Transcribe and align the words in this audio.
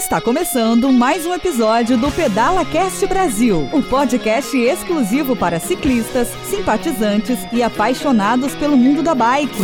Está 0.00 0.18
começando 0.18 0.90
mais 0.90 1.26
um 1.26 1.34
episódio 1.34 1.98
do 1.98 2.10
Pedala 2.10 2.64
Cast 2.64 3.06
Brasil, 3.06 3.68
um 3.70 3.82
podcast 3.82 4.56
exclusivo 4.56 5.36
para 5.36 5.60
ciclistas, 5.60 6.28
simpatizantes 6.46 7.38
e 7.52 7.62
apaixonados 7.62 8.54
pelo 8.54 8.78
mundo 8.78 9.02
da 9.02 9.14
bike. 9.14 9.62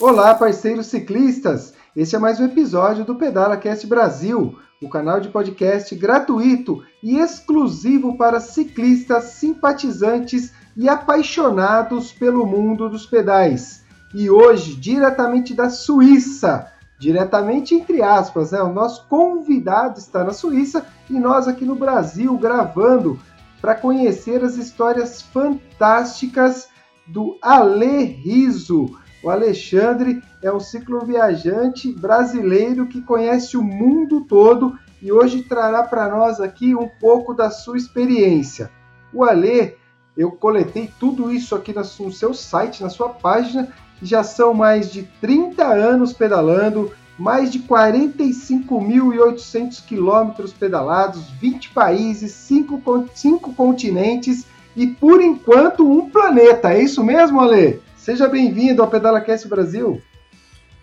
Olá, 0.00 0.34
parceiros 0.34 0.86
ciclistas! 0.86 1.74
Este 1.94 2.16
é 2.16 2.18
mais 2.18 2.40
um 2.40 2.46
episódio 2.46 3.04
do 3.04 3.16
Pedala 3.16 3.58
Cast 3.58 3.86
Brasil, 3.86 4.58
o 4.82 4.88
canal 4.88 5.20
de 5.20 5.28
podcast 5.28 5.94
gratuito 5.94 6.82
e 7.02 7.18
exclusivo 7.18 8.16
para 8.16 8.40
ciclistas, 8.40 9.24
simpatizantes 9.24 10.50
e 10.74 10.88
apaixonados 10.88 12.10
pelo 12.10 12.46
mundo 12.46 12.88
dos 12.88 13.04
pedais 13.04 13.84
e 14.14 14.30
hoje, 14.30 14.74
diretamente 14.76 15.54
da 15.54 15.68
Suíça, 15.68 16.70
diretamente 16.98 17.74
entre 17.74 18.02
aspas, 18.02 18.52
né? 18.52 18.62
O 18.62 18.72
nosso 18.72 19.06
convidado 19.08 19.98
está 19.98 20.24
na 20.24 20.32
Suíça 20.32 20.86
e 21.10 21.14
nós 21.14 21.46
aqui 21.46 21.64
no 21.64 21.74
Brasil 21.74 22.36
gravando 22.38 23.18
para 23.60 23.74
conhecer 23.74 24.44
as 24.44 24.56
histórias 24.56 25.22
fantásticas 25.22 26.68
do 27.06 27.36
Ale 27.42 28.04
Riso. 28.04 28.90
O 29.22 29.30
Alexandre 29.30 30.22
é 30.42 30.52
um 30.52 30.60
cicloviajante 30.60 31.92
brasileiro 31.92 32.86
que 32.86 33.02
conhece 33.02 33.56
o 33.56 33.62
mundo 33.62 34.20
todo 34.22 34.78
e 35.02 35.10
hoje 35.10 35.42
trará 35.42 35.82
para 35.82 36.08
nós 36.08 36.40
aqui 36.40 36.74
um 36.74 36.88
pouco 37.00 37.34
da 37.34 37.50
sua 37.50 37.76
experiência. 37.76 38.70
O 39.12 39.24
Ale, 39.24 39.76
eu 40.16 40.32
coletei 40.32 40.90
tudo 40.98 41.32
isso 41.32 41.54
aqui 41.54 41.74
no 41.74 42.12
seu 42.12 42.32
site, 42.32 42.82
na 42.82 42.88
sua 42.88 43.10
página, 43.10 43.68
já 44.02 44.22
são 44.22 44.54
mais 44.54 44.90
de 44.90 45.02
30 45.20 45.64
anos 45.64 46.12
pedalando, 46.12 46.92
mais 47.18 47.50
de 47.50 47.60
45.800 47.60 49.82
quilômetros 49.86 50.52
pedalados, 50.52 51.30
20 51.40 51.70
países, 51.70 52.32
5, 52.32 53.08
5 53.14 53.54
continentes 53.54 54.44
e, 54.76 54.86
por 54.86 55.22
enquanto, 55.22 55.90
um 55.90 56.10
planeta. 56.10 56.74
É 56.74 56.82
isso 56.82 57.02
mesmo, 57.02 57.40
Ale? 57.40 57.80
Seja 57.96 58.28
bem-vindo 58.28 58.82
ao 58.82 58.90
PedalaCast 58.90 59.48
Brasil. 59.48 60.02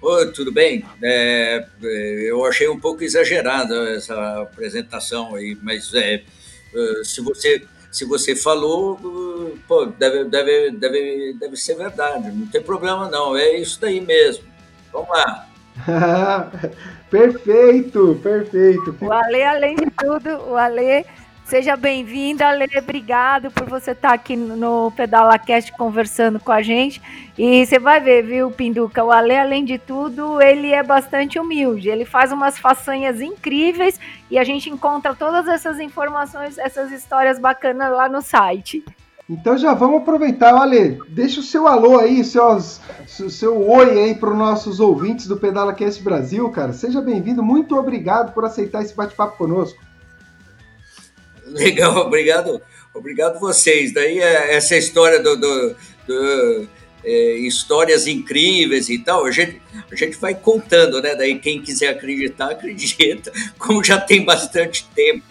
Oi, 0.02 0.31
tudo 0.34 0.52
bem? 0.52 0.84
É, 1.02 1.66
é, 1.81 2.30
eu 2.30 2.45
achei 2.45 2.67
um 2.67 2.78
pouco 2.78 3.02
exagerada 3.03 3.91
essa 3.91 4.41
apresentação 4.41 5.34
aí, 5.36 5.58
mas 5.61 5.94
é, 5.94 6.16
é 6.16 6.23
se 7.06 7.22
você 7.22 7.64
se 7.94 8.05
você 8.05 8.36
falou, 8.36 8.99
pô, 9.67 9.86
deve, 9.86 10.25
deve, 10.25 10.72
deve, 10.72 11.33
deve 11.39 11.55
ser 11.55 11.75
verdade, 11.75 12.31
não 12.31 12.47
tem 12.47 12.61
problema 12.61 13.08
não, 13.08 13.38
é 13.38 13.55
isso 13.58 13.80
daí 13.80 14.02
mesmo. 14.02 14.44
Vamos 14.91 15.09
lá. 15.09 15.47
perfeito, 17.09 18.19
perfeito. 18.22 18.95
O 19.00 19.11
Ale, 19.11 19.44
além 19.44 19.75
de 19.75 19.91
tudo, 19.91 20.30
o 20.50 20.58
Ale 20.58 21.05
Seja 21.45 21.75
bem-vindo, 21.75 22.44
Ale. 22.44 22.66
Obrigado 22.77 23.52
por 23.52 23.69
você 23.69 23.91
estar 23.91 24.09
tá 24.09 24.16
aqui 24.16 24.36
no 24.36 24.91
PedalaCast 24.95 25.72
conversando 25.73 26.39
com 26.39 26.52
a 26.52 26.61
gente. 26.61 27.02
E 27.38 27.66
você 27.66 27.77
vai 27.77 28.00
ver, 28.00 28.23
viu, 28.23 28.50
Pinduca? 28.50 29.03
O 29.03 29.11
Ale, 29.11 29.35
além 29.35 29.66
de 29.66 29.77
tudo, 29.77 30.41
ele 30.41 30.72
é 30.72 30.81
bastante 30.81 31.38
humilde. 31.38 31.89
Ele 31.89 32.05
faz 32.05 32.31
umas 32.31 32.58
façanhas 32.58 33.22
incríveis 33.22 34.00
e 34.31 34.39
a 34.39 34.44
gente 34.44 34.69
encontra 34.69 35.13
todas 35.13 35.47
essas 35.47 35.80
informações, 35.80 36.58
essas 36.58 36.91
histórias 36.91 37.38
bacanas 37.38 37.91
lá 37.91 38.07
no 38.07 38.22
site. 38.22 38.83
Então 39.30 39.57
já 39.57 39.73
vamos 39.73 40.02
aproveitar, 40.02 40.53
Ale, 40.53 41.00
deixa 41.09 41.39
o 41.39 41.44
seu 41.44 41.66
alô 41.67 41.97
aí, 41.97 42.23
seus, 42.23 42.81
seu 43.07 43.69
oi 43.69 43.91
aí 43.91 44.16
para 44.16 44.29
os 44.29 44.38
nossos 44.38 44.79
ouvintes 44.79 45.28
do 45.28 45.38
PedalaCast 45.38 46.03
Brasil, 46.03 46.50
cara. 46.51 46.73
Seja 46.73 47.01
bem-vindo, 47.01 47.41
muito 47.41 47.75
obrigado 47.78 48.34
por 48.34 48.44
aceitar 48.44 48.81
esse 48.81 48.95
bate-papo 48.95 49.38
conosco. 49.38 49.79
Legal, 51.56 51.96
obrigado, 51.97 52.62
obrigado 52.94 53.40
vocês. 53.40 53.94
Daí 53.94 54.19
é, 54.19 54.56
essa 54.56 54.75
história 54.75 55.22
do, 55.22 55.36
do, 55.38 55.75
do 56.08 56.68
é, 57.03 57.34
histórias 57.38 58.08
incríveis 58.08 58.90
e 58.90 58.97
tal, 58.97 59.25
a 59.25 59.31
gente, 59.31 59.62
a 59.92 59.96
gente 59.96 60.18
vai 60.18 60.34
contando, 60.34 61.02
né? 61.02 61.16
Daí 61.16 61.38
quem 61.38 61.62
quiser 61.62 61.90
acreditar, 61.90 62.50
acredita. 62.52 63.31
Como 63.58 63.84
já 63.84 64.00
tem 64.00 64.25
bastante 64.25 64.88
tempo 64.96 65.24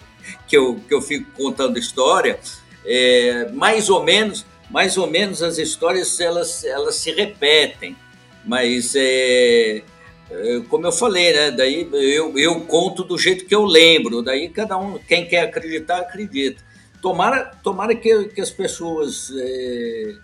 que 0.47 0.55
eu, 0.55 0.79
que 0.87 0.93
eu 0.93 1.01
fico 1.01 1.29
contando 1.31 1.77
história, 1.77 2.39
é, 2.85 3.49
mais 3.51 3.89
ou 3.89 4.01
menos, 4.01 4.45
mais 4.69 4.97
ou 4.97 5.07
menos 5.07 5.43
as 5.43 5.57
histórias 5.57 6.19
elas, 6.21 6.63
elas 6.63 6.95
se 6.95 7.11
repetem, 7.11 7.97
mas 8.45 8.93
é, 8.95 9.83
como 10.69 10.87
eu 10.87 10.91
falei, 10.91 11.33
né? 11.33 11.51
Daí 11.51 11.87
eu, 11.91 12.37
eu 12.37 12.61
conto 12.61 13.03
do 13.03 13.17
jeito 13.17 13.45
que 13.45 13.53
eu 13.53 13.65
lembro, 13.65 14.21
daí 14.21 14.49
cada 14.49 14.77
um, 14.77 14.97
quem 14.97 15.27
quer 15.27 15.41
acreditar, 15.41 15.99
acredita. 15.99 16.61
Tomara, 17.01 17.51
tomara 17.61 17.93
que, 17.93 18.25
que 18.29 18.41
as 18.41 18.49
pessoas 18.49 19.31
é 19.37 20.15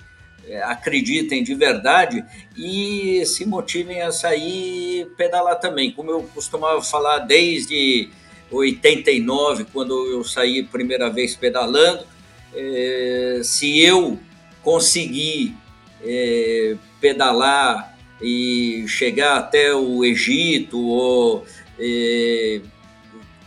acreditem 0.63 1.43
de 1.43 1.53
verdade 1.53 2.23
e 2.57 3.23
se 3.25 3.45
motivem 3.45 4.01
a 4.01 4.11
sair 4.11 5.05
pedalar 5.17 5.59
também. 5.59 5.91
Como 5.91 6.09
eu 6.09 6.23
costumava 6.33 6.81
falar 6.81 7.19
desde 7.19 8.09
89, 8.51 9.65
quando 9.71 9.93
eu 10.07 10.23
saí 10.23 10.63
primeira 10.63 11.09
vez 11.09 11.35
pedalando, 11.35 12.03
é, 12.53 13.41
se 13.43 13.79
eu 13.79 14.19
conseguir 14.63 15.55
é, 16.03 16.75
pedalar 16.99 17.88
e 18.21 18.85
chegar 18.87 19.37
até 19.37 19.73
o 19.73 20.03
Egito 20.03 20.79
ou 20.79 21.45
é, 21.79 22.61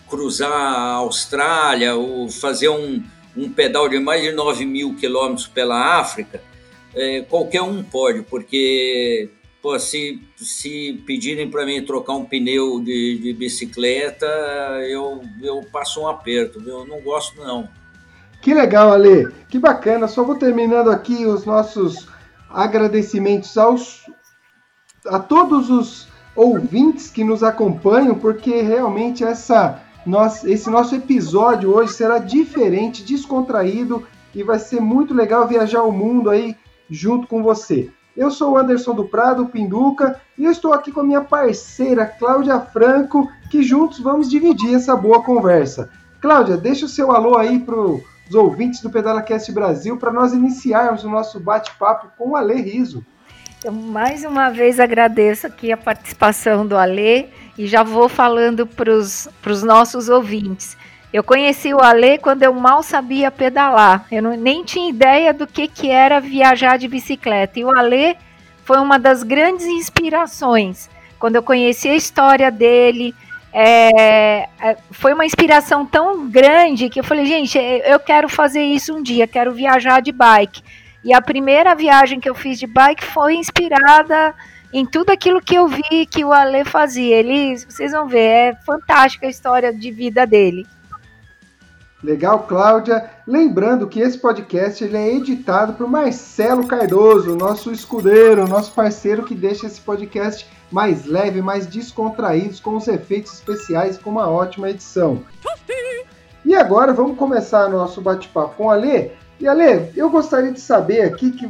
cruzar 0.09 0.53
a 0.53 0.93
Austrália 0.94 1.94
ou 1.94 2.28
fazer 2.28 2.69
um, 2.69 3.03
um 3.37 3.50
pedal 3.50 3.88
de 3.88 3.99
mais 3.99 4.22
de 4.22 4.32
9 4.32 4.65
mil 4.65 4.94
quilômetros 4.94 5.47
pela 5.47 5.99
África, 5.99 6.43
é, 6.94 7.22
qualquer 7.22 7.62
um 7.62 7.82
pode, 7.82 8.22
porque 8.22 9.31
pô, 9.62 9.78
se, 9.78 10.21
se 10.37 11.03
pedirem 11.06 11.49
para 11.49 11.65
mim 11.65 11.84
trocar 11.84 12.15
um 12.15 12.25
pneu 12.25 12.81
de, 12.81 13.19
de 13.19 13.32
bicicleta, 13.32 14.27
eu, 14.88 15.22
eu 15.43 15.62
passo 15.72 16.03
um 16.03 16.09
aperto, 16.09 16.62
eu 16.66 16.84
não 16.84 17.00
gosto 17.00 17.41
não. 17.41 17.69
Que 18.43 18.53
legal, 18.53 18.93
Ale, 18.93 19.28
que 19.49 19.59
bacana. 19.59 20.09
Só 20.09 20.25
vou 20.25 20.37
terminando 20.37 20.91
aqui 20.91 21.25
os 21.25 21.44
nossos 21.44 22.09
agradecimentos 22.50 23.56
aos 23.56 24.02
a 25.07 25.19
todos 25.19 25.71
os 25.71 26.09
ouvintes 26.35 27.11
que 27.11 27.25
nos 27.25 27.43
acompanham, 27.43 28.15
porque 28.15 28.63
realmente 28.63 29.25
essa, 29.25 29.81
nossa, 30.07 30.51
esse 30.51 30.71
nosso 30.71 30.95
episódio 30.95 31.75
hoje 31.75 31.93
será 31.93 32.19
diferente, 32.19 33.05
descontraído 33.05 34.07
e 34.35 34.43
vai 34.43 34.59
ser 34.59 34.81
muito 34.81 35.12
legal 35.12 35.47
viajar 35.47 35.83
o 35.83 35.93
mundo 35.93 36.31
aí 36.31 36.57
junto 36.89 37.27
com 37.27 37.43
você. 37.43 37.91
Eu 38.17 38.31
sou 38.31 38.53
o 38.53 38.59
Anderson 38.59 38.95
do 38.95 39.09
Prado, 39.09 39.47
Pinduca, 39.47 40.21
e 40.37 40.45
eu 40.45 40.53
estou 40.53 40.73
aqui 40.75 40.93
com 40.93 41.01
a 41.01 41.05
minha 41.05 41.23
parceira 41.23 42.07
Cláudia 42.07 42.61
Franco, 42.61 43.31
que 43.51 43.62
juntos 43.62 44.01
vamos 44.01 44.31
dividir 44.31 44.75
essa 44.75 44.95
boa 44.95 45.23
conversa. 45.23 45.89
Cláudia, 46.21 46.57
deixa 46.57 46.85
o 46.85 46.89
seu 46.89 47.11
alô 47.11 47.37
aí 47.37 47.59
para 47.59 47.75
os 47.75 48.35
ouvintes 48.35 48.81
do 48.81 48.91
PedalaCast 48.91 49.51
Brasil 49.51 49.97
para 49.97 50.12
nós 50.12 50.33
iniciarmos 50.35 51.05
o 51.05 51.11
nosso 51.11 51.41
bate-papo 51.41 52.09
com 52.19 52.31
o 52.31 52.37
Ale 52.37 52.61
Riso. 52.61 53.05
Então, 53.62 53.73
mais 53.73 54.25
uma 54.25 54.50
vez 54.50 54.81
agradeço 54.81 55.47
aqui 55.47 55.71
a 55.71 55.77
participação 55.77 56.67
do 56.67 56.77
Alê 56.77 57.27
e 57.56 57.65
já 57.69 57.84
vou 57.84 58.09
falando 58.09 58.67
para 58.67 58.91
os 58.91 59.62
nossos 59.62 60.09
ouvintes. 60.09 60.77
Eu 61.12 61.23
conheci 61.23 61.73
o 61.73 61.78
Alê 61.78 62.19
quando 62.19 62.43
eu 62.43 62.53
mal 62.53 62.82
sabia 62.82 63.31
pedalar. 63.31 64.05
Eu 64.11 64.20
não, 64.20 64.37
nem 64.37 64.64
tinha 64.64 64.91
ideia 64.91 65.32
do 65.32 65.47
que, 65.47 65.69
que 65.69 65.88
era 65.88 66.19
viajar 66.19 66.76
de 66.76 66.88
bicicleta. 66.88 67.61
E 67.61 67.64
o 67.64 67.70
Alê 67.79 68.17
foi 68.64 68.81
uma 68.81 68.99
das 68.99 69.23
grandes 69.23 69.64
inspirações. 69.64 70.91
Quando 71.17 71.37
eu 71.37 71.43
conheci 71.44 71.88
a 71.88 71.94
história 71.94 72.50
dele, 72.50 73.14
é, 73.53 74.49
é 74.61 74.76
foi 74.91 75.14
uma 75.14 75.25
inspiração 75.25 75.87
tão 75.87 76.29
grande 76.29 76.91
que 76.91 76.99
eu 76.99 77.05
falei, 77.05 77.26
gente, 77.26 77.56
eu 77.56 78.00
quero 78.00 78.29
fazer 78.29 78.64
isso 78.64 78.93
um 78.93 79.00
dia, 79.00 79.29
quero 79.29 79.53
viajar 79.53 80.03
de 80.03 80.11
bike. 80.11 80.64
E 81.04 81.12
a 81.12 81.20
primeira 81.20 81.75
viagem 81.75 82.20
que 82.20 82.28
eu 82.28 82.34
fiz 82.34 82.58
de 82.58 82.66
bike 82.66 83.04
foi 83.04 83.34
inspirada 83.34 84.34
em 84.72 84.87
tudo 84.87 85.10
aquilo 85.10 85.40
que 85.40 85.54
eu 85.54 85.69
vi 85.69 86.06
que 86.06 86.25
o 86.25 86.32
Ale 86.32 86.64
fazia. 86.64 87.16
Ele, 87.16 87.56
vocês 87.56 87.93
vão 87.93 88.08
ver, 88.08 88.19
é 88.19 88.54
fantástica 88.64 89.26
a 89.26 89.31
história 89.31 89.72
de 89.72 89.90
vida 89.90 90.26
dele. 90.26 90.66
Legal, 92.02 92.40
Cláudia. 92.40 93.10
Lembrando 93.26 93.87
que 93.87 94.00
esse 94.00 94.19
podcast 94.19 94.82
ele 94.82 94.96
é 94.96 95.14
editado 95.14 95.75
por 95.75 95.88
Marcelo 95.88 96.66
Cardoso, 96.66 97.37
nosso 97.37 97.70
escudeiro, 97.70 98.49
nosso 98.49 98.72
parceiro 98.72 99.22
que 99.22 99.37
deixa 99.37 99.66
esse 99.66 99.81
podcast 99.81 100.49
mais 100.70 101.04
leve, 101.04 101.40
mais 101.40 101.66
descontraído, 101.66 102.60
com 102.60 102.75
os 102.75 102.88
efeitos 102.88 103.34
especiais, 103.34 103.99
com 103.99 104.10
uma 104.10 104.28
ótima 104.28 104.70
edição. 104.70 105.22
E 106.44 106.56
agora 106.56 106.93
vamos 106.93 107.16
começar 107.16 107.69
nosso 107.69 108.00
bate-papo 108.00 108.56
com 108.56 108.64
o 108.64 108.70
Ale. 108.70 109.12
E 109.43 109.49
Ale, 109.49 109.91
eu 109.97 110.09
gostaria 110.09 110.53
de 110.53 110.61
saber 110.61 111.03
aqui 111.03 111.33
que 111.33 111.49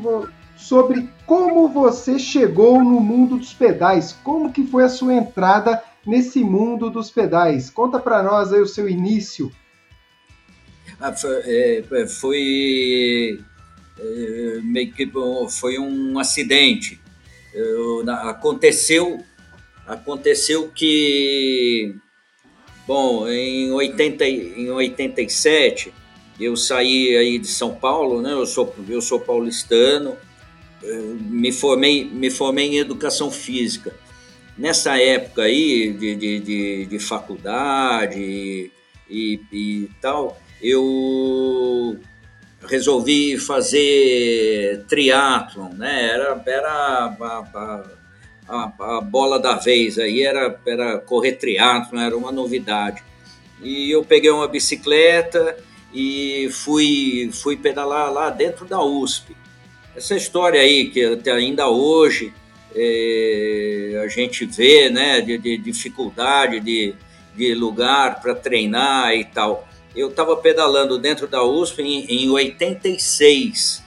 sobre 0.56 1.10
como 1.26 1.68
você 1.68 2.18
chegou 2.18 2.82
no 2.82 2.98
mundo 2.98 3.36
dos 3.36 3.52
pedais, 3.52 4.16
como 4.24 4.50
que 4.50 4.66
foi 4.66 4.84
a 4.84 4.88
sua 4.88 5.12
entrada 5.12 5.84
nesse 6.06 6.42
mundo 6.42 6.88
dos 6.88 7.10
pedais. 7.10 7.68
Conta 7.68 7.98
para 7.98 8.22
nós 8.22 8.50
aí 8.50 8.62
o 8.62 8.66
seu 8.66 8.88
início. 8.88 9.52
Ah, 10.98 11.12
foi, 11.12 11.42
é, 11.44 12.06
foi 12.06 13.38
é, 14.00 14.60
meio 14.62 14.90
que 14.90 15.06
foi 15.50 15.78
um 15.78 16.18
acidente. 16.18 16.98
Eu, 17.52 18.08
aconteceu 18.08 19.22
aconteceu 19.86 20.70
que 20.74 21.94
bom 22.86 23.28
em 23.28 23.70
80 23.70 24.24
em 24.24 24.70
87 24.70 25.92
eu 26.40 26.56
saí 26.56 27.16
aí 27.16 27.38
de 27.38 27.46
São 27.46 27.74
Paulo 27.74 28.20
né 28.22 28.32
eu 28.32 28.46
sou 28.46 28.74
eu 28.88 29.00
sou 29.00 29.20
paulistano 29.20 30.16
me 30.84 31.52
formei, 31.52 32.04
me 32.04 32.30
formei 32.30 32.66
em 32.66 32.78
educação 32.78 33.30
física. 33.30 33.94
Nessa 34.56 34.98
época 34.98 35.42
aí 35.42 35.92
de, 35.92 36.14
de, 36.14 36.40
de, 36.40 36.86
de 36.86 36.98
faculdade 36.98 38.18
e, 38.18 38.70
e, 39.08 39.40
e, 39.52 39.90
tal, 40.00 40.38
eu 40.60 41.98
resolvi 42.68 43.38
fazer 43.38 44.84
triatlon, 44.88 45.70
né? 45.74 46.10
Era, 46.10 46.42
era 46.46 46.70
a, 46.70 47.84
a, 48.48 48.72
a, 48.78 49.00
bola 49.00 49.38
da 49.38 49.56
vez 49.56 49.98
aí, 49.98 50.22
era, 50.22 50.60
era 50.66 50.98
correr 50.98 51.32
triatlon, 51.32 52.00
era 52.00 52.16
uma 52.16 52.30
novidade. 52.30 53.02
E 53.62 53.90
eu 53.90 54.04
peguei 54.04 54.30
uma 54.30 54.48
bicicleta 54.48 55.56
e 55.92 56.48
fui, 56.50 57.30
fui 57.32 57.56
pedalar 57.56 58.12
lá 58.12 58.30
dentro 58.30 58.64
da 58.64 58.82
USP. 58.82 59.36
Essa 59.94 60.16
história 60.16 60.60
aí, 60.60 60.88
que 60.88 61.04
até 61.04 61.32
ainda 61.32 61.68
hoje 61.68 62.32
é, 62.74 64.00
a 64.02 64.08
gente 64.08 64.46
vê, 64.46 64.88
né, 64.88 65.20
de, 65.20 65.36
de 65.36 65.58
dificuldade 65.58 66.60
de, 66.60 66.94
de 67.36 67.54
lugar 67.54 68.20
para 68.20 68.34
treinar 68.34 69.14
e 69.14 69.24
tal. 69.24 69.68
Eu 69.94 70.08
estava 70.08 70.34
pedalando 70.36 70.98
dentro 70.98 71.26
da 71.26 71.44
USP 71.44 71.82
em, 71.82 72.06
em 72.06 72.30
86, 72.30 73.82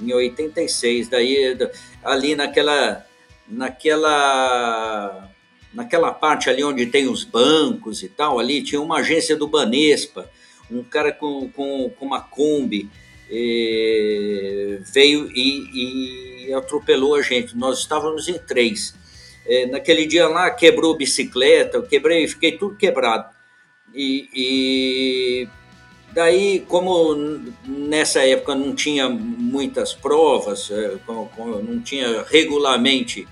em 0.00 0.12
86, 0.12 1.08
daí 1.08 1.56
ali 2.04 2.36
naquela, 2.36 3.06
naquela, 3.48 5.30
naquela 5.72 6.12
parte 6.12 6.50
ali 6.50 6.62
onde 6.62 6.84
tem 6.84 7.08
os 7.08 7.24
bancos 7.24 8.02
e 8.02 8.08
tal, 8.10 8.38
ali 8.38 8.62
tinha 8.62 8.80
uma 8.80 8.98
agência 8.98 9.34
do 9.34 9.48
Banespa, 9.48 10.28
um 10.70 10.82
cara 10.82 11.12
com, 11.12 11.48
com, 11.50 11.90
com 11.90 12.06
uma 12.06 12.20
Kombi, 12.20 12.88
eh, 13.30 14.78
veio 14.92 15.30
e, 15.34 16.46
e, 16.48 16.54
atropelou 16.54 17.14
a 17.16 17.22
gente. 17.22 17.56
Nós 17.56 17.80
estávamos 17.80 18.28
em 18.28 18.38
três. 18.38 18.94
Eh, 19.46 19.66
naquele 19.66 20.06
dia 20.06 20.28
lá 20.28 20.50
quebrou 20.50 20.96
bicicleta, 20.96 21.76
eu 21.76 21.82
quebrei, 21.82 22.26
fiquei 22.28 22.52
tudo 22.52 22.76
quebrado. 22.76 23.34
E, 23.94 24.28
e, 24.34 25.48
daí, 26.12 26.64
como 26.68 27.14
nessa 27.66 28.20
época 28.26 28.54
não 28.54 28.74
tinha 28.74 29.08
muitas 29.08 29.94
provas, 29.94 30.70
eh, 30.70 30.98
não 31.62 31.80
tinha 31.80 32.22
regularmente 32.24 33.26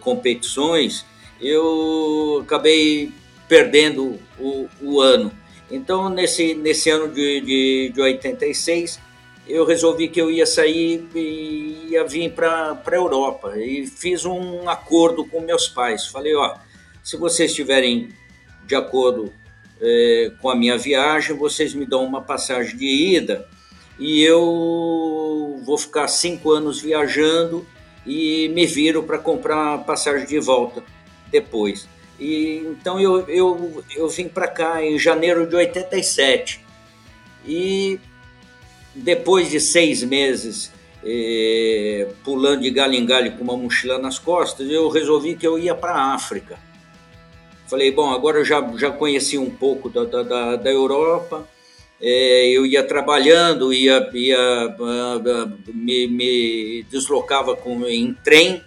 competições, 0.00 1.04
eu 1.38 2.40
acabei 2.42 3.12
perdendo 3.46 4.18
o, 4.38 4.68
o 4.80 5.00
ano. 5.00 5.30
Então, 5.70 6.08
nesse, 6.08 6.54
nesse 6.54 6.90
ano 6.90 7.08
de, 7.08 7.40
de, 7.40 7.92
de 7.94 8.00
86, 8.00 8.98
eu 9.46 9.64
resolvi 9.64 10.08
que 10.08 10.20
eu 10.20 10.30
ia 10.30 10.46
sair 10.46 11.08
e 11.14 11.88
ia 11.90 12.04
vir 12.04 12.32
para 12.32 12.80
a 12.84 12.94
Europa. 12.94 13.56
E 13.56 13.86
fiz 13.86 14.24
um 14.24 14.68
acordo 14.68 15.24
com 15.24 15.40
meus 15.40 15.68
pais. 15.68 16.06
Falei, 16.06 16.34
ó, 16.34 16.56
se 17.02 17.16
vocês 17.16 17.50
estiverem 17.50 18.08
de 18.66 18.74
acordo 18.74 19.32
é, 19.80 20.32
com 20.40 20.50
a 20.50 20.56
minha 20.56 20.76
viagem, 20.76 21.36
vocês 21.36 21.74
me 21.74 21.86
dão 21.86 22.04
uma 22.04 22.20
passagem 22.20 22.76
de 22.76 22.86
ida 22.86 23.48
e 23.98 24.22
eu 24.22 25.60
vou 25.64 25.76
ficar 25.76 26.08
cinco 26.08 26.50
anos 26.52 26.80
viajando 26.80 27.66
e 28.06 28.48
me 28.48 28.66
viro 28.66 29.02
para 29.02 29.18
comprar 29.18 29.78
passagem 29.84 30.26
de 30.26 30.38
volta 30.38 30.82
depois. 31.30 31.88
E, 32.20 32.58
então 32.66 33.00
eu, 33.00 33.26
eu, 33.28 33.82
eu 33.96 34.08
vim 34.08 34.28
para 34.28 34.46
cá 34.46 34.84
em 34.84 34.98
janeiro 34.98 35.46
de 35.46 35.56
87. 35.56 36.60
E 37.46 37.98
depois 38.94 39.50
de 39.50 39.58
seis 39.58 40.02
meses 40.02 40.70
eh, 41.04 42.08
pulando 42.22 42.60
de 42.60 42.70
galho 42.70 42.94
em 42.94 43.06
galho 43.06 43.32
com 43.32 43.44
uma 43.44 43.56
mochila 43.56 43.98
nas 43.98 44.18
costas, 44.18 44.68
eu 44.68 44.88
resolvi 44.88 45.34
que 45.34 45.46
eu 45.46 45.58
ia 45.58 45.74
para 45.74 45.92
a 45.92 46.14
África. 46.14 46.58
Falei, 47.66 47.90
bom, 47.90 48.10
agora 48.10 48.38
eu 48.38 48.44
já, 48.44 48.60
já 48.76 48.90
conheci 48.90 49.38
um 49.38 49.48
pouco 49.48 49.88
da, 49.88 50.04
da, 50.04 50.56
da 50.56 50.70
Europa, 50.70 51.48
eh, 52.00 52.50
eu 52.50 52.66
ia 52.66 52.82
trabalhando, 52.82 53.72
ia, 53.72 54.10
ia 54.12 54.76
uh, 54.78 55.72
me, 55.72 56.06
me 56.06 56.82
deslocava 56.90 57.56
com, 57.56 57.86
em 57.86 58.12
trem 58.24 58.62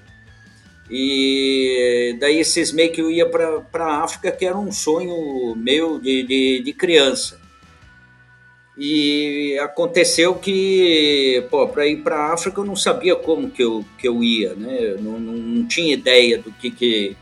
e 0.89 2.18
daí 2.19 2.41
meio 2.74 2.91
que 2.91 3.01
eu 3.01 3.09
ia 3.09 3.27
para 3.27 3.85
a 3.85 4.03
África, 4.03 4.31
que 4.31 4.45
era 4.45 4.57
um 4.57 4.71
sonho 4.71 5.56
meu 5.56 6.00
de, 6.00 6.24
de, 6.24 6.59
de 6.62 6.74
criança. 6.74 7.41
E 8.77 9.57
aconteceu 9.59 10.35
que, 10.35 11.45
para 11.74 11.88
ir 11.88 11.97
para 11.97 12.15
a 12.15 12.33
África 12.33 12.59
eu 12.59 12.65
não 12.65 12.75
sabia 12.75 13.15
como 13.15 13.50
que 13.50 13.63
eu, 13.63 13.85
que 13.97 14.07
eu 14.07 14.24
ia, 14.24 14.56
né? 14.56 14.77
Eu 14.80 15.01
não, 15.01 15.19
não, 15.19 15.33
não 15.33 15.68
tinha 15.68 15.94
ideia 15.94 16.39
do 16.39 16.51
que, 16.51 16.71
que 16.71 17.15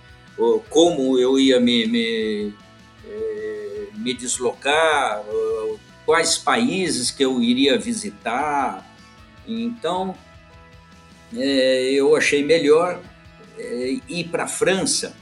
como 0.69 1.19
eu 1.19 1.37
ia 1.37 1.59
me, 1.59 1.85
me, 1.85 2.53
eh, 3.05 3.87
me 3.95 4.13
deslocar, 4.13 5.23
quais 6.05 6.37
países 6.37 7.11
que 7.11 7.23
eu 7.23 7.41
iria 7.41 7.77
visitar. 7.77 8.89
Então, 9.47 10.15
é, 11.35 11.91
eu 11.91 12.15
achei 12.15 12.43
melhor 12.43 12.99
ir 14.07 14.29
para 14.29 14.43
a 14.43 14.47
França 14.47 15.15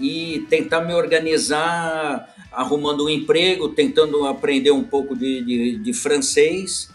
e 0.00 0.46
tentar 0.50 0.82
me 0.82 0.94
organizar 0.94 2.34
arrumando 2.52 3.04
um 3.04 3.08
emprego, 3.08 3.68
tentando 3.68 4.26
aprender 4.26 4.70
um 4.70 4.82
pouco 4.82 5.14
de, 5.14 5.42
de, 5.42 5.78
de 5.78 5.92
francês, 5.92 6.90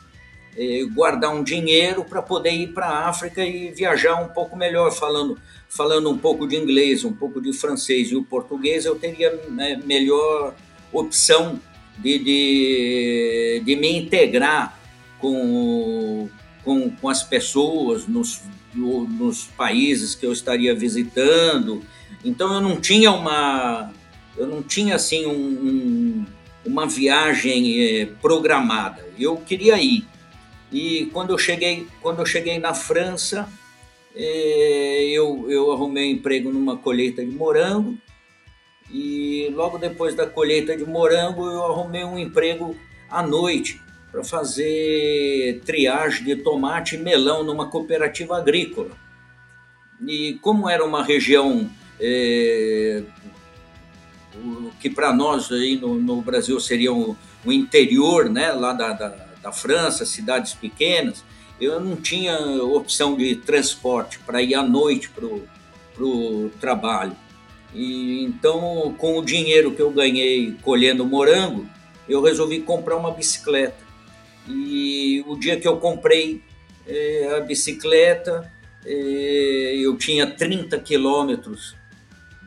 é, 0.57 0.83
guardar 0.93 1.33
um 1.33 1.43
dinheiro 1.43 2.03
para 2.03 2.21
poder 2.21 2.51
ir 2.51 2.73
para 2.73 2.88
a 2.88 3.09
África 3.09 3.43
e 3.43 3.71
viajar 3.71 4.15
um 4.15 4.29
pouco 4.29 4.55
melhor, 4.55 4.91
falando, 4.91 5.39
falando 5.69 6.09
um 6.09 6.17
pouco 6.17 6.47
de 6.47 6.55
inglês, 6.55 7.03
um 7.03 7.13
pouco 7.13 7.39
de 7.39 7.53
francês 7.53 8.09
e 8.11 8.15
o 8.15 8.23
português, 8.23 8.85
eu 8.85 8.95
teria 8.95 9.39
né, 9.50 9.79
melhor 9.85 10.55
opção 10.91 11.59
de, 11.97 12.19
de, 12.19 13.61
de 13.63 13.75
me 13.75 13.97
integrar 13.97 14.79
com, 15.19 16.27
com, 16.63 16.89
com 16.89 17.09
as 17.09 17.23
pessoas 17.23 18.07
nos 18.07 18.41
no, 18.73 19.07
nos 19.07 19.45
países 19.45 20.15
que 20.15 20.25
eu 20.25 20.31
estaria 20.31 20.73
visitando. 20.75 21.83
Então 22.23 22.53
eu 22.53 22.61
não 22.61 22.79
tinha 22.79 23.11
uma, 23.11 23.91
eu 24.37 24.47
não 24.47 24.61
tinha 24.61 24.95
assim 24.95 25.25
um, 25.25 25.31
um, 25.31 26.25
uma 26.65 26.87
viagem 26.87 27.81
eh, 27.81 28.05
programada. 28.21 29.05
Eu 29.17 29.37
queria 29.37 29.81
ir. 29.81 30.05
E 30.71 31.07
quando 31.13 31.31
eu 31.31 31.37
cheguei, 31.37 31.87
quando 32.01 32.19
eu 32.19 32.25
cheguei 32.25 32.59
na 32.59 32.73
França, 32.73 33.47
eh, 34.15 35.09
eu, 35.11 35.49
eu 35.49 35.71
arrumei 35.71 36.11
um 36.11 36.17
emprego 36.17 36.51
numa 36.51 36.77
colheita 36.77 37.25
de 37.25 37.31
morango. 37.31 37.97
E 38.89 39.49
logo 39.53 39.77
depois 39.77 40.15
da 40.15 40.27
colheita 40.27 40.75
de 40.75 40.85
morango, 40.85 41.45
eu 41.45 41.63
arrumei 41.65 42.03
um 42.03 42.19
emprego 42.19 42.75
à 43.09 43.23
noite 43.25 43.79
para 44.12 44.24
fazer 44.24 45.62
triagem 45.65 46.25
de 46.25 46.36
tomate 46.36 46.96
e 46.96 47.00
melão 47.00 47.44
numa 47.44 47.70
cooperativa 47.70 48.38
agrícola. 48.38 48.91
E 50.06 50.34
como 50.41 50.70
era 50.70 50.84
uma 50.84 51.03
região 51.03 51.70
é, 52.00 53.03
que 54.80 54.89
para 54.89 55.13
nós 55.13 55.51
aí 55.51 55.77
no, 55.77 55.96
no, 55.96 56.22
Brasil 56.22 56.60
seria 56.60 56.91
o, 56.91 57.15
interior, 57.46 58.30
né, 58.30 58.51
lá 58.51 58.74
da, 58.74 58.94
da, 58.94 59.08
da, 59.41 59.51
França, 59.51 60.06
cidades 60.06 60.53
pequenas, 60.53 61.24
eu 61.60 61.80
não 61.80 61.96
tinha 61.96 62.38
opção 62.63 63.15
de 63.15 63.36
transporte 63.36 64.20
para 64.20 64.41
ir 64.41 64.56
à 64.56 64.63
noite 64.63 65.10
para 65.10 66.03
o 66.06 66.51
trabalho. 66.60 67.15
E, 67.74 68.24
então, 68.24 68.94
com 68.98 69.18
o 69.18 69.25
dinheiro 69.25 69.72
que 69.72 69.82
eu 69.82 69.91
ganhei 69.91 70.56
colhendo 70.62 71.06
morango, 71.06 71.68
eu 72.10 72.22
resolvi 72.22 72.60
comprar 72.60 72.98
uma 72.98 73.12
bicicleta. 73.12 73.90
E 74.48 75.24
o 75.27 75.36
dia 75.38 75.60
que 75.60 75.67
eu 75.67 75.77
comprei 75.77 76.41
é, 76.88 77.36
a 77.38 77.41
bicicleta, 77.41 78.51
é, 78.86 79.75
eu 79.77 79.95
tinha 79.98 80.27
30 80.27 80.79
quilômetros 80.79 81.75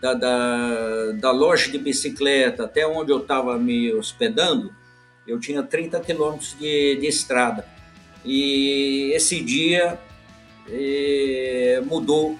da, 0.00 0.12
da, 0.14 1.12
da, 1.12 1.30
loja 1.30 1.70
de 1.70 1.78
bicicleta 1.78 2.64
até 2.64 2.86
onde 2.86 3.12
eu 3.12 3.18
estava 3.18 3.56
me 3.56 3.92
hospedando, 3.94 4.74
eu 5.26 5.40
tinha 5.40 5.62
30 5.62 6.00
quilômetros 6.00 6.56
de, 6.58 6.96
de 6.96 7.06
estrada. 7.06 7.66
E 8.24 9.12
esse 9.14 9.40
dia 9.40 9.98
é, 10.68 11.82
mudou, 11.86 12.38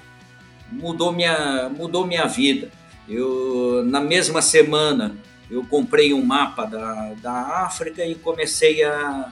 mudou 0.70 1.12
minha, 1.12 1.68
mudou 1.68 2.06
minha 2.06 2.26
vida. 2.26 2.70
Eu, 3.08 3.82
na 3.86 4.00
mesma 4.00 4.42
semana, 4.42 5.16
eu 5.50 5.64
comprei 5.64 6.12
um 6.12 6.24
mapa 6.24 6.64
da, 6.64 7.14
da 7.22 7.64
África 7.64 8.04
e 8.04 8.14
comecei 8.14 8.82
a, 8.82 9.30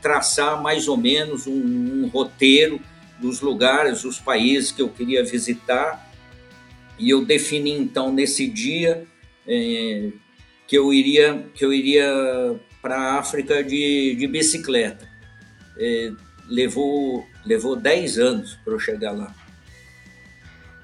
traçar 0.00 0.62
mais 0.62 0.88
ou 0.88 0.96
menos 0.96 1.46
um, 1.46 1.52
um 2.04 2.08
roteiro 2.08 2.80
dos 3.18 3.40
lugares, 3.40 4.04
os 4.04 4.18
países 4.18 4.72
que 4.72 4.82
eu 4.82 4.88
queria 4.88 5.24
visitar. 5.24 6.10
E 6.98 7.10
eu 7.10 7.24
defini 7.24 7.70
então 7.70 8.12
nesse 8.12 8.46
dia 8.46 9.04
é, 9.46 10.10
que 10.66 10.76
eu 10.76 10.92
iria 10.92 11.44
que 11.54 11.64
eu 11.64 11.72
iria 11.72 12.60
para 12.80 12.96
a 12.96 13.18
África 13.18 13.62
de, 13.62 14.14
de 14.16 14.26
bicicleta. 14.26 15.08
É, 15.78 16.12
levou 16.48 17.26
levou 17.44 17.76
10 17.76 18.18
anos 18.18 18.58
para 18.64 18.72
eu 18.72 18.78
chegar 18.78 19.12
lá. 19.12 19.34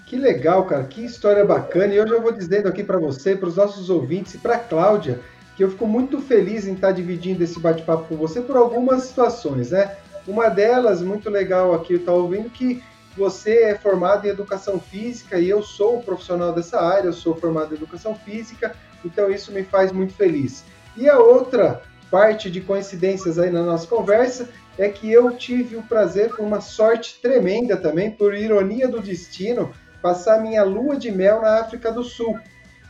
Que 0.06 0.16
legal, 0.16 0.64
cara, 0.64 0.84
que 0.84 1.04
história 1.04 1.44
bacana. 1.44 1.92
E 1.92 1.98
eu 1.98 2.08
já 2.08 2.18
vou 2.18 2.32
dizendo 2.32 2.66
aqui 2.66 2.82
para 2.82 2.98
você, 2.98 3.36
para 3.36 3.48
os 3.48 3.56
nossos 3.56 3.90
ouvintes 3.90 4.34
e 4.34 4.38
para 4.38 4.58
Cláudia, 4.58 5.20
que 5.58 5.64
eu 5.64 5.70
fico 5.72 5.88
muito 5.88 6.20
feliz 6.20 6.68
em 6.68 6.74
estar 6.74 6.92
dividindo 6.92 7.42
esse 7.42 7.58
bate-papo 7.58 8.04
com 8.04 8.16
você 8.16 8.40
por 8.40 8.56
algumas 8.56 9.02
situações, 9.02 9.72
né? 9.72 9.96
Uma 10.24 10.48
delas, 10.48 11.02
muito 11.02 11.28
legal 11.28 11.74
aqui, 11.74 11.94
eu 11.94 11.98
estou 11.98 12.22
ouvindo 12.22 12.48
que 12.48 12.80
você 13.16 13.64
é 13.64 13.74
formado 13.74 14.24
em 14.24 14.30
educação 14.30 14.78
física 14.78 15.36
e 15.36 15.48
eu 15.48 15.60
sou 15.60 16.00
profissional 16.00 16.52
dessa 16.52 16.80
área, 16.80 17.08
eu 17.08 17.12
sou 17.12 17.34
formado 17.34 17.72
em 17.72 17.76
educação 17.76 18.14
física, 18.14 18.72
então 19.04 19.28
isso 19.28 19.50
me 19.50 19.64
faz 19.64 19.90
muito 19.90 20.14
feliz. 20.14 20.62
E 20.96 21.08
a 21.08 21.18
outra 21.18 21.82
parte 22.08 22.48
de 22.52 22.60
coincidências 22.60 23.36
aí 23.36 23.50
na 23.50 23.64
nossa 23.64 23.88
conversa 23.88 24.48
é 24.78 24.88
que 24.88 25.10
eu 25.10 25.36
tive 25.36 25.74
o 25.74 25.82
prazer, 25.82 26.36
com 26.36 26.44
uma 26.44 26.60
sorte 26.60 27.18
tremenda 27.20 27.76
também, 27.76 28.12
por 28.12 28.32
ironia 28.32 28.86
do 28.86 29.00
destino, 29.00 29.72
passar 30.00 30.40
minha 30.40 30.62
lua 30.62 30.94
de 30.94 31.10
mel 31.10 31.42
na 31.42 31.58
África 31.58 31.90
do 31.90 32.04
Sul. 32.04 32.38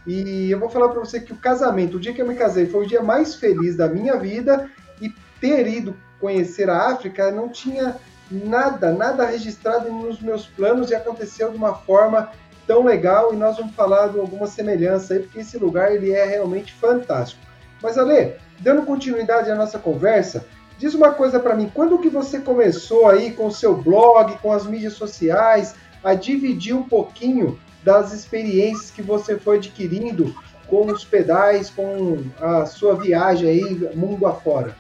E 0.08 0.50
eu 0.50 0.58
vou 0.58 0.70
falar 0.70 0.88
para 0.88 1.00
você 1.00 1.20
que 1.20 1.34
o 1.34 1.36
casamento, 1.36 1.98
o 1.98 2.00
dia 2.00 2.14
que 2.14 2.22
eu 2.22 2.26
me 2.26 2.34
casei, 2.34 2.64
foi 2.64 2.86
o 2.86 2.88
dia 2.88 3.02
mais 3.02 3.34
feliz 3.34 3.76
da 3.76 3.86
minha 3.86 4.16
vida. 4.16 4.70
E 5.02 5.12
ter 5.38 5.68
ido 5.68 5.94
conhecer 6.18 6.70
a 6.70 6.88
África 6.88 7.30
não 7.30 7.50
tinha 7.50 7.94
nada, 8.30 8.90
nada 8.90 9.26
registrado 9.26 9.92
nos 9.92 10.18
meus 10.18 10.46
planos 10.46 10.90
e 10.90 10.94
aconteceu 10.94 11.50
de 11.50 11.58
uma 11.58 11.74
forma 11.74 12.32
tão 12.66 12.84
legal. 12.84 13.34
E 13.34 13.36
nós 13.36 13.58
vamos 13.58 13.74
falar 13.74 14.08
de 14.08 14.18
alguma 14.18 14.46
semelhança 14.46 15.12
aí, 15.12 15.20
porque 15.20 15.40
esse 15.40 15.58
lugar 15.58 15.94
ele 15.94 16.10
é 16.10 16.24
realmente 16.24 16.72
fantástico. 16.72 17.42
Mas 17.82 17.98
Ale, 17.98 18.32
dando 18.60 18.86
continuidade 18.86 19.50
à 19.50 19.54
nossa 19.54 19.78
conversa, 19.78 20.46
diz 20.78 20.94
uma 20.94 21.10
coisa 21.10 21.38
para 21.38 21.54
mim, 21.54 21.70
quando 21.74 21.98
que 21.98 22.08
você 22.08 22.40
começou 22.40 23.08
aí 23.08 23.32
com 23.32 23.48
o 23.48 23.52
seu 23.52 23.76
blog, 23.76 24.38
com 24.38 24.54
as 24.54 24.64
mídias 24.64 24.94
sociais, 24.94 25.74
a 26.02 26.14
dividir 26.14 26.74
um 26.74 26.82
pouquinho 26.82 27.58
das 27.88 28.12
experiências 28.12 28.90
que 28.90 29.00
você 29.00 29.38
foi 29.38 29.57
adquirindo 29.57 30.37
com 30.66 30.85
os 30.92 31.07
pedais, 31.07 31.71
com 31.71 32.23
a 32.38 32.66
sua 32.66 32.95
viagem 32.95 33.49
aí 33.49 33.97
mundo 33.97 34.26
afora? 34.26 34.76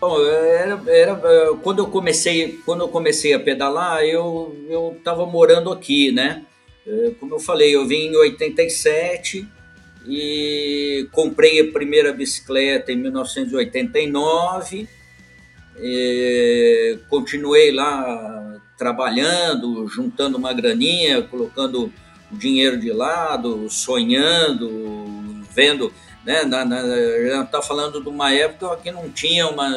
Bom, 0.00 0.20
era, 0.26 0.82
era, 0.88 1.20
quando 1.62 1.78
eu 1.78 1.86
comecei 1.86 2.58
quando 2.64 2.80
eu 2.80 2.88
comecei 2.88 3.34
a 3.34 3.38
pedalar 3.38 4.02
eu 4.02 4.56
eu 4.68 4.94
estava 4.98 5.26
morando 5.26 5.70
aqui 5.70 6.10
né 6.10 6.42
é, 6.86 7.12
como 7.20 7.34
eu 7.34 7.38
falei 7.38 7.76
eu 7.76 7.86
vim 7.86 8.06
em 8.06 8.16
87 8.16 9.46
e 10.08 11.06
comprei 11.12 11.60
a 11.60 11.70
primeira 11.70 12.14
bicicleta 12.14 12.90
em 12.90 12.96
1989 12.96 14.88
e 15.78 16.98
continuei 17.10 17.70
lá 17.70 18.58
trabalhando 18.78 19.86
juntando 19.86 20.38
uma 20.38 20.54
graninha 20.54 21.20
colocando 21.20 21.92
dinheiro 22.30 22.78
de 22.78 22.92
lado 22.92 23.68
sonhando 23.68 24.68
vendo 25.52 25.92
né? 26.24 26.44
Na, 26.44 26.64
na, 26.64 27.42
está 27.42 27.62
falando 27.62 28.02
de 28.02 28.08
uma 28.08 28.32
época 28.32 28.76
que 28.82 28.90
não 28.90 29.10
tinha 29.10 29.48
uma 29.48 29.68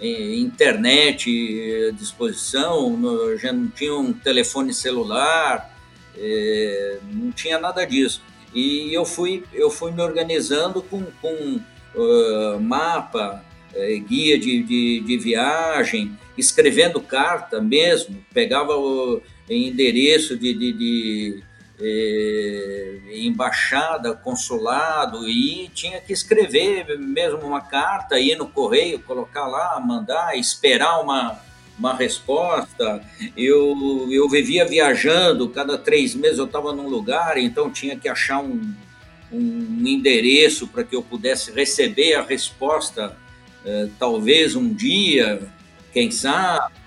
eh, 0.00 0.34
internet 0.36 1.88
à 1.88 1.92
disposição, 1.92 2.98
já 3.38 3.52
não 3.52 3.68
tinha 3.68 3.94
um 3.94 4.12
telefone 4.12 4.74
celular, 4.74 5.70
é, 6.16 6.98
não 7.12 7.30
tinha 7.32 7.58
nada 7.58 7.84
disso. 7.84 8.22
E 8.54 8.92
eu 8.92 9.04
fui, 9.04 9.44
eu 9.54 9.70
fui 9.70 9.92
me 9.92 10.02
organizando 10.02 10.82
com, 10.82 11.04
com 11.22 11.60
uh, 11.94 12.60
mapa, 12.60 13.42
é, 13.74 13.96
guia 13.96 14.38
de, 14.38 14.62
de, 14.62 15.00
de, 15.00 15.16
viagem, 15.16 16.18
escrevendo 16.36 17.00
carta 17.00 17.62
mesmo, 17.62 18.22
pegava 18.34 18.76
o 18.76 19.22
endereço 19.48 20.36
de, 20.36 20.52
de, 20.52 20.72
de 20.74 21.42
eh, 21.82 22.98
embaixada, 23.12 24.14
consulado, 24.14 25.28
e 25.28 25.68
tinha 25.74 26.00
que 26.00 26.12
escrever 26.12 26.98
mesmo 26.98 27.40
uma 27.40 27.60
carta, 27.60 28.20
ir 28.20 28.36
no 28.36 28.46
correio, 28.46 29.00
colocar 29.00 29.46
lá, 29.46 29.80
mandar, 29.80 30.38
esperar 30.38 31.00
uma, 31.00 31.40
uma 31.78 31.94
resposta. 31.94 33.02
Eu, 33.36 34.08
eu 34.10 34.28
vivia 34.28 34.64
viajando, 34.64 35.48
cada 35.48 35.76
três 35.76 36.14
meses 36.14 36.38
eu 36.38 36.46
estava 36.46 36.72
num 36.72 36.88
lugar, 36.88 37.36
então 37.36 37.70
tinha 37.70 37.96
que 37.96 38.08
achar 38.08 38.38
um, 38.40 38.74
um 39.32 39.86
endereço 39.86 40.68
para 40.68 40.84
que 40.84 40.94
eu 40.94 41.02
pudesse 41.02 41.50
receber 41.50 42.14
a 42.14 42.22
resposta, 42.22 43.16
eh, 43.64 43.88
talvez 43.98 44.54
um 44.54 44.72
dia, 44.72 45.40
quem 45.92 46.10
sabe. 46.10 46.81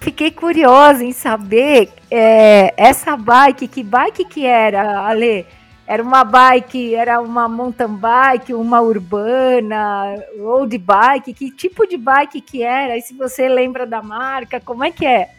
Fiquei 0.00 0.30
curiosa 0.30 1.04
em 1.04 1.12
saber 1.12 1.90
é, 2.10 2.72
essa 2.76 3.16
bike, 3.16 3.66
que 3.66 3.82
bike 3.82 4.24
que 4.24 4.46
era, 4.46 5.00
Ale? 5.00 5.44
Era 5.86 6.02
uma 6.02 6.22
bike, 6.22 6.94
era 6.94 7.20
uma 7.20 7.48
mountain 7.48 7.96
bike, 7.96 8.54
uma 8.54 8.80
urbana, 8.80 10.22
road 10.38 10.76
bike, 10.76 11.32
que 11.32 11.50
tipo 11.50 11.86
de 11.86 11.96
bike 11.96 12.40
que 12.42 12.62
era? 12.62 12.96
E 12.96 13.00
se 13.00 13.14
você 13.14 13.48
lembra 13.48 13.86
da 13.86 14.02
marca, 14.02 14.60
como 14.60 14.84
é 14.84 14.90
que 14.90 15.06
é? 15.06 15.30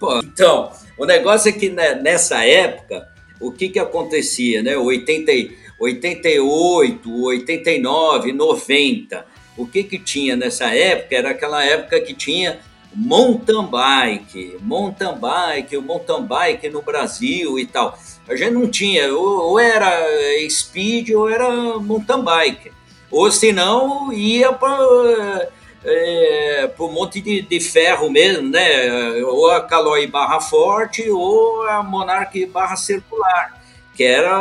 Pô, 0.00 0.18
então, 0.18 0.72
o 0.98 1.06
negócio 1.06 1.48
é 1.48 1.52
que 1.52 1.70
né, 1.70 1.94
nessa 1.94 2.44
época, 2.44 3.08
o 3.40 3.52
que 3.52 3.68
que 3.68 3.78
acontecia, 3.78 4.62
né? 4.62 4.76
80, 4.76 5.30
88, 5.80 7.24
89, 7.24 8.32
90, 8.32 9.26
o 9.56 9.66
que 9.66 9.84
que 9.84 9.98
tinha 9.98 10.34
nessa 10.36 10.74
época? 10.74 11.14
Era 11.14 11.30
aquela 11.30 11.64
época 11.64 12.00
que 12.00 12.14
tinha 12.14 12.58
mountain 12.94 13.66
bike, 13.66 14.58
mountain 14.60 15.14
bike, 15.18 15.76
o 15.76 15.82
mountain 15.82 16.22
bike 16.22 16.68
no 16.68 16.82
Brasil 16.82 17.58
e 17.58 17.66
tal. 17.66 17.98
A 18.28 18.36
gente 18.36 18.52
não 18.52 18.68
tinha, 18.68 19.12
ou, 19.14 19.50
ou 19.50 19.58
era 19.58 19.90
speed 20.48 21.10
ou 21.10 21.28
era 21.28 21.78
mountain 21.78 22.22
bike. 22.22 22.72
Ou 23.10 23.30
se 23.30 23.52
não, 23.52 24.12
ia 24.12 24.52
para 24.52 25.48
é, 25.84 26.70
um 26.78 26.92
monte 26.92 27.20
de, 27.20 27.42
de, 27.42 27.60
ferro 27.60 28.10
mesmo, 28.10 28.48
né? 28.48 29.22
Ou 29.24 29.50
a 29.50 29.60
Caloi 29.60 30.06
barra 30.06 30.40
forte 30.40 31.10
ou 31.10 31.62
a 31.68 31.82
Monarch 31.82 32.46
barra 32.46 32.76
circular, 32.76 33.60
que 33.94 34.04
era 34.04 34.32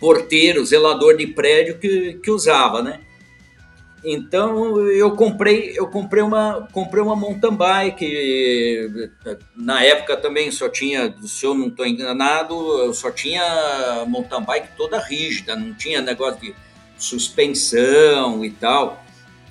porteiro, 0.00 0.64
zelador 0.64 1.16
de 1.16 1.26
prédio 1.26 1.78
que, 1.78 2.14
que 2.22 2.30
usava, 2.30 2.82
né? 2.82 3.00
Então 4.08 4.80
eu 4.88 5.16
comprei, 5.16 5.72
eu 5.74 5.88
comprei 5.88 6.22
uma, 6.22 6.68
comprei 6.70 7.02
uma 7.02 7.16
mountain 7.16 7.56
bike. 7.56 9.10
Na 9.56 9.82
época 9.82 10.16
também 10.16 10.52
só 10.52 10.68
tinha, 10.68 11.12
se 11.24 11.44
eu 11.44 11.52
não 11.54 11.66
estou 11.66 11.84
enganado, 11.84 12.54
eu 12.84 12.94
só 12.94 13.10
tinha 13.10 14.04
mountain 14.06 14.44
bike 14.44 14.68
toda 14.76 15.00
rígida, 15.00 15.56
não 15.56 15.74
tinha 15.74 16.00
negócio 16.00 16.40
de 16.40 16.54
suspensão 16.96 18.44
e 18.44 18.50
tal. 18.52 19.04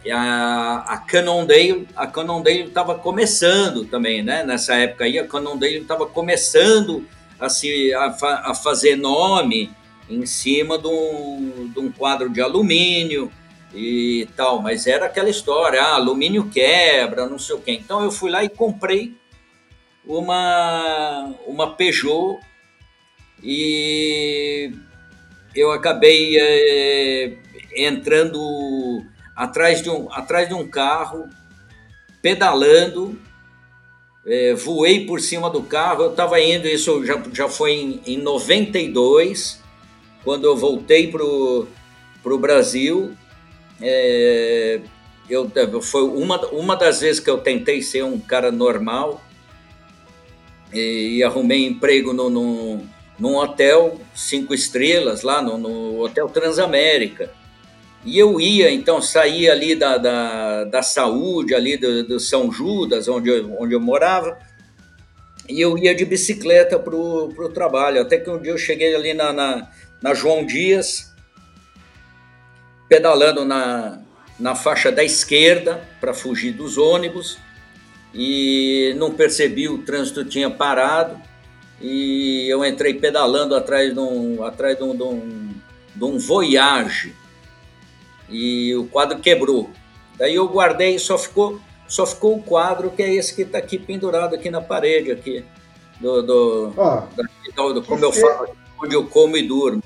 E 0.05 0.09
a, 0.09 0.85
a 0.87 0.97
Cannondale, 0.99 1.85
a 1.93 2.07
Cannondale 2.07 2.61
estava 2.61 2.95
começando 2.95 3.83
também, 3.83 4.23
né? 4.23 4.41
Nessa 4.45 4.75
época 4.75 5.03
aí, 5.03 5.19
a 5.19 5.27
Cannondale 5.27 5.79
estava 5.79 6.05
começando 6.05 7.05
a, 7.37 7.49
se, 7.49 7.93
a, 7.93 8.15
a 8.51 8.55
fazer 8.55 8.95
nome 8.95 9.69
em 10.09 10.25
cima 10.25 10.77
de 10.77 10.87
um, 10.87 11.69
de 11.73 11.79
um 11.79 11.91
quadro 11.91 12.29
de 12.29 12.39
alumínio 12.39 13.29
e 13.75 14.27
tal, 14.37 14.61
mas 14.61 14.87
era 14.87 15.05
aquela 15.05 15.29
história, 15.29 15.81
ah, 15.81 15.95
alumínio 15.95 16.49
quebra, 16.49 17.27
não 17.27 17.37
sei 17.37 17.55
o 17.55 17.59
quê. 17.59 17.73
Então 17.73 18.01
eu 18.01 18.09
fui 18.09 18.31
lá 18.31 18.43
e 18.43 18.49
comprei 18.49 19.13
uma, 20.05 21.33
uma 21.45 21.75
Peugeot 21.75 22.39
e 23.43 24.71
eu 25.53 25.71
acabei 25.71 26.37
é, 26.39 27.37
entrando 27.75 29.03
atrás 29.35 29.81
de, 29.81 29.89
um, 29.89 30.07
atrás 30.11 30.47
de 30.47 30.53
um 30.53 30.65
carro, 30.65 31.27
pedalando, 32.21 33.19
é, 34.25 34.53
voei 34.53 35.05
por 35.05 35.19
cima 35.19 35.49
do 35.49 35.61
carro, 35.61 36.03
eu 36.03 36.11
estava 36.11 36.39
indo, 36.39 36.65
isso 36.65 37.05
já, 37.05 37.21
já 37.33 37.49
foi 37.49 37.73
em, 37.73 38.01
em 38.07 38.17
92, 38.17 39.61
quando 40.23 40.45
eu 40.45 40.55
voltei 40.55 41.11
para 41.11 41.23
o 41.23 42.37
Brasil, 42.39 43.15
é, 43.81 44.79
eu, 45.29 45.49
foi 45.81 46.03
uma, 46.03 46.39
uma 46.47 46.75
das 46.75 47.01
vezes 47.01 47.19
que 47.19 47.29
eu 47.29 47.37
tentei 47.37 47.81
ser 47.81 48.03
um 48.03 48.19
cara 48.19 48.51
normal 48.51 49.21
e, 50.71 51.17
e 51.17 51.23
arrumei 51.23 51.65
emprego 51.65 52.13
no, 52.13 52.29
no, 52.29 52.81
num 53.17 53.35
hotel 53.35 53.99
cinco 54.13 54.53
estrelas, 54.53 55.23
lá 55.23 55.41
no, 55.41 55.57
no 55.57 56.01
Hotel 56.01 56.27
Transamérica. 56.29 57.31
E 58.05 58.19
eu 58.19 58.39
ia, 58.39 58.69
então, 58.69 59.01
saía 59.01 59.51
ali 59.51 59.73
da, 59.73 59.97
da, 59.97 60.63
da 60.65 60.83
saúde, 60.83 61.55
ali 61.55 61.75
do, 61.75 62.03
do 62.03 62.19
São 62.19 62.51
Judas, 62.51 63.07
onde 63.07 63.29
eu, 63.29 63.55
onde 63.59 63.73
eu 63.73 63.79
morava, 63.79 64.37
e 65.49 65.59
eu 65.59 65.75
ia 65.75 65.95
de 65.95 66.05
bicicleta 66.05 66.77
para 66.77 66.95
o 66.95 67.49
trabalho. 67.49 67.99
Até 67.99 68.17
que 68.19 68.29
um 68.29 68.39
dia 68.39 68.51
eu 68.51 68.59
cheguei 68.59 68.93
ali 68.93 69.15
na, 69.15 69.33
na, 69.33 69.71
na 70.03 70.13
João 70.13 70.45
Dias, 70.45 71.14
pedalando 72.87 73.45
na, 73.45 74.01
na 74.39 74.55
faixa 74.55 74.91
da 74.91 75.03
esquerda 75.03 75.81
para 75.99 76.13
fugir 76.13 76.51
dos 76.51 76.77
ônibus, 76.77 77.37
e 78.13 78.93
não 78.97 79.11
percebi, 79.11 79.67
o 79.67 79.79
trânsito 79.79 80.23
tinha 80.23 80.49
parado, 80.49 81.19
e 81.81 82.47
eu 82.47 82.63
entrei 82.63 82.93
pedalando 82.93 83.55
atrás 83.55 83.93
de 83.93 83.99
um, 83.99 84.43
atrás 84.43 84.77
de 84.77 84.83
um, 84.83 84.95
de 84.95 85.03
um, 85.03 85.53
de 85.95 86.03
um 86.03 86.17
Voyage, 86.17 87.13
e 88.29 88.73
o 88.75 88.85
quadro 88.85 89.19
quebrou. 89.19 89.69
Daí 90.17 90.35
eu 90.35 90.47
guardei 90.47 90.95
e 90.95 90.99
só 90.99 91.17
ficou, 91.17 91.59
só 91.87 92.05
ficou 92.05 92.37
o 92.37 92.41
quadro 92.41 92.89
que 92.89 93.03
é 93.03 93.13
esse 93.13 93.35
que 93.35 93.41
está 93.41 93.57
aqui 93.57 93.77
pendurado 93.77 94.33
aqui 94.33 94.49
na 94.49 94.61
parede 94.61 95.11
aqui 95.11 95.43
do, 95.99 96.21
do, 96.21 96.73
oh, 96.75 97.73
do 97.73 97.83
como 97.83 98.03
eu 98.03 98.11
falo, 98.11 98.49
onde 98.81 98.95
eu 98.95 99.05
como 99.07 99.37
e 99.37 99.43
durmo. 99.43 99.83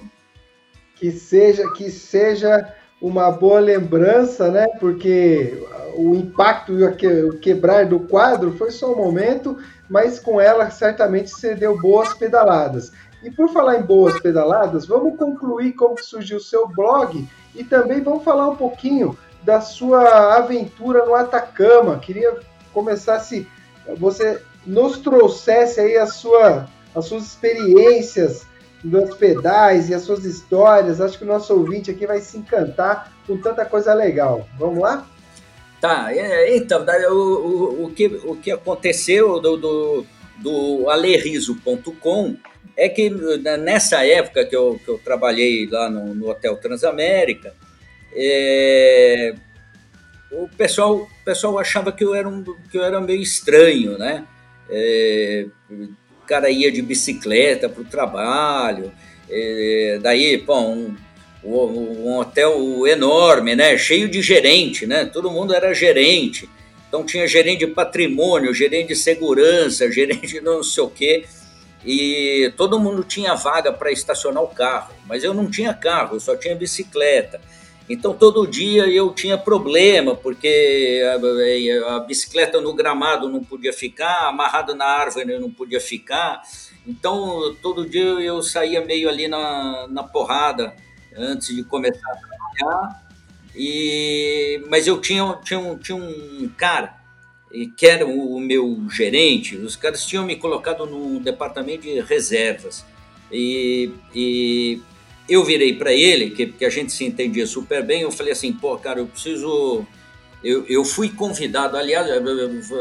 Que 0.96 1.12
seja 1.12 1.72
que 1.74 1.90
seja 1.90 2.76
uma 3.02 3.32
boa 3.32 3.60
lembrança, 3.60 4.52
né? 4.52 4.68
Porque 4.80 5.66
o 5.96 6.16
impacto 6.16 6.74
e 6.74 6.84
o 6.84 7.40
quebrar 7.40 7.86
do 7.86 8.02
quadro 8.02 8.52
foi 8.58 8.72
só 8.72 8.92
um 8.92 8.98
momento, 8.98 9.58
mas 9.90 10.20
com 10.20 10.40
ela 10.40 10.70
certamente 10.70 11.30
você 11.30 11.56
deu 11.56 11.80
boas 11.80 12.14
pedaladas. 12.14 12.92
E 13.24 13.30
por 13.30 13.50
falar 13.50 13.78
em 13.78 13.84
boas 13.84 14.20
pedaladas, 14.20 14.86
vamos 14.86 15.18
concluir 15.18 15.74
como 15.74 16.02
surgiu 16.02 16.38
o 16.38 16.42
seu 16.42 16.68
blog 16.68 17.28
e 17.54 17.64
também 17.64 18.02
vamos 18.02 18.24
falar 18.24 18.48
um 18.48 18.56
pouquinho 18.56 19.18
da 19.44 19.60
sua 19.60 20.38
aventura 20.38 21.06
no 21.06 21.16
Atacama. 21.16 22.00
Queria 22.00 22.38
começar 22.74 23.20
se 23.20 23.48
você 23.98 24.42
nos 24.66 25.00
trouxesse 25.00 25.80
aí 25.80 25.98
a 25.98 26.06
sua, 26.06 26.66
as 26.96 27.06
suas 27.06 27.24
experiências 27.24 28.46
nos 28.84 29.16
pedais 29.16 29.90
e 29.90 29.94
as 29.94 30.04
suas 30.04 30.26
histórias. 30.26 31.02
Acho 31.02 31.18
que 31.18 31.24
o 31.24 31.28
nosso 31.28 31.54
ouvinte 31.54 31.92
aqui 31.92 32.06
vai 32.06 32.20
se 32.22 32.38
encantar 32.38 33.14
com 33.26 33.38
tanta 33.38 33.66
coisa 33.66 33.94
legal. 33.94 34.48
Vamos 34.58 34.80
lá? 34.80 35.08
Tá, 35.82 36.14
é, 36.14 36.58
então, 36.58 36.86
o, 37.10 37.14
o, 37.14 37.86
o, 37.86 37.92
que, 37.92 38.08
o 38.08 38.36
que 38.36 38.52
aconteceu 38.52 39.40
do, 39.40 39.56
do, 39.56 40.06
do 40.38 40.90
alerriso.com 40.90 42.36
é 42.76 42.90
que 42.90 43.10
né, 43.10 43.56
nessa 43.56 44.06
época 44.06 44.46
que 44.46 44.56
eu, 44.56 44.80
que 44.84 44.90
eu 44.90 45.00
trabalhei 45.00 45.68
lá 45.70 45.90
no, 45.90 46.14
no 46.14 46.30
Hotel 46.30 46.58
Transamérica, 46.58 47.54
é, 48.14 49.36
o 50.32 50.48
pessoal, 50.50 50.96
o 50.96 51.10
pessoal 51.24 51.58
achava 51.58 51.92
que 51.92 52.04
eu 52.04 52.14
era, 52.14 52.28
um, 52.28 52.44
que 52.44 52.78
eu 52.78 52.84
era 52.84 53.00
meio 53.00 53.22
estranho, 53.22 53.98
né? 53.98 54.26
É, 54.70 55.48
cara 56.30 56.50
ia 56.50 56.72
de 56.72 56.82
bicicleta 56.82 57.68
para 57.68 57.82
o 57.82 57.86
trabalho, 57.86 58.92
é, 59.30 60.00
daí, 60.02 60.38
pô, 60.38 60.60
um, 60.60 60.96
um 61.44 62.18
hotel 62.18 62.86
enorme, 62.88 63.56
né? 63.56 63.78
Cheio 63.78 64.08
de 64.08 64.22
gerente, 64.22 64.86
né? 64.86 65.06
Todo 65.06 65.32
mundo 65.32 65.54
era 65.54 65.74
gerente. 65.74 66.48
Então 66.88 67.04
tinha 67.04 67.28
gerente 67.28 67.66
de 67.66 67.68
patrimônio, 67.68 68.54
gerente 68.54 68.90
de 68.90 68.96
segurança, 68.96 69.90
gerente 69.92 70.28
de 70.28 70.42
não 70.42 70.62
sei 70.64 70.84
o 70.84 70.90
quê 70.90 71.26
e 71.86 72.52
todo 72.58 72.80
mundo 72.80 73.04
tinha 73.04 73.36
vaga 73.36 73.72
para 73.72 73.92
estacionar 73.92 74.44
o 74.44 74.48
carro, 74.48 74.94
mas 75.06 75.24
eu 75.24 75.34
não 75.34 75.50
tinha 75.50 75.74
carro, 75.74 76.16
eu 76.16 76.20
só 76.20 76.36
tinha 76.36 76.56
bicicleta. 76.56 77.40
Então 77.90 78.14
todo 78.14 78.46
dia 78.46 78.88
eu 78.88 79.12
tinha 79.12 79.36
problema, 79.36 80.16
porque 80.16 81.02
a, 81.88 81.96
a 81.96 82.00
bicicleta 82.02 82.62
no 82.62 82.74
gramado 82.74 83.28
não 83.28 83.44
podia 83.44 83.74
ficar, 83.74 84.28
amarrado 84.28 84.76
na 84.76 84.86
árvore 84.86 85.40
não 85.40 85.50
podia 85.50 85.82
ficar. 85.82 86.44
Então 86.86 87.56
todo 87.64 87.90
dia 87.90 88.04
eu 88.04 88.44
saía 88.44 88.86
meio 88.86 89.10
ali 89.10 89.28
na, 89.28 89.88
na 89.90 90.04
porrada 90.04 90.76
antes 91.18 91.56
de 91.56 91.64
começar 91.64 92.08
a 92.12 92.16
trabalhar. 92.16 93.10
E, 93.56 94.64
mas 94.70 94.86
eu 94.86 95.02
tinha, 95.02 95.38
tinha, 95.44 95.60
um, 95.60 95.76
tinha 95.76 95.98
um 95.98 96.48
cara 96.56 97.00
que 97.76 97.88
era 97.88 98.06
o 98.06 98.40
meu 98.40 98.86
gerente, 98.92 99.58
os 99.58 99.76
caras 99.76 100.06
tinham 100.06 100.24
me 100.24 100.36
colocado 100.36 100.86
no 100.86 101.20
departamento 101.20 101.82
de 101.82 102.00
reservas. 102.02 102.86
E, 103.32 103.92
e 104.14 104.82
eu 105.30 105.44
virei 105.44 105.74
para 105.74 105.94
ele, 105.94 106.32
que, 106.32 106.48
que 106.48 106.66
a 106.66 106.70
gente 106.70 106.92
se 106.92 107.06
entendia 107.06 107.46
super 107.46 107.84
bem, 107.84 108.02
eu 108.02 108.12
falei 108.12 108.34
assim, 108.34 108.52
pô, 108.52 108.78
cara, 108.78 109.00
eu 109.00 109.08
preciso... 109.08 109.86
Eu, 110.44 110.66
eu 110.68 110.86
fui 110.86 111.10
convidado, 111.10 111.76
aliás, 111.76 112.08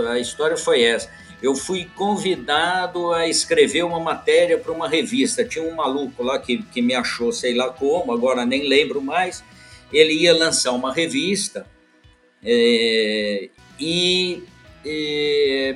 a 0.08 0.18
história 0.18 0.56
foi 0.56 0.82
essa, 0.82 1.10
eu 1.42 1.54
fui 1.54 1.88
convidado 1.94 3.12
a 3.12 3.28
escrever 3.28 3.84
uma 3.84 4.00
matéria 4.00 4.58
para 4.58 4.72
uma 4.72 4.88
revista. 4.88 5.44
Tinha 5.44 5.64
um 5.64 5.74
maluco 5.74 6.22
lá 6.22 6.38
que, 6.38 6.62
que 6.62 6.82
me 6.82 6.94
achou, 6.94 7.32
sei 7.32 7.54
lá 7.54 7.70
como, 7.70 8.12
agora 8.12 8.44
nem 8.44 8.68
lembro 8.68 9.00
mais. 9.00 9.44
Ele 9.92 10.12
ia 10.14 10.34
lançar 10.34 10.72
uma 10.72 10.92
revista 10.92 11.66
é, 12.44 13.48
e 13.78 14.42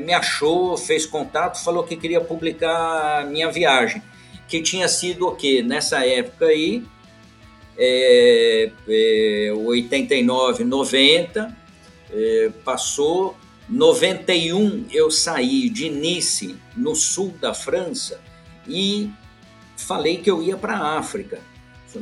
me 0.00 0.12
achou, 0.12 0.76
fez 0.76 1.06
contato, 1.06 1.62
falou 1.62 1.84
que 1.84 1.96
queria 1.96 2.20
publicar 2.20 3.26
minha 3.26 3.50
viagem, 3.50 4.02
que 4.52 4.60
tinha 4.60 4.86
sido 4.86 5.28
o 5.28 5.34
quê? 5.34 5.62
Nessa 5.62 6.06
época 6.06 6.44
aí, 6.44 6.82
é, 7.78 8.70
é, 8.86 9.52
89, 9.56 10.62
90, 10.62 11.56
é, 12.12 12.50
passou, 12.62 13.34
91 13.66 14.84
eu 14.92 15.10
saí 15.10 15.70
de 15.70 15.88
Nice, 15.88 16.54
no 16.76 16.94
sul 16.94 17.34
da 17.40 17.54
França, 17.54 18.20
e 18.68 19.08
falei 19.74 20.18
que 20.18 20.30
eu 20.30 20.42
ia 20.42 20.58
para 20.58 20.76
a 20.76 20.98
África. 20.98 21.40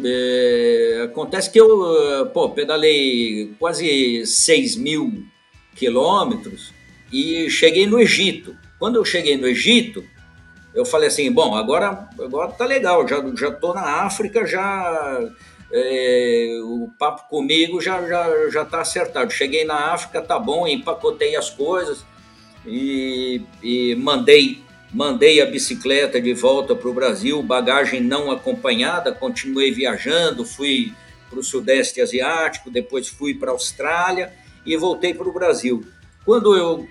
É, 0.05 1.03
acontece 1.05 1.53
que 1.53 1.61
eu 1.61 2.27
pô, 2.35 2.51
pedalei 2.51 3.55
quase 3.61 4.27
6 4.27 4.75
mil 4.75 5.25
quilômetros 5.77 6.73
e 7.13 7.49
cheguei 7.49 7.87
no 7.87 8.01
Egito. 8.01 8.57
Quando 8.77 8.97
eu 8.97 9.05
cheguei 9.05 9.37
no 9.37 9.47
Egito, 9.47 10.05
eu 10.75 10.85
falei 10.85 11.09
assim, 11.09 11.31
bom, 11.31 11.55
agora 11.55 12.09
agora 12.19 12.53
tá 12.53 12.65
legal, 12.65 13.07
já 13.07 13.23
já 13.37 13.51
tô 13.51 13.75
na 13.75 14.03
África, 14.05 14.47
já 14.47 15.21
é, 15.73 16.59
o 16.63 16.91
papo 16.99 17.29
comigo 17.29 17.81
já 17.81 18.07
já 18.07 18.51
já 18.51 18.65
tá 18.65 18.81
acertado. 18.81 19.33
Cheguei 19.33 19.65
na 19.65 19.93
África, 19.93 20.21
tá 20.21 20.39
bom, 20.39 20.67
empacotei 20.67 21.37
as 21.37 21.51
coisas 21.51 22.05
e, 22.67 23.43
e 23.63 23.95
mandei 23.97 24.63
mandei 24.93 25.41
a 25.41 25.47
bicicleta 25.47 26.21
de 26.21 26.35
volta 26.35 26.75
para 26.75 26.89
o 26.89 26.95
Brasil, 26.95 27.41
bagagem 27.43 28.01
não 28.01 28.31
acompanhada, 28.31 29.13
continuei 29.13 29.71
viajando, 29.71 30.45
fui 30.45 30.93
para 31.29 31.39
o 31.39 31.45
Sudeste 31.45 32.01
Asiático, 32.01 32.71
depois 32.71 33.07
fui 33.07 33.35
para 33.35 33.51
a 33.51 33.53
Austrália 33.53 34.33
e 34.67 34.77
voltei 34.77 35.15
para 35.15 35.29
o 35.29 35.33
Brasil. 35.33 35.85
Quando 36.25 36.57
eu 36.57 36.87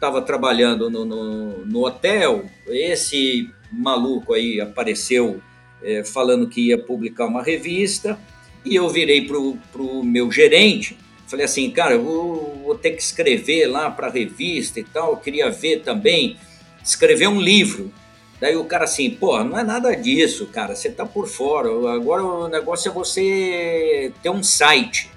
estava 0.00 0.22
trabalhando 0.22 0.88
no, 0.88 1.04
no, 1.04 1.66
no, 1.66 1.84
hotel, 1.84 2.46
esse 2.66 3.50
maluco 3.70 4.32
aí 4.32 4.58
apareceu 4.58 5.42
é, 5.82 6.02
falando 6.02 6.48
que 6.48 6.68
ia 6.68 6.78
publicar 6.78 7.26
uma 7.26 7.42
revista 7.42 8.18
e 8.64 8.74
eu 8.74 8.88
virei 8.88 9.26
para 9.26 9.36
o 9.36 10.02
meu 10.02 10.32
gerente, 10.32 10.96
falei 11.28 11.44
assim, 11.44 11.70
cara, 11.70 11.94
eu 11.94 12.02
vou, 12.02 12.62
vou 12.64 12.74
ter 12.74 12.92
que 12.92 13.02
escrever 13.02 13.66
lá 13.66 13.90
para 13.90 14.06
a 14.06 14.10
revista 14.10 14.80
e 14.80 14.84
tal, 14.84 15.10
eu 15.10 15.16
queria 15.18 15.50
ver 15.50 15.82
também, 15.82 16.38
escrever 16.82 17.28
um 17.28 17.40
livro. 17.40 17.92
Daí 18.40 18.56
o 18.56 18.64
cara 18.64 18.84
assim, 18.84 19.10
pô, 19.10 19.44
não 19.44 19.58
é 19.58 19.62
nada 19.62 19.94
disso, 19.94 20.46
cara, 20.46 20.74
você 20.74 20.90
tá 20.90 21.04
por 21.04 21.28
fora, 21.28 21.68
agora 21.94 22.24
o 22.24 22.48
negócio 22.48 22.90
é 22.90 22.92
você 22.92 24.12
ter 24.22 24.30
um 24.30 24.42
site. 24.42 25.10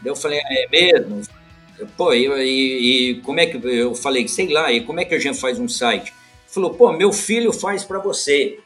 Daí 0.00 0.12
eu 0.12 0.16
falei, 0.16 0.38
é 0.38 0.68
mesmo? 0.70 1.20
Pô, 1.96 2.12
e, 2.12 2.26
e, 2.26 3.10
e, 3.10 3.20
como 3.20 3.40
é 3.40 3.46
que 3.46 3.56
eu 3.56 3.94
falei, 3.94 4.26
sei 4.28 4.48
lá, 4.48 4.72
e 4.72 4.80
como 4.80 5.00
é 5.00 5.04
que 5.04 5.14
a 5.14 5.18
gente 5.18 5.38
faz 5.38 5.58
um 5.58 5.68
site? 5.68 6.12
Falou, 6.46 6.74
pô, 6.74 6.92
meu 6.92 7.12
filho 7.12 7.52
faz 7.52 7.84
para 7.84 7.98
você. 7.98 8.58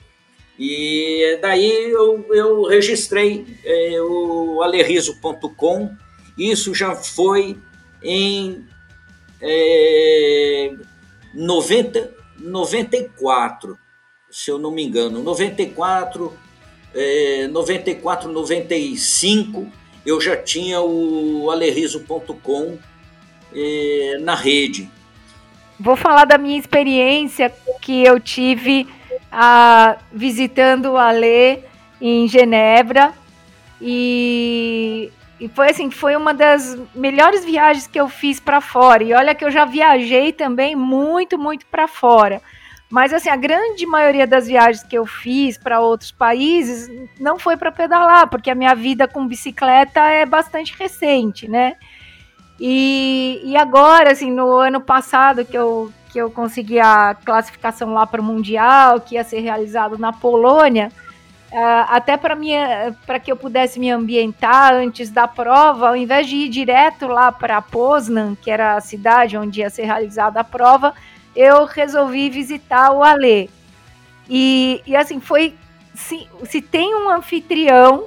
E 0.58 1.38
daí 1.40 1.90
eu, 1.90 2.26
eu 2.30 2.62
registrei 2.64 3.46
é, 3.64 4.00
o 4.00 4.62
alerriso.com. 4.62 5.90
Isso 6.38 6.74
já 6.74 6.94
foi 6.94 7.58
em 8.02 8.64
é, 9.40 10.72
90, 11.34 12.14
94, 12.38 13.78
se 14.30 14.50
eu 14.50 14.58
não 14.58 14.70
me 14.70 14.84
engano. 14.84 15.22
94, 15.22 16.32
é, 16.94 17.48
94, 17.48 18.30
95 18.30 19.80
eu 20.04 20.20
já 20.20 20.36
tinha 20.36 20.80
o 20.80 21.50
alerriso.com 21.50 22.78
eh, 23.54 24.18
na 24.20 24.34
rede. 24.34 24.88
Vou 25.78 25.96
falar 25.96 26.24
da 26.24 26.36
minha 26.36 26.58
experiência 26.58 27.52
que 27.80 28.04
eu 28.04 28.20
tive 28.20 28.86
ah, 29.32 29.96
visitando 30.12 30.92
o 30.92 30.96
Alê 30.96 31.60
em 32.00 32.28
Genebra 32.28 33.12
e, 33.80 35.10
e 35.40 35.48
foi 35.48 35.70
assim, 35.70 35.90
foi 35.90 36.16
uma 36.16 36.34
das 36.34 36.78
melhores 36.94 37.44
viagens 37.44 37.86
que 37.86 37.98
eu 37.98 38.08
fiz 38.08 38.38
para 38.38 38.60
fora. 38.60 39.02
E 39.02 39.12
olha 39.12 39.34
que 39.34 39.44
eu 39.44 39.50
já 39.50 39.64
viajei 39.64 40.32
também 40.32 40.76
muito, 40.76 41.38
muito 41.38 41.64
para 41.66 41.88
fora. 41.88 42.42
Mas 42.90 43.14
assim, 43.14 43.30
a 43.30 43.36
grande 43.36 43.86
maioria 43.86 44.26
das 44.26 44.48
viagens 44.48 44.82
que 44.82 44.98
eu 44.98 45.06
fiz 45.06 45.56
para 45.56 45.80
outros 45.80 46.10
países 46.10 46.90
não 47.20 47.38
foi 47.38 47.56
para 47.56 47.70
pedalar, 47.70 48.28
porque 48.28 48.50
a 48.50 48.54
minha 48.54 48.74
vida 48.74 49.06
com 49.06 49.26
bicicleta 49.26 50.00
é 50.00 50.26
bastante 50.26 50.76
recente, 50.76 51.48
né? 51.48 51.76
E, 52.60 53.40
e 53.42 53.56
agora, 53.56 54.12
assim, 54.12 54.30
no 54.30 54.58
ano 54.58 54.82
passado 54.82 55.46
que 55.46 55.56
eu, 55.56 55.90
que 56.12 56.18
eu 56.18 56.30
consegui 56.30 56.78
a 56.78 57.16
classificação 57.24 57.94
lá 57.94 58.06
para 58.06 58.20
o 58.20 58.24
Mundial, 58.24 59.00
que 59.00 59.14
ia 59.14 59.24
ser 59.24 59.40
realizado 59.40 59.96
na 59.96 60.12
Polônia, 60.12 60.92
Uh, 61.52 61.82
até 61.88 62.16
para 62.16 63.18
que 63.18 63.32
eu 63.32 63.36
pudesse 63.36 63.80
me 63.80 63.90
ambientar 63.90 64.72
antes 64.72 65.10
da 65.10 65.26
prova, 65.26 65.88
ao 65.88 65.96
invés 65.96 66.28
de 66.28 66.36
ir 66.36 66.48
direto 66.48 67.08
lá 67.08 67.32
para 67.32 67.60
Poznan, 67.60 68.36
que 68.36 68.48
era 68.48 68.76
a 68.76 68.80
cidade 68.80 69.36
onde 69.36 69.58
ia 69.58 69.68
ser 69.68 69.82
realizada 69.82 70.38
a 70.38 70.44
prova, 70.44 70.94
eu 71.34 71.64
resolvi 71.64 72.30
visitar 72.30 72.92
o 72.92 73.02
Alê. 73.02 73.48
E, 74.28 74.80
e 74.86 74.94
assim, 74.94 75.18
foi. 75.18 75.56
Se, 75.92 76.28
se 76.44 76.62
tem 76.62 76.94
um 76.94 77.10
anfitrião 77.10 78.04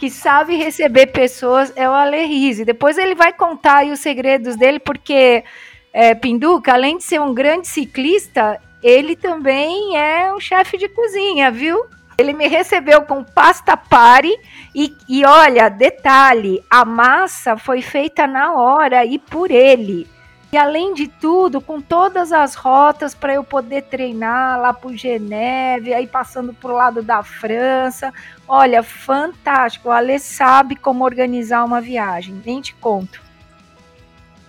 que 0.00 0.08
sabe 0.08 0.56
receber 0.56 1.08
pessoas, 1.08 1.70
é 1.76 1.86
o 1.86 1.92
Ale 1.92 2.24
Rizzi. 2.24 2.64
Depois 2.64 2.96
ele 2.96 3.14
vai 3.14 3.34
contar 3.34 3.80
aí 3.80 3.92
os 3.92 4.00
segredos 4.00 4.56
dele, 4.56 4.78
porque 4.78 5.44
é, 5.92 6.14
Pinduca, 6.14 6.72
além 6.72 6.96
de 6.96 7.04
ser 7.04 7.20
um 7.20 7.34
grande 7.34 7.68
ciclista, 7.68 8.58
ele 8.82 9.14
também 9.14 9.98
é 9.98 10.32
um 10.32 10.40
chefe 10.40 10.78
de 10.78 10.88
cozinha, 10.88 11.50
viu? 11.50 11.84
Ele 12.16 12.32
me 12.32 12.48
recebeu 12.48 13.02
com 13.02 13.22
pasta 13.22 13.76
pari 13.76 14.34
e, 14.74 14.96
e 15.06 15.22
olha, 15.26 15.68
detalhe, 15.68 16.64
a 16.70 16.82
massa 16.82 17.58
foi 17.58 17.82
feita 17.82 18.26
na 18.26 18.54
hora 18.54 19.04
e 19.04 19.18
por 19.18 19.50
ele. 19.50 20.08
E 20.52 20.56
além 20.56 20.94
de 20.94 21.06
tudo, 21.06 21.60
com 21.60 21.80
todas 21.80 22.32
as 22.32 22.56
rotas 22.56 23.14
para 23.14 23.34
eu 23.34 23.44
poder 23.44 23.82
treinar 23.82 24.60
lá 24.60 24.72
por 24.72 24.92
Geneve, 24.94 25.94
aí 25.94 26.08
passando 26.08 26.52
para 26.52 26.70
o 26.70 26.74
lado 26.74 27.02
da 27.02 27.22
França. 27.22 28.12
Olha, 28.48 28.82
fantástico. 28.82 29.88
O 29.88 29.92
Ale 29.92 30.18
sabe 30.18 30.74
como 30.74 31.04
organizar 31.04 31.64
uma 31.64 31.80
viagem. 31.80 32.42
Nem 32.44 32.60
te 32.60 32.74
conto. 32.74 33.22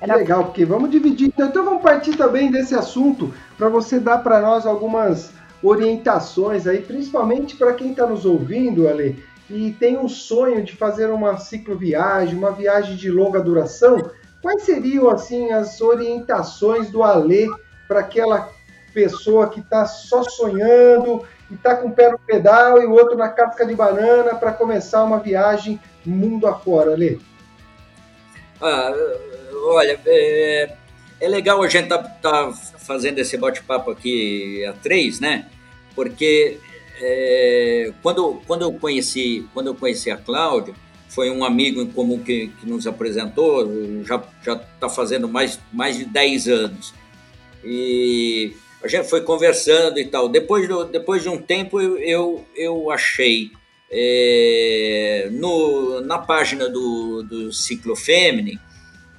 Era... 0.02 0.16
Legal, 0.16 0.46
porque 0.46 0.66
vamos 0.66 0.90
dividir. 0.90 1.28
Então, 1.28 1.48
então 1.48 1.64
vamos 1.64 1.84
partir 1.84 2.18
também 2.18 2.50
desse 2.50 2.74
assunto 2.74 3.32
para 3.56 3.70
você 3.70 4.00
dar 4.00 4.18
para 4.18 4.42
nós 4.42 4.66
algumas 4.66 5.32
orientações 5.62 6.66
aí, 6.66 6.82
principalmente 6.82 7.56
para 7.56 7.74
quem 7.74 7.92
está 7.92 8.08
nos 8.08 8.26
ouvindo, 8.26 8.88
Ale, 8.88 9.24
e 9.48 9.72
tem 9.74 10.00
um 10.00 10.10
sonho 10.10 10.64
de 10.64 10.76
fazer 10.76 11.12
uma 11.12 11.38
cicloviagem, 11.38 12.36
uma 12.36 12.52
viagem 12.52 12.96
de 12.96 13.12
longa 13.12 13.40
duração. 13.40 14.10
Quais 14.42 14.64
seriam 14.64 15.10
assim 15.10 15.52
as 15.52 15.82
orientações 15.82 16.90
do 16.90 17.04
Alê 17.04 17.48
para 17.88 18.00
aquela 18.00 18.50
pessoa 18.94 19.50
que 19.50 19.60
está 19.60 19.86
só 19.86 20.24
sonhando 20.24 21.24
e 21.50 21.54
está 21.54 21.76
com 21.76 21.90
o 21.90 21.92
pé 21.92 22.10
no 22.12 22.20
pedal 22.20 22.82
e 22.82 22.86
o 22.86 22.92
outro 22.92 23.16
na 23.16 23.30
casca 23.30 23.66
de 23.66 23.76
banana 23.76 24.36
para 24.36 24.52
começar 24.52 25.04
uma 25.04 25.20
viagem 25.20 25.80
mundo 26.06 26.48
afora, 26.48 26.94
Alê? 26.94 27.20
Ah, 28.60 28.94
olha, 29.68 30.00
é, 30.06 30.74
é 31.20 31.28
legal 31.28 31.62
a 31.62 31.68
gente 31.68 31.84
estar 31.84 32.00
tá, 32.00 32.10
tá 32.22 32.52
fazendo 32.52 33.20
esse 33.20 33.38
bate-papo 33.38 33.92
aqui 33.92 34.66
a 34.66 34.74
três, 34.74 35.20
né? 35.20 35.48
Porque 35.96 36.60
é, 37.00 37.94
quando, 38.02 38.42
quando, 38.48 38.64
eu 38.64 38.74
conheci, 38.74 39.48
quando 39.54 39.68
eu 39.68 39.76
conheci 39.76 40.10
a 40.10 40.18
Cláudia, 40.18 40.74
foi 41.12 41.30
um 41.30 41.44
amigo 41.44 41.82
em 41.82 41.88
comum 41.88 42.20
que, 42.20 42.48
que 42.48 42.66
nos 42.66 42.88
apresentou, 42.88 43.70
já 44.06 44.16
está 44.54 44.88
fazendo 44.88 45.28
mais, 45.28 45.60
mais 45.74 45.98
de 45.98 46.06
10 46.06 46.48
anos. 46.48 46.94
E 47.66 48.54
a 48.82 48.88
gente 48.88 49.10
foi 49.10 49.22
conversando 49.22 50.00
e 50.00 50.06
tal. 50.06 50.30
Depois, 50.30 50.70
do, 50.70 50.86
depois 50.86 51.22
de 51.22 51.28
um 51.28 51.38
tempo, 51.38 51.82
eu, 51.82 52.46
eu, 52.56 52.90
achei 52.90 53.52
é, 53.92 55.28
no, 55.34 56.00
na 56.00 56.18
página 56.18 56.70
do, 56.70 57.24
do 57.24 57.52
Ciclo 57.52 57.94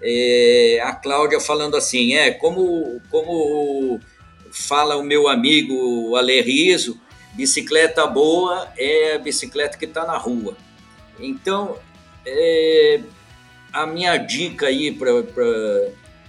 é, 0.00 0.80
a 0.82 0.94
Cláudia 0.94 1.40
falando 1.40 1.76
assim, 1.76 2.14
é, 2.14 2.30
como, 2.30 3.02
como 3.10 4.00
fala 4.50 4.96
o 4.96 5.02
meu 5.02 5.28
amigo 5.28 6.16
Ale 6.16 6.40
Riso, 6.40 6.98
bicicleta 7.34 8.06
boa 8.06 8.66
é 8.78 9.16
a 9.16 9.18
bicicleta 9.18 9.76
que 9.76 9.84
está 9.84 10.06
na 10.06 10.16
rua. 10.16 10.56
Então, 11.18 11.76
é, 12.26 13.00
a 13.72 13.86
minha 13.86 14.16
dica 14.16 14.66
aí 14.66 14.96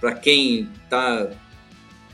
para 0.00 0.14
quem 0.14 0.68
está 0.84 1.30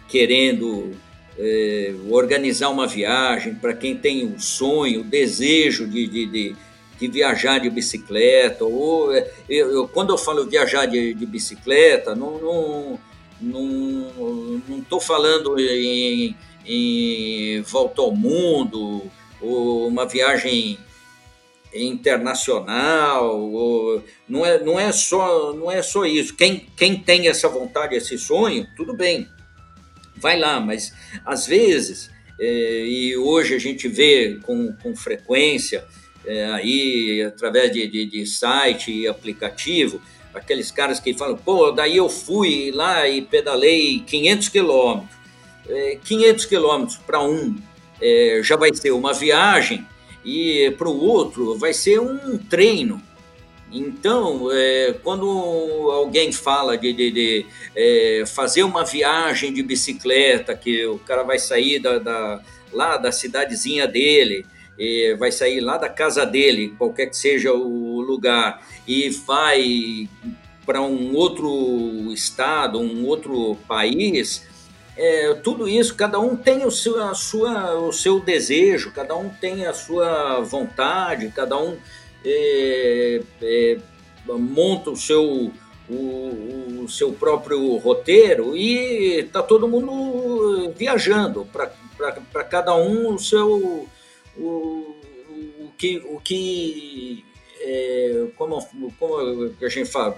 querendo 0.08 0.92
é, 1.38 1.94
organizar 2.08 2.68
uma 2.68 2.86
viagem, 2.86 3.54
para 3.54 3.74
quem 3.74 3.96
tem 3.96 4.24
o 4.24 4.40
sonho, 4.40 5.00
o 5.00 5.04
desejo 5.04 5.86
de, 5.86 6.06
de, 6.06 6.26
de 6.26 6.56
de 7.00 7.08
viajar 7.08 7.58
de 7.58 7.70
bicicleta, 7.70 8.62
ou 8.62 9.10
é, 9.14 9.26
eu, 9.48 9.70
eu, 9.72 9.88
quando 9.88 10.10
eu 10.10 10.18
falo 10.18 10.46
viajar 10.46 10.84
de, 10.84 11.14
de 11.14 11.24
bicicleta, 11.24 12.14
não 12.14 12.34
estou 12.34 13.00
não, 13.40 14.62
não, 14.68 14.84
não 14.90 15.00
falando 15.00 15.58
em, 15.58 16.36
em 16.66 17.62
volta 17.62 18.02
ao 18.02 18.14
mundo, 18.14 19.10
ou 19.40 19.88
uma 19.88 20.04
viagem 20.04 20.78
internacional, 21.74 23.48
não, 24.28 24.44
é, 24.44 24.62
não, 24.62 24.78
é 24.78 24.92
só, 24.92 25.52
não 25.52 25.70
é 25.70 25.82
só 25.82 26.04
isso. 26.04 26.34
Quem, 26.34 26.66
quem 26.76 26.96
tem 26.96 27.28
essa 27.28 27.48
vontade, 27.48 27.94
esse 27.94 28.18
sonho, 28.18 28.66
tudo 28.76 28.94
bem, 28.94 29.28
vai 30.16 30.38
lá, 30.38 30.60
mas 30.60 30.92
às 31.24 31.46
vezes, 31.46 32.10
é, 32.38 32.84
e 32.86 33.16
hoje 33.16 33.54
a 33.54 33.58
gente 33.58 33.88
vê 33.88 34.38
com, 34.42 34.72
com 34.82 34.94
frequência, 34.96 35.84
é, 36.26 36.44
aí 36.46 37.22
através 37.22 37.72
de, 37.72 37.86
de, 37.86 38.04
de, 38.06 38.26
site 38.26 38.92
e 38.92 39.08
aplicativo, 39.08 40.00
aqueles 40.34 40.70
caras 40.70 41.00
que 41.00 41.14
falam, 41.14 41.36
pô, 41.36 41.70
daí 41.70 41.96
eu 41.96 42.08
fui 42.08 42.70
lá 42.72 43.08
e 43.08 43.22
pedalei 43.22 44.00
500 44.06 44.48
quilômetros. 44.48 45.20
É, 45.68 45.98
500 46.04 46.44
quilômetros 46.46 46.98
para 46.98 47.22
um 47.22 47.56
é, 48.00 48.40
já 48.42 48.56
vai 48.56 48.74
ser 48.74 48.90
uma 48.92 49.12
viagem 49.12 49.86
e 50.24 50.70
para 50.76 50.88
o 50.88 51.00
outro 51.00 51.56
vai 51.56 51.72
ser 51.72 52.00
um 52.00 52.38
treino. 52.38 53.02
Então, 53.72 54.50
é, 54.50 54.94
quando 55.02 55.28
alguém 55.92 56.32
fala 56.32 56.76
de, 56.76 56.92
de, 56.92 57.10
de 57.10 57.46
é, 57.76 58.24
fazer 58.26 58.64
uma 58.64 58.84
viagem 58.84 59.52
de 59.52 59.62
bicicleta, 59.62 60.56
que 60.56 60.84
o 60.86 60.98
cara 60.98 61.22
vai 61.22 61.38
sair 61.38 61.78
da, 61.78 61.98
da 61.98 62.40
lá 62.72 62.96
da 62.96 63.12
cidadezinha 63.12 63.86
dele, 63.86 64.46
vai 65.18 65.30
sair 65.30 65.60
lá 65.60 65.76
da 65.76 65.90
casa 65.90 66.24
dele, 66.24 66.74
qualquer 66.78 67.06
que 67.06 67.16
seja 67.16 67.52
o 67.52 68.00
lugar, 68.00 68.64
e 68.88 69.10
vai 69.10 70.08
para 70.64 70.80
um 70.80 71.14
outro 71.14 72.12
estado, 72.12 72.78
um 72.78 73.04
outro 73.04 73.56
país, 73.66 74.46
é, 74.96 75.34
tudo 75.34 75.68
isso, 75.68 75.94
cada 75.94 76.18
um 76.18 76.36
tem 76.36 76.64
o 76.64 76.70
seu, 76.70 77.02
a 77.02 77.14
sua, 77.14 77.74
o 77.78 77.92
seu 77.92 78.20
desejo, 78.20 78.92
cada 78.92 79.16
um 79.16 79.28
tem 79.28 79.66
a 79.66 79.72
sua 79.72 80.40
vontade, 80.40 81.32
cada 81.34 81.56
um 81.56 81.76
é, 82.24 83.22
é, 83.40 83.78
monta 84.26 84.90
o 84.90 84.96
seu, 84.96 85.50
o, 85.88 86.82
o, 86.82 86.88
seu 86.88 87.12
próprio 87.12 87.76
roteiro 87.76 88.56
e 88.56 89.20
está 89.20 89.42
todo 89.42 89.68
mundo 89.68 90.72
viajando, 90.76 91.46
para 91.52 92.44
cada 92.44 92.74
um 92.74 93.14
o 93.14 93.18
seu. 93.18 93.88
O, 94.36 94.96
o 95.60 95.72
que, 95.76 95.96
o 96.06 96.20
que 96.20 97.24
é, 97.60 98.26
como, 98.36 98.62
como 98.98 99.54
a 99.62 99.68
gente 99.68 99.90
fala, 99.90 100.16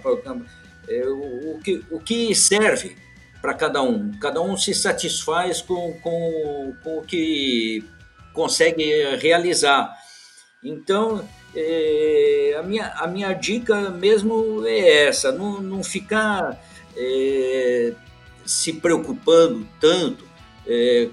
é, 0.88 1.06
o, 1.06 1.58
que, 1.62 1.84
o 1.90 2.00
que 2.00 2.34
serve 2.34 2.96
para 3.42 3.52
cada 3.52 3.82
um. 3.82 4.12
Cada 4.12 4.40
um 4.40 4.56
se 4.56 4.72
satisfaz 4.72 5.60
com, 5.60 5.92
com, 6.00 6.72
com 6.82 6.98
o 6.98 7.02
que 7.02 7.84
consegue 8.32 9.16
realizar. 9.16 9.92
Então, 10.64 11.28
é, 11.54 12.56
a, 12.58 12.62
minha, 12.62 12.86
a 12.96 13.06
minha 13.08 13.32
dica 13.32 13.90
mesmo 13.90 14.64
é 14.64 15.06
essa: 15.08 15.32
não, 15.32 15.60
não 15.60 15.82
ficar 15.82 16.56
é, 16.96 17.92
se 18.46 18.74
preocupando 18.74 19.66
tanto, 19.80 20.24
é, 20.66 21.08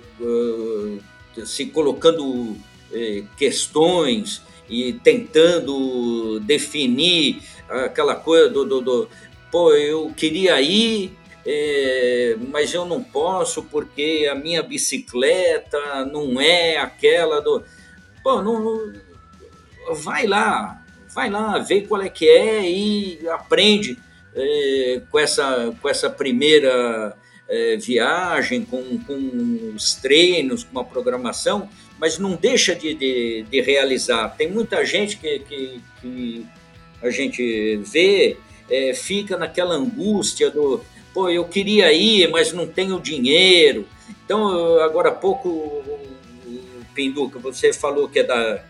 se 1.46 1.66
colocando 1.66 2.56
é, 2.94 3.24
questões 3.36 4.42
e 4.70 4.94
tentando 4.94 6.40
definir 6.42 7.42
aquela 7.68 8.16
coisa 8.16 8.50
do, 8.50 8.64
do, 8.66 8.82
do 8.82 9.10
pô, 9.52 9.74
eu 9.74 10.12
queria 10.16 10.62
ir, 10.62 11.18
é, 11.46 12.36
mas 12.50 12.74
eu 12.74 12.86
não 12.86 13.04
posso 13.04 13.64
porque 13.64 14.28
a 14.30 14.36
minha 14.36 14.62
bicicleta 14.62 16.06
não 16.06 16.40
é 16.40 16.78
aquela 16.78 17.42
do. 17.42 17.64
Pô, 18.24 18.42
não, 18.42 18.60
não, 18.60 18.94
vai 19.96 20.28
lá, 20.28 20.84
vai 21.14 21.30
lá, 21.30 21.58
vê 21.60 21.82
qual 21.82 22.02
é 22.02 22.10
que 22.10 22.28
é 22.28 22.70
e 22.70 23.28
aprende 23.30 23.98
é, 24.36 25.02
com, 25.10 25.18
essa, 25.18 25.74
com 25.82 25.90
essa 25.90 26.10
primeira 26.10 27.16
é, 27.48 27.78
viagem, 27.78 28.64
com, 28.64 29.00
com 29.00 29.74
os 29.76 29.96
treinos, 29.96 30.64
com 30.64 30.80
a 30.80 30.84
programação, 30.84 31.70
mas 31.98 32.20
não 32.20 32.36
deixa 32.36 32.76
de, 32.76 32.94
de, 32.94 33.46
de 33.50 33.62
realizar. 33.62 34.36
Tem 34.38 34.50
muita 34.50 34.86
gente 34.86 35.18
que, 35.18 35.40
que, 35.40 35.82
que 36.02 36.46
a 37.02 37.10
gente 37.10 37.78
vê, 37.78 38.38
é, 38.70 38.94
fica 38.94 39.38
naquela 39.38 39.76
angústia 39.76 40.52
do 40.52 40.84
pô, 41.14 41.30
eu 41.30 41.46
queria 41.46 41.92
ir, 41.92 42.30
mas 42.30 42.54
não 42.54 42.68
tenho 42.68 43.00
dinheiro. 43.00 43.88
Então, 44.24 44.80
agora 44.82 45.10
há 45.10 45.14
pouco, 45.14 45.84
Pinduca, 46.94 47.40
você 47.40 47.74
falou 47.74 48.08
que 48.08 48.20
é 48.20 48.24
da, 48.24 48.64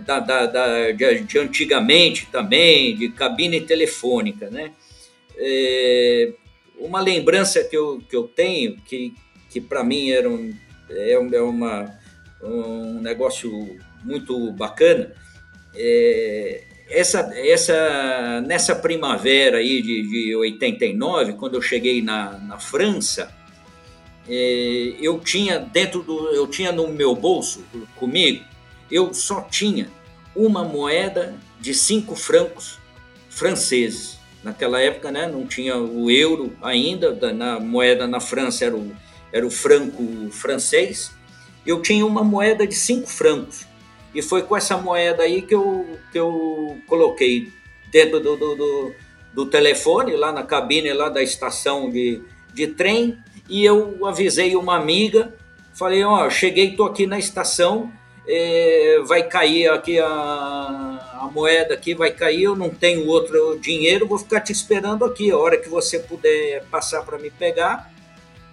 da, 0.00 0.20
da, 0.20 0.46
da 0.46 0.90
de, 0.92 1.20
de, 1.20 1.38
antigamente 1.38 2.26
também, 2.30 2.96
de 2.96 3.08
cabine 3.08 3.60
telefônica, 3.60 4.48
né? 4.50 4.72
É, 5.36 6.32
uma 6.78 7.00
lembrança 7.00 7.62
que 7.64 7.76
eu, 7.76 8.02
que 8.08 8.14
eu 8.14 8.24
tenho, 8.24 8.76
que, 8.82 9.14
que 9.50 9.60
para 9.60 9.82
mim 9.82 10.10
era 10.10 10.28
um, 10.28 10.52
é, 10.90 11.12
é 11.12 11.40
uma, 11.40 11.98
um 12.42 13.00
negócio 13.00 13.50
muito 14.04 14.52
bacana, 14.52 15.12
é, 15.74 16.64
essa, 16.92 17.30
essa, 17.34 18.40
nessa 18.42 18.74
primavera 18.76 19.58
aí 19.58 19.80
de, 19.82 20.02
de 20.02 20.36
89, 20.36 21.32
quando 21.34 21.54
eu 21.54 21.62
cheguei 21.62 22.02
na, 22.02 22.38
na 22.38 22.58
França, 22.58 23.32
é, 24.28 24.94
eu 25.00 25.18
tinha 25.18 25.58
dentro 25.58 26.02
do, 26.02 26.28
eu 26.30 26.46
tinha 26.46 26.70
no 26.70 26.88
meu 26.88 27.14
bolso 27.14 27.64
comigo, 27.96 28.44
eu 28.90 29.12
só 29.14 29.40
tinha 29.40 29.90
uma 30.36 30.62
moeda 30.62 31.34
de 31.60 31.74
cinco 31.74 32.14
francos 32.14 32.78
franceses. 33.28 34.18
Naquela 34.42 34.80
época, 34.80 35.10
né, 35.10 35.26
não 35.26 35.46
tinha 35.46 35.76
o 35.76 36.10
euro 36.10 36.56
ainda, 36.60 37.32
na 37.32 37.60
moeda 37.60 38.06
na 38.06 38.20
França 38.20 38.64
era 38.64 38.76
o, 38.76 38.92
era 39.32 39.46
o 39.46 39.50
franco 39.50 40.30
francês. 40.30 41.12
Eu 41.64 41.80
tinha 41.80 42.04
uma 42.04 42.24
moeda 42.24 42.66
de 42.66 42.74
cinco 42.74 43.08
francos. 43.08 43.64
E 44.14 44.20
foi 44.20 44.42
com 44.42 44.56
essa 44.56 44.76
moeda 44.76 45.22
aí 45.22 45.42
que 45.42 45.54
eu, 45.54 45.98
que 46.10 46.18
eu 46.18 46.78
coloquei 46.86 47.50
dentro 47.90 48.20
do, 48.20 48.36
do, 48.36 48.54
do, 48.54 48.94
do 49.32 49.46
telefone, 49.46 50.16
lá 50.16 50.32
na 50.32 50.42
cabine 50.42 50.92
lá 50.92 51.08
da 51.08 51.22
estação 51.22 51.90
de, 51.90 52.22
de 52.52 52.66
trem, 52.66 53.18
e 53.48 53.64
eu 53.64 54.06
avisei 54.06 54.56
uma 54.56 54.76
amiga, 54.76 55.34
falei, 55.74 56.04
ó, 56.04 56.26
oh, 56.26 56.30
cheguei, 56.30 56.76
tô 56.76 56.84
aqui 56.84 57.06
na 57.06 57.18
estação, 57.18 57.92
é, 58.26 59.00
vai 59.04 59.24
cair 59.24 59.68
aqui 59.68 59.98
a, 59.98 60.06
a 60.06 61.30
moeda 61.32 61.74
aqui, 61.74 61.94
vai 61.94 62.10
cair, 62.10 62.44
eu 62.44 62.56
não 62.56 62.70
tenho 62.70 63.06
outro 63.06 63.58
dinheiro, 63.58 64.06
vou 64.06 64.18
ficar 64.18 64.40
te 64.40 64.52
esperando 64.52 65.04
aqui, 65.04 65.30
a 65.30 65.38
hora 65.38 65.56
que 65.56 65.68
você 65.68 65.98
puder 65.98 66.64
passar 66.70 67.02
para 67.02 67.18
me 67.18 67.30
pegar, 67.30 67.90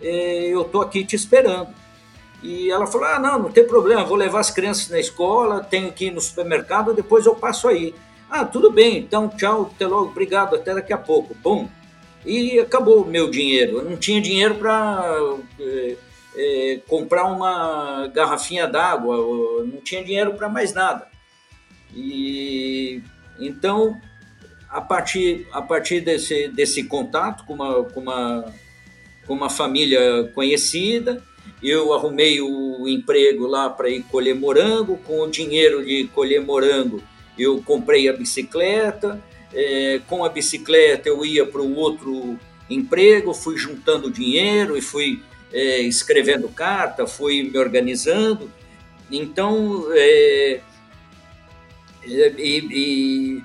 é, 0.01 0.47
eu 0.47 0.63
tô 0.63 0.81
aqui 0.81 1.03
te 1.03 1.15
esperando. 1.15 1.69
E 2.41 2.69
ela 2.69 2.87
falou: 2.87 3.07
Ah, 3.07 3.19
não, 3.19 3.39
não 3.39 3.51
tem 3.51 3.65
problema, 3.65 4.03
vou 4.03 4.17
levar 4.17 4.39
as 4.39 4.51
crianças 4.51 4.89
na 4.89 4.99
escola, 4.99 5.63
tenho 5.63 5.91
que 5.91 6.05
ir 6.05 6.11
no 6.11 6.21
supermercado, 6.21 6.93
depois 6.93 7.25
eu 7.25 7.35
passo 7.35 7.67
aí. 7.67 7.93
Ah, 8.29 8.45
tudo 8.45 8.71
bem, 8.71 8.99
então 8.99 9.27
tchau, 9.27 9.71
até 9.73 9.87
logo, 9.87 10.11
obrigado, 10.11 10.55
até 10.55 10.73
daqui 10.73 10.93
a 10.93 10.97
pouco. 10.97 11.35
Bom, 11.41 11.67
e 12.25 12.59
acabou 12.59 13.01
o 13.01 13.07
meu 13.07 13.29
dinheiro. 13.29 13.79
Eu 13.79 13.89
não 13.89 13.97
tinha 13.97 14.21
dinheiro 14.21 14.55
para 14.55 15.03
é, 15.59 15.95
é, 16.35 16.81
comprar 16.87 17.25
uma 17.25 18.07
garrafinha 18.13 18.67
d'água, 18.67 19.17
não 19.65 19.81
tinha 19.81 20.03
dinheiro 20.03 20.33
para 20.35 20.47
mais 20.47 20.73
nada. 20.73 21.07
E 21.93 23.01
então, 23.39 23.99
a 24.69 24.81
partir, 24.81 25.47
a 25.51 25.61
partir 25.61 26.01
desse, 26.01 26.49
desse 26.49 26.83
contato 26.83 27.45
com 27.45 27.53
uma, 27.53 27.83
com, 27.85 27.99
uma, 27.99 28.53
com 29.25 29.33
uma 29.33 29.49
família 29.49 30.31
conhecida, 30.35 31.23
eu 31.61 31.93
arrumei 31.93 32.39
o 32.41 32.87
emprego 32.87 33.45
lá 33.45 33.69
para 33.69 33.89
ir 33.89 34.03
colher 34.03 34.35
morango. 34.35 34.97
Com 34.97 35.21
o 35.21 35.29
dinheiro 35.29 35.85
de 35.85 36.05
colher 36.13 36.41
morango, 36.41 37.01
eu 37.37 37.61
comprei 37.63 38.07
a 38.07 38.13
bicicleta. 38.13 39.21
É, 39.53 39.99
com 40.07 40.23
a 40.23 40.29
bicicleta, 40.29 41.09
eu 41.09 41.25
ia 41.25 41.45
para 41.45 41.61
o 41.61 41.75
outro 41.75 42.37
emprego, 42.69 43.33
fui 43.33 43.57
juntando 43.57 44.11
dinheiro 44.11 44.77
e 44.77 44.81
fui 44.81 45.21
é, 45.51 45.79
escrevendo 45.81 46.47
carta, 46.47 47.05
fui 47.05 47.43
me 47.43 47.57
organizando. 47.57 48.49
Então, 49.11 49.87
é, 49.91 50.61
é 52.03 52.33
e, 52.37 52.67
e, 52.71 53.43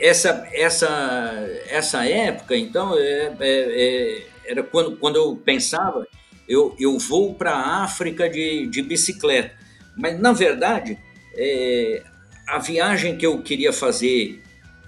essa, 0.00 0.48
essa, 0.52 1.48
essa 1.68 2.06
época, 2.06 2.56
então, 2.56 2.96
é, 2.96 3.36
é, 3.40 4.26
era 4.46 4.62
quando, 4.62 4.96
quando 4.96 5.16
eu 5.16 5.36
pensava 5.36 6.06
eu, 6.48 6.74
eu 6.78 6.98
vou 6.98 7.34
para 7.34 7.52
a 7.52 7.84
África 7.84 8.28
de, 8.28 8.66
de 8.66 8.82
bicicleta. 8.82 9.52
Mas, 9.96 10.18
na 10.18 10.32
verdade, 10.32 10.98
é, 11.36 12.02
a 12.46 12.58
viagem 12.58 13.16
que 13.16 13.26
eu 13.26 13.42
queria 13.42 13.72
fazer 13.72 14.42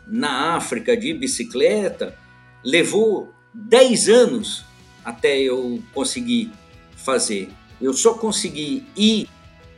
na 0.07 0.57
África 0.57 0.97
de 0.97 1.13
bicicleta 1.13 2.17
levou 2.65 3.33
10 3.53 4.09
anos 4.09 4.65
até 5.05 5.39
eu 5.39 5.83
conseguir 5.93 6.51
fazer. 6.97 7.49
Eu 7.81 7.93
só 7.93 8.15
consegui 8.15 8.87
ir 8.97 9.29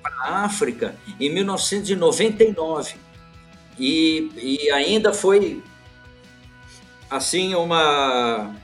para 0.03 0.15
a 0.15 0.45
África 0.45 0.95
em 1.19 1.33
1999. 1.33 2.95
E, 3.79 4.31
e 4.37 4.71
ainda 4.71 5.13
foi 5.13 5.63
assim 7.11 7.55
uma 7.55 8.55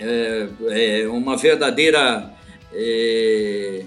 é, 0.00 1.02
é 1.02 1.08
uma 1.08 1.36
verdadeira 1.36 2.32
é, 2.72 3.84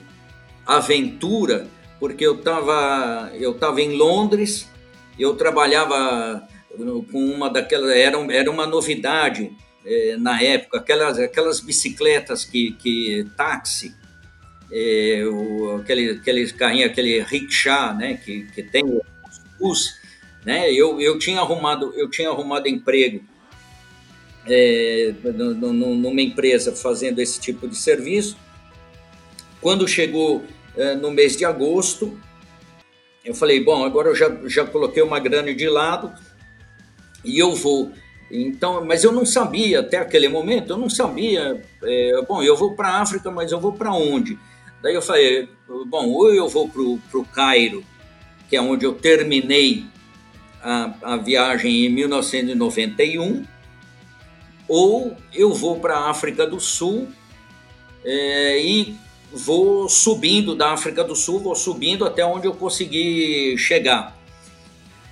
aventura, 0.65 1.67
porque 1.99 2.26
eu 2.26 2.36
estava 2.36 3.32
eu 3.34 3.54
tava 3.56 3.82
em 3.82 3.95
Londres, 3.95 4.69
eu 5.17 5.36
trabalhava 5.36 6.47
com 7.12 7.26
uma 7.26 7.49
daquelas, 7.49 7.95
era, 7.95 8.17
era 8.34 8.49
uma 8.49 8.65
novidade 8.65 9.52
é, 9.86 10.17
na 10.17 10.41
época, 10.41 10.78
aquelas, 10.78 11.19
aquelas 11.19 11.60
bicicletas 11.60 12.45
que, 12.45 12.71
que 12.73 13.26
táxi, 13.36 13.93
é, 14.71 15.23
o, 15.26 15.78
aquele, 15.78 16.12
aquele 16.12 16.52
carrinho, 16.54 16.88
aquele 16.88 17.21
rickshaw, 17.21 17.93
né, 17.95 18.15
que, 18.23 18.45
que 18.54 18.63
tem 18.63 18.84
os, 19.60 19.93
né, 20.45 20.71
eu, 20.71 20.99
eu 20.99 21.17
tinha 21.19 21.39
arrumado 21.39 21.93
eu 21.95 22.10
tinha 22.10 22.30
arrumado 22.30 22.67
emprego 22.67 23.23
é, 24.47 25.13
numa 25.23 26.21
empresa 26.21 26.73
fazendo 26.73 27.19
esse 27.19 27.39
tipo 27.39 27.67
de 27.67 27.75
serviço. 27.75 28.38
Quando 29.62 29.88
chegou 29.88 30.43
é, 30.75 30.95
no 30.95 31.12
mês 31.12 31.38
de 31.38 31.45
agosto, 31.45 32.17
eu 33.23 33.34
falei, 33.34 33.63
bom, 33.63 33.84
agora 33.86 34.10
eu 34.10 34.15
já, 34.15 34.29
já 34.45 34.65
coloquei 34.65 35.01
uma 35.01 35.19
grana 35.19 35.53
de 35.53 35.69
lado 35.69 36.13
e 37.23 37.39
eu 37.39 37.56
vou. 37.56 37.91
Então, 38.29 38.84
mas 38.84 39.03
eu 39.03 39.12
não 39.12 39.25
sabia 39.25 39.79
até 39.79 39.97
aquele 39.97 40.27
momento, 40.27 40.71
eu 40.71 40.77
não 40.77 40.89
sabia. 40.89 41.62
É, 41.84 42.21
bom, 42.27 42.43
eu 42.43 42.58
vou 42.58 42.75
para 42.75 42.89
a 42.89 43.01
África, 43.01 43.32
mas 43.32 43.51
eu 43.51 43.60
vou 43.60 43.73
para 43.73 43.93
onde? 43.93 44.38
Daí 44.82 44.95
eu 44.95 45.01
falei, 45.01 45.47
bom, 45.88 46.10
ou 46.10 46.34
eu 46.34 46.49
vou 46.49 46.67
para 46.67 46.82
o 46.82 47.25
Cairo, 47.34 47.84
que 48.49 48.58
é 48.58 48.62
onde 48.62 48.86
eu 48.86 48.93
terminei 48.93 49.86
a, 50.62 50.93
a 51.01 51.17
viagem 51.17 51.86
em 51.86 51.89
1991, 51.89 53.45
ou 54.67 55.15
eu 55.34 55.54
vou 55.54 55.80
para 55.80 55.97
a 55.97 56.10
África 56.10 56.45
do 56.47 56.60
Sul 56.60 57.08
é, 58.04 58.62
e 58.62 58.95
vou 59.32 59.89
subindo 59.89 60.56
da 60.56 60.71
África 60.71 61.04
do 61.04 61.15
Sul, 61.15 61.39
vou 61.39 61.56
subindo 61.56 62.06
até 62.06 62.26
onde 62.26 62.47
eu 62.47 62.54
conseguir 62.54 63.58
chegar. 63.58 64.15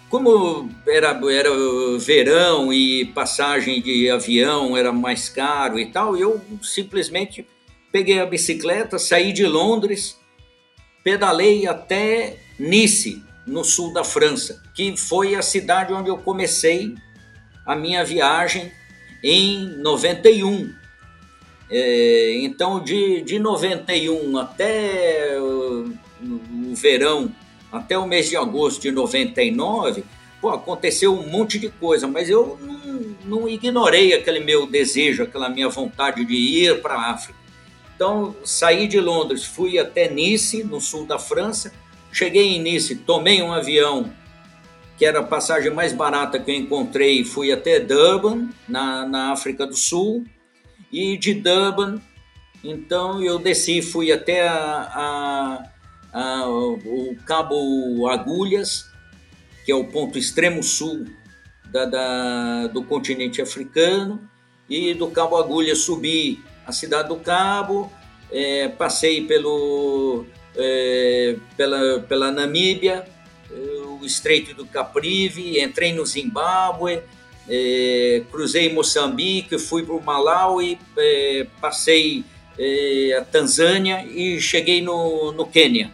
Como 0.09 0.69
era, 0.85 1.19
era 1.31 1.49
verão 1.97 2.71
e 2.71 3.05
passagem 3.05 3.81
de 3.81 4.09
avião 4.09 4.75
era 4.75 4.91
mais 4.91 5.29
caro 5.29 5.79
e 5.79 5.89
tal, 5.89 6.17
eu 6.17 6.41
simplesmente 6.61 7.47
peguei 7.91 8.19
a 8.19 8.25
bicicleta, 8.25 8.99
saí 8.99 9.31
de 9.31 9.45
Londres, 9.45 10.19
pedalei 11.03 11.65
até 11.65 12.37
Nice, 12.59 13.23
no 13.45 13.63
sul 13.63 13.93
da 13.93 14.03
França, 14.03 14.61
que 14.75 14.95
foi 14.95 15.35
a 15.35 15.41
cidade 15.41 15.93
onde 15.93 16.09
eu 16.09 16.17
comecei 16.17 16.93
a 17.65 17.75
minha 17.75 18.03
viagem 18.03 18.71
em 19.23 19.77
91. 19.77 20.73
É, 21.69 22.35
então, 22.41 22.83
de, 22.83 23.21
de 23.21 23.39
91 23.39 24.37
até 24.37 25.39
o, 25.39 25.93
o 26.21 26.75
verão, 26.75 27.31
até 27.71 27.97
o 27.97 28.05
mês 28.05 28.29
de 28.29 28.35
agosto 28.35 28.81
de 28.81 28.91
99, 28.91 30.03
pô, 30.41 30.49
aconteceu 30.49 31.13
um 31.13 31.29
monte 31.29 31.57
de 31.57 31.69
coisa, 31.69 32.07
mas 32.07 32.29
eu 32.29 32.59
não, 32.61 33.15
não 33.39 33.49
ignorei 33.49 34.13
aquele 34.13 34.41
meu 34.41 34.67
desejo, 34.67 35.23
aquela 35.23 35.49
minha 35.49 35.69
vontade 35.69 36.25
de 36.25 36.35
ir 36.35 36.81
para 36.81 36.95
a 36.95 37.11
África. 37.11 37.39
Então, 37.95 38.35
saí 38.43 38.87
de 38.87 38.99
Londres, 38.99 39.45
fui 39.45 39.77
até 39.77 40.09
Nice, 40.09 40.63
no 40.63 40.81
sul 40.81 41.05
da 41.05 41.19
França. 41.19 41.71
Cheguei 42.11 42.55
em 42.55 42.59
Nice, 42.59 42.95
tomei 42.95 43.41
um 43.43 43.53
avião, 43.53 44.11
que 45.01 45.05
era 45.07 45.21
a 45.21 45.23
passagem 45.23 45.71
mais 45.71 45.91
barata 45.93 46.37
que 46.37 46.51
eu 46.51 46.55
encontrei, 46.55 47.23
fui 47.23 47.51
até 47.51 47.79
Durban, 47.79 48.49
na, 48.69 49.03
na 49.07 49.31
África 49.31 49.65
do 49.65 49.75
Sul. 49.75 50.23
E 50.93 51.17
de 51.17 51.33
Durban, 51.33 51.99
então 52.63 53.19
eu 53.19 53.39
desci, 53.39 53.81
fui 53.81 54.11
até 54.11 54.47
a, 54.47 54.53
a, 54.53 55.69
a, 56.13 56.47
o 56.47 57.17
Cabo 57.25 58.07
Agulhas, 58.09 58.91
que 59.65 59.71
é 59.71 59.75
o 59.75 59.85
ponto 59.85 60.19
extremo 60.19 60.61
sul 60.61 61.07
da, 61.71 61.85
da, 61.85 62.67
do 62.67 62.83
continente 62.83 63.41
africano, 63.41 64.21
e 64.69 64.93
do 64.93 65.09
Cabo 65.09 65.35
Agulhas 65.35 65.79
subi 65.79 66.43
a 66.63 66.71
cidade 66.71 67.09
do 67.09 67.15
Cabo, 67.15 67.91
é, 68.31 68.67
passei 68.67 69.25
pelo, 69.25 70.27
é, 70.55 71.37
pela, 71.57 72.01
pela 72.01 72.31
Namíbia, 72.31 73.03
o 74.01 74.05
Estreito 74.05 74.53
do 74.53 74.65
Caprivi, 74.65 75.61
entrei 75.61 75.93
no 75.93 76.05
Zimbábue, 76.05 77.01
é, 77.49 78.23
cruzei 78.31 78.73
Moçambique, 78.73 79.57
fui 79.57 79.83
para 79.83 79.95
o 79.95 80.01
Malawi, 80.01 80.79
é, 80.97 81.45
passei 81.59 82.23
é, 82.57 83.17
a 83.19 83.23
Tanzânia 83.23 84.05
e 84.05 84.39
cheguei 84.39 84.81
no, 84.81 85.31
no 85.31 85.45
Quênia. 85.45 85.91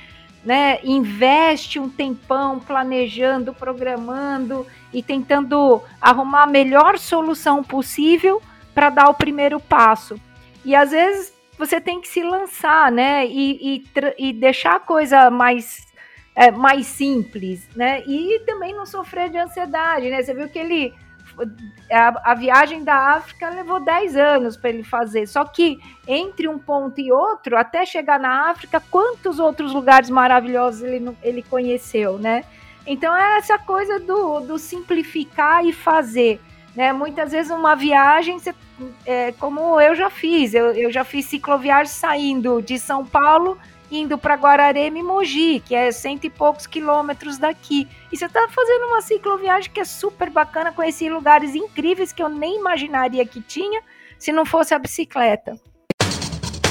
né, 0.45 0.79
investe 0.85 1.81
um 1.81 1.89
tempão 1.89 2.61
planejando, 2.61 3.53
programando 3.53 4.67
e 4.93 5.03
tentando 5.03 5.83
arrumar 6.01 6.45
a 6.45 6.47
melhor 6.47 6.99
solução 6.99 7.63
possível 7.63 8.43
para 8.75 8.91
dar 8.91 9.09
o 9.09 9.15
primeiro 9.15 9.61
passo. 9.61 10.21
E 10.65 10.75
às 10.75 10.91
vezes 10.91 11.33
você 11.59 11.81
tem 11.81 12.01
que 12.01 12.09
se 12.09 12.23
lançar, 12.23 12.91
né, 12.91 13.27
e, 13.27 13.85
e, 14.19 14.29
e 14.29 14.33
deixar 14.33 14.77
a 14.77 14.81
coisa 14.81 15.31
mais 15.31 15.87
é, 16.35 16.51
mais 16.51 16.87
simples, 16.87 17.69
né? 17.75 18.03
E 18.07 18.41
também 18.47 18.75
não 18.75 18.87
sofrer 18.87 19.29
de 19.29 19.37
ansiedade, 19.37 20.09
né? 20.09 20.23
Você 20.23 20.33
viu 20.33 20.49
que 20.49 20.59
ele 20.59 20.95
a, 21.91 22.33
a, 22.33 22.35
viagem 22.35 22.85
da 22.85 23.15
África 23.15 23.49
levou 23.49 23.81
10 23.81 24.17
anos 24.17 24.57
para 24.57 24.71
ele 24.71 24.83
fazer. 24.83 25.27
Só 25.27 25.45
que 25.45 25.79
entre 26.07 26.49
um 26.49 26.59
ponto 26.59 27.01
e 27.01 27.13
outro, 27.13 27.57
até 27.57 27.85
chegar 27.87 28.19
na 28.19 28.51
África, 28.51 28.83
quantos 28.91 29.39
outros 29.39 29.73
lugares 29.73 30.11
maravilhosos 30.11 30.83
ele, 30.83 31.17
ele 31.23 31.43
conheceu, 31.43 32.19
né? 32.19 32.45
Então 32.91 33.17
é 33.17 33.37
essa 33.37 33.57
coisa 33.57 34.01
do, 34.01 34.41
do 34.41 34.59
simplificar 34.59 35.65
e 35.65 35.73
fazer. 35.73 36.41
Né? 36.75 36.93
Muitas 36.93 37.31
vezes 37.31 37.53
uma 37.53 37.77
viagem, 37.77 38.37
você, 38.37 38.53
é, 39.07 39.31
como 39.39 39.81
eu 39.81 39.95
já 39.95 40.11
fiz, 40.11 40.55
eu, 40.55 40.73
eu 40.73 40.91
já 40.91 41.05
fiz 41.05 41.27
cicloviagem 41.27 41.93
saindo 41.93 42.61
de 42.61 42.81
São 42.81 43.07
Paulo 43.07 43.57
indo 43.93 44.19
para 44.19 44.35
Guararema 44.35 44.99
e 44.99 45.05
Mogi, 45.05 45.61
que 45.61 45.73
é 45.73 45.93
cento 45.93 46.25
e 46.25 46.31
poucos 46.31 46.67
quilômetros 46.67 47.39
daqui. 47.39 47.87
E 48.11 48.17
você 48.17 48.27
está 48.27 48.49
fazendo 48.49 48.87
uma 48.87 49.01
cicloviagem 49.01 49.71
que 49.71 49.79
é 49.79 49.85
super 49.85 50.29
bacana, 50.29 50.73
conheci 50.73 51.09
lugares 51.09 51.55
incríveis 51.55 52.13
que 52.13 52.21
eu 52.21 52.29
nem 52.29 52.59
imaginaria 52.59 53.25
que 53.25 53.41
tinha 53.41 53.83
se 54.19 54.33
não 54.33 54.45
fosse 54.45 54.75
a 54.75 54.81
bicicleta. 54.81 55.57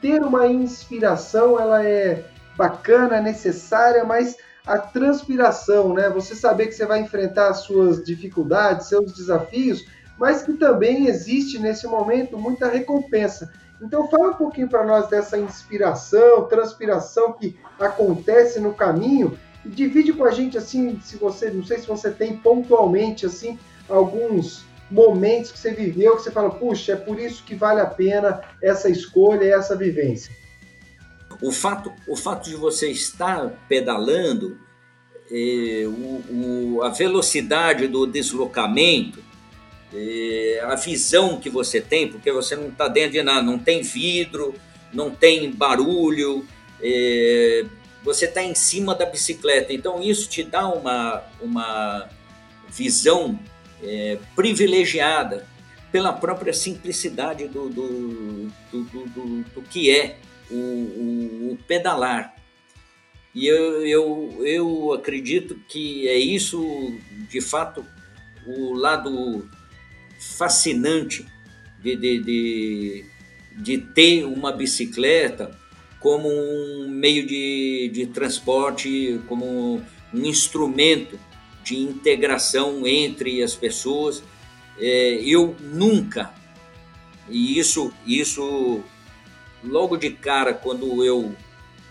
ter 0.00 0.22
uma 0.22 0.46
inspiração 0.46 1.58
ela 1.58 1.84
é 1.84 2.24
bacana, 2.56 3.20
necessária, 3.20 4.04
mas 4.04 4.36
a 4.66 4.78
transpiração, 4.78 5.94
né? 5.94 6.10
Você 6.10 6.34
saber 6.34 6.66
que 6.66 6.72
você 6.72 6.84
vai 6.84 7.00
enfrentar 7.00 7.48
as 7.48 7.60
suas 7.60 8.04
dificuldades, 8.04 8.88
seus 8.88 9.12
desafios, 9.14 9.84
mas 10.18 10.42
que 10.42 10.52
também 10.54 11.06
existe 11.06 11.58
nesse 11.58 11.86
momento 11.86 12.36
muita 12.36 12.68
recompensa. 12.68 13.50
Então 13.80 14.08
fala 14.08 14.30
um 14.30 14.34
pouquinho 14.34 14.68
para 14.68 14.84
nós 14.84 15.08
dessa 15.08 15.38
inspiração, 15.38 16.46
transpiração 16.48 17.32
que 17.32 17.56
acontece 17.78 18.58
no 18.58 18.74
caminho 18.74 19.38
divide 19.64 20.12
com 20.12 20.24
a 20.24 20.30
gente 20.30 20.56
assim, 20.56 21.00
se 21.02 21.16
você, 21.16 21.50
não 21.50 21.64
sei 21.64 21.78
se 21.78 21.86
você 21.86 22.10
tem 22.10 22.36
pontualmente 22.36 23.26
assim 23.26 23.58
alguns 23.88 24.64
momentos 24.90 25.52
que 25.52 25.58
você 25.58 25.72
viveu 25.72 26.16
que 26.16 26.22
você 26.22 26.30
fala, 26.30 26.50
puxa, 26.50 26.92
é 26.92 26.96
por 26.96 27.18
isso 27.18 27.44
que 27.44 27.54
vale 27.54 27.80
a 27.80 27.86
pena 27.86 28.40
essa 28.62 28.88
escolha 28.88 29.44
essa 29.44 29.76
vivência? 29.76 30.32
O 31.42 31.52
fato, 31.52 31.92
o 32.06 32.16
fato 32.16 32.48
de 32.48 32.56
você 32.56 32.90
estar 32.90 33.50
pedalando, 33.68 34.58
é, 35.30 35.84
o, 35.86 36.78
o, 36.78 36.82
a 36.82 36.88
velocidade 36.88 37.86
do 37.86 38.06
deslocamento, 38.06 39.22
é, 39.94 40.60
a 40.64 40.74
visão 40.74 41.38
que 41.38 41.48
você 41.48 41.80
tem, 41.80 42.08
porque 42.08 42.32
você 42.32 42.56
não 42.56 42.68
está 42.68 42.88
dentro 42.88 43.12
de 43.12 43.22
nada, 43.22 43.42
não 43.42 43.58
tem 43.58 43.82
vidro, 43.82 44.54
não 44.92 45.10
tem 45.10 45.50
barulho, 45.50 46.44
é, 46.82 47.64
você 48.08 48.24
está 48.24 48.42
em 48.42 48.54
cima 48.54 48.94
da 48.94 49.04
bicicleta. 49.04 49.70
Então 49.70 50.02
isso 50.02 50.28
te 50.30 50.42
dá 50.42 50.66
uma, 50.66 51.22
uma 51.42 52.08
visão 52.70 53.38
é, 53.82 54.18
privilegiada 54.34 55.46
pela 55.92 56.12
própria 56.12 56.54
simplicidade 56.54 57.46
do, 57.48 57.68
do, 57.68 58.50
do, 58.72 58.82
do, 58.82 59.42
do 59.54 59.62
que 59.62 59.90
é 59.90 60.16
o, 60.50 60.54
o, 60.54 61.52
o, 61.52 61.58
pedalar. 61.68 62.34
E 63.34 63.46
eu, 63.46 63.86
eu, 63.86 64.38
eu 64.40 64.92
acredito 64.94 65.60
que 65.68 66.08
é 66.08 66.16
isso, 66.16 66.98
de 67.28 67.42
fato, 67.42 67.84
o 68.46 68.72
lado 68.72 69.46
fascinante 70.18 71.26
de, 71.82 71.94
de, 71.94 72.18
de, 72.22 73.04
de 73.52 73.78
ter 73.78 74.24
uma 74.24 74.50
bicicleta 74.50 75.57
como 76.00 76.28
um 76.28 76.88
meio 76.88 77.26
de, 77.26 77.90
de 77.92 78.06
transporte, 78.06 79.20
como 79.26 79.82
um 80.12 80.24
instrumento 80.24 81.18
de 81.64 81.76
integração 81.76 82.86
entre 82.86 83.42
as 83.42 83.54
pessoas 83.54 84.22
é, 84.80 85.20
eu 85.24 85.56
nunca, 85.60 86.32
e 87.28 87.58
isso, 87.58 87.92
isso 88.06 88.82
logo 89.62 89.96
de 89.96 90.10
cara, 90.10 90.54
quando 90.54 91.04
eu 91.04 91.34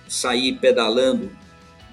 saí 0.08 0.54
pedalando 0.54 1.30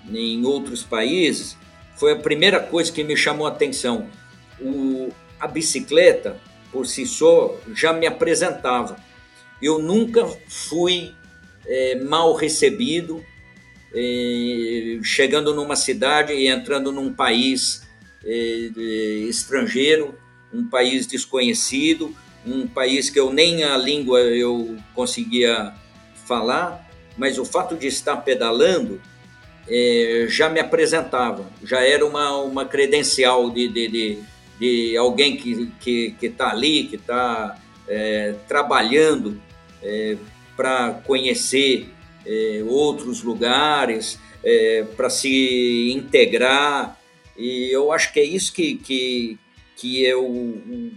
em 0.09 0.45
outros 0.45 0.83
países, 0.83 1.57
foi 1.97 2.13
a 2.13 2.17
primeira 2.17 2.61
coisa 2.61 2.93
que 2.93 3.03
me 3.03 3.17
chamou 3.17 3.47
a 3.47 3.51
atenção. 3.51 4.09
O, 4.61 5.11
a 5.39 5.49
bicicleta, 5.49 6.41
por 6.71 6.87
si 6.87 7.05
só, 7.07 7.57
já 7.75 7.93
me 7.93 8.07
apresentava. 8.07 8.97
Eu 9.61 9.79
nunca 9.79 10.27
fui 10.49 11.13
é, 11.67 11.97
mal 11.97 12.35
recebido, 12.35 13.25
é, 13.95 14.99
chegando 15.03 15.55
numa 15.55 15.77
cidade 15.77 16.33
e 16.33 16.49
entrando 16.49 16.91
num 16.91 17.13
país 17.13 17.87
é, 18.25 18.71
estrangeiro, 19.29 20.15
um 20.53 20.69
país 20.69 21.07
desconhecido, 21.07 22.15
um 22.47 22.67
país 22.67 23.09
que 23.09 23.19
eu 23.19 23.33
nem 23.33 23.65
a 23.65 23.77
língua 23.77 24.21
eu 24.21 24.77
conseguia 24.95 25.73
falar, 26.27 26.89
mas 27.17 27.39
o 27.39 27.45
fato 27.45 27.77
de 27.77 27.87
estar 27.87 28.17
pedalando 28.19 29.01
é, 29.69 30.27
já 30.29 30.49
me 30.49 30.61
apresentava, 30.61 31.51
já 31.63 31.81
era 31.81 32.05
uma, 32.05 32.37
uma 32.39 32.65
credencial 32.65 33.51
de, 33.51 33.69
de, 33.69 33.89
de, 33.89 34.19
de 34.59 34.97
alguém 34.97 35.37
que 35.37 35.51
está 35.51 35.75
que, 35.81 36.11
que 36.19 36.29
tá 36.29 36.51
ali, 36.51 36.85
que 36.85 36.97
está 36.97 37.59
é, 37.89 38.35
trabalhando 38.47 39.41
é, 39.83 40.17
para 40.57 41.03
conhecer 41.07 41.89
é, 42.27 42.63
outros 42.67 43.23
lugares, 43.23 44.19
é, 44.43 44.85
para 44.97 45.11
se 45.11 45.91
integrar. 45.93 46.99
E 47.37 47.69
eu 47.71 47.93
acho 47.93 48.13
que 48.13 48.21
é 48.21 48.25
isso 48.25 48.53
que, 48.53 48.77
que, 48.77 49.39
que 49.77 50.07
é, 50.07 50.15
o, 50.17 50.91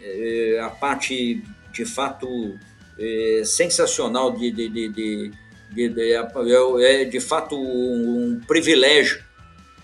é 0.00 0.60
a 0.60 0.70
parte, 0.70 1.42
de 1.72 1.84
fato, 1.84 2.58
é, 2.98 3.42
sensacional 3.44 4.32
de, 4.32 4.50
de, 4.50 4.68
de, 4.68 4.88
de, 4.88 5.30
de, 5.72 5.88
de, 5.88 6.12
é, 6.12 7.02
é 7.02 7.04
de 7.04 7.20
fato 7.20 7.56
um, 7.56 8.36
um 8.36 8.40
privilégio 8.46 9.22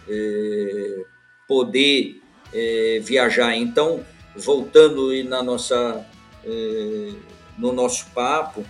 é, 0.09 1.05
poder 1.47 2.21
é, 2.53 3.01
viajar. 3.03 3.57
Então, 3.57 4.05
voltando 4.35 5.13
na 5.25 5.43
nossa, 5.43 6.07
é, 6.45 7.09
no 7.59 7.73
nosso 7.73 8.07
papo, 8.15 8.65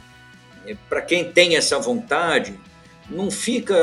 é, 0.67 0.77
para 0.89 1.03
quem 1.03 1.31
tem 1.33 1.57
essa 1.57 1.79
vontade, 1.79 2.59
não 3.09 3.31
fica 3.31 3.77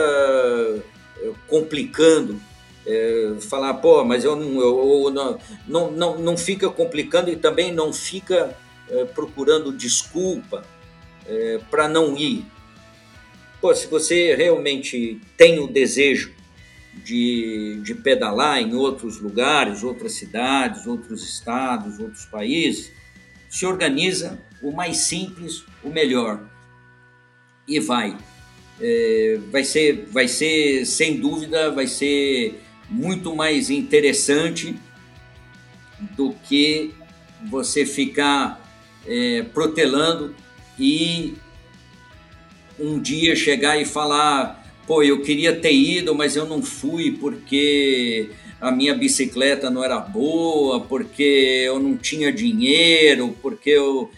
complicando 1.47 2.39
é, 2.85 3.35
falar, 3.41 3.75
pô, 3.75 4.03
mas 4.03 4.23
eu 4.23 4.35
não, 4.35 4.61
eu, 4.61 5.11
não, 5.11 5.39
não, 5.67 5.91
não, 5.91 6.17
não 6.17 6.37
fica 6.37 6.69
complicando 6.69 7.29
e 7.29 7.35
também 7.35 7.71
não 7.71 7.93
fica 7.93 8.55
é, 8.89 9.05
procurando 9.05 9.71
desculpa 9.71 10.63
é, 11.27 11.59
para 11.69 11.87
não 11.87 12.17
ir. 12.17 12.45
Pô, 13.61 13.75
se 13.75 13.87
você 13.87 14.35
realmente 14.35 15.21
tem 15.35 15.59
o 15.59 15.67
desejo 15.67 16.33
de, 17.03 17.79
de 17.83 17.93
pedalar 17.93 18.59
em 18.59 18.73
outros 18.73 19.19
lugares, 19.19 19.83
outras 19.83 20.13
cidades, 20.13 20.87
outros 20.87 21.23
estados, 21.23 21.99
outros 21.99 22.25
países, 22.25 22.91
se 23.49 23.65
organiza 23.65 24.39
o 24.61 24.71
mais 24.71 24.97
simples, 24.97 25.63
o 25.83 25.89
melhor. 25.89 26.41
E 27.67 27.79
vai. 27.79 28.17
É, 28.81 29.39
vai, 29.51 29.63
ser, 29.63 30.07
vai 30.11 30.27
ser, 30.27 30.85
sem 30.85 31.19
dúvida, 31.19 31.69
vai 31.71 31.87
ser 31.87 32.61
muito 32.89 33.35
mais 33.35 33.69
interessante 33.69 34.75
do 36.15 36.33
que 36.47 36.93
você 37.49 37.85
ficar 37.85 38.59
é, 39.05 39.43
protelando 39.43 40.35
e 40.77 41.35
um 42.79 42.99
dia 42.99 43.35
chegar 43.35 43.79
e 43.79 43.85
falar, 43.85 44.65
pô, 44.87 45.03
eu 45.03 45.21
queria 45.21 45.55
ter 45.55 45.73
ido, 45.73 46.15
mas 46.15 46.35
eu 46.35 46.45
não 46.45 46.61
fui 46.63 47.11
porque 47.11 48.29
a 48.61 48.71
minha 48.71 48.93
bicicleta 48.93 49.69
não 49.69 49.83
era 49.83 49.99
boa, 49.99 50.81
porque 50.81 51.63
eu 51.65 51.79
não 51.79 51.97
tinha 51.97 52.31
dinheiro, 52.31 53.35
porque 53.41 53.69
eu 53.69 54.09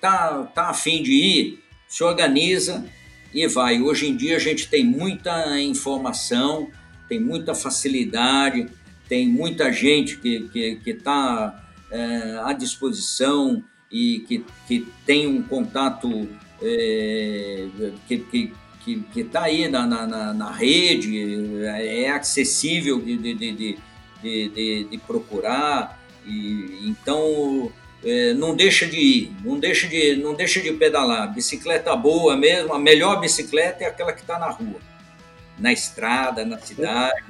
tá 0.00 0.44
tá 0.54 0.70
afim 0.70 1.02
de 1.02 1.12
ir, 1.12 1.64
se 1.88 2.02
organiza 2.02 2.84
e 3.32 3.46
vai. 3.46 3.80
Hoje 3.80 4.08
em 4.08 4.16
dia 4.16 4.36
a 4.36 4.40
gente 4.40 4.68
tem 4.68 4.84
muita 4.84 5.60
informação, 5.60 6.68
tem 7.08 7.20
muita 7.20 7.54
facilidade, 7.54 8.68
tem 9.08 9.28
muita 9.28 9.72
gente 9.72 10.18
que 10.18 10.36
está 10.36 10.52
que, 10.52 10.76
que 10.76 10.94
tá, 10.94 11.64
é, 11.90 12.40
à 12.44 12.52
disposição 12.52 13.62
e 13.90 14.20
que, 14.20 14.44
que 14.68 14.86
tem 15.04 15.26
um 15.26 15.42
contato 15.42 16.28
é, 16.62 17.68
que, 18.06 18.18
que 18.18 18.52
que 18.84 19.20
está 19.20 19.42
aí 19.42 19.68
na, 19.68 19.86
na, 19.86 20.32
na, 20.32 20.50
rede, 20.50 21.64
é 21.66 22.10
acessível 22.10 23.00
de, 23.00 23.16
de, 23.16 23.34
de, 23.34 23.78
de, 24.22 24.84
de 24.84 24.98
procurar. 25.06 26.00
E, 26.26 26.88
então, 26.88 27.70
é, 28.04 28.32
não 28.34 28.54
deixa 28.54 28.86
de 28.86 28.96
ir, 28.96 29.32
não 29.44 29.58
deixa 29.58 29.86
de, 29.86 30.16
não 30.16 30.34
deixa 30.34 30.60
de 30.60 30.72
pedalar. 30.72 31.32
Bicicleta 31.34 31.94
boa 31.94 32.36
mesmo, 32.36 32.72
a 32.72 32.78
melhor 32.78 33.20
bicicleta 33.20 33.84
é 33.84 33.86
aquela 33.86 34.12
que 34.12 34.22
está 34.22 34.38
na 34.38 34.48
rua, 34.48 34.80
na 35.58 35.72
estrada, 35.72 36.44
na 36.44 36.58
cidade. 36.58 37.24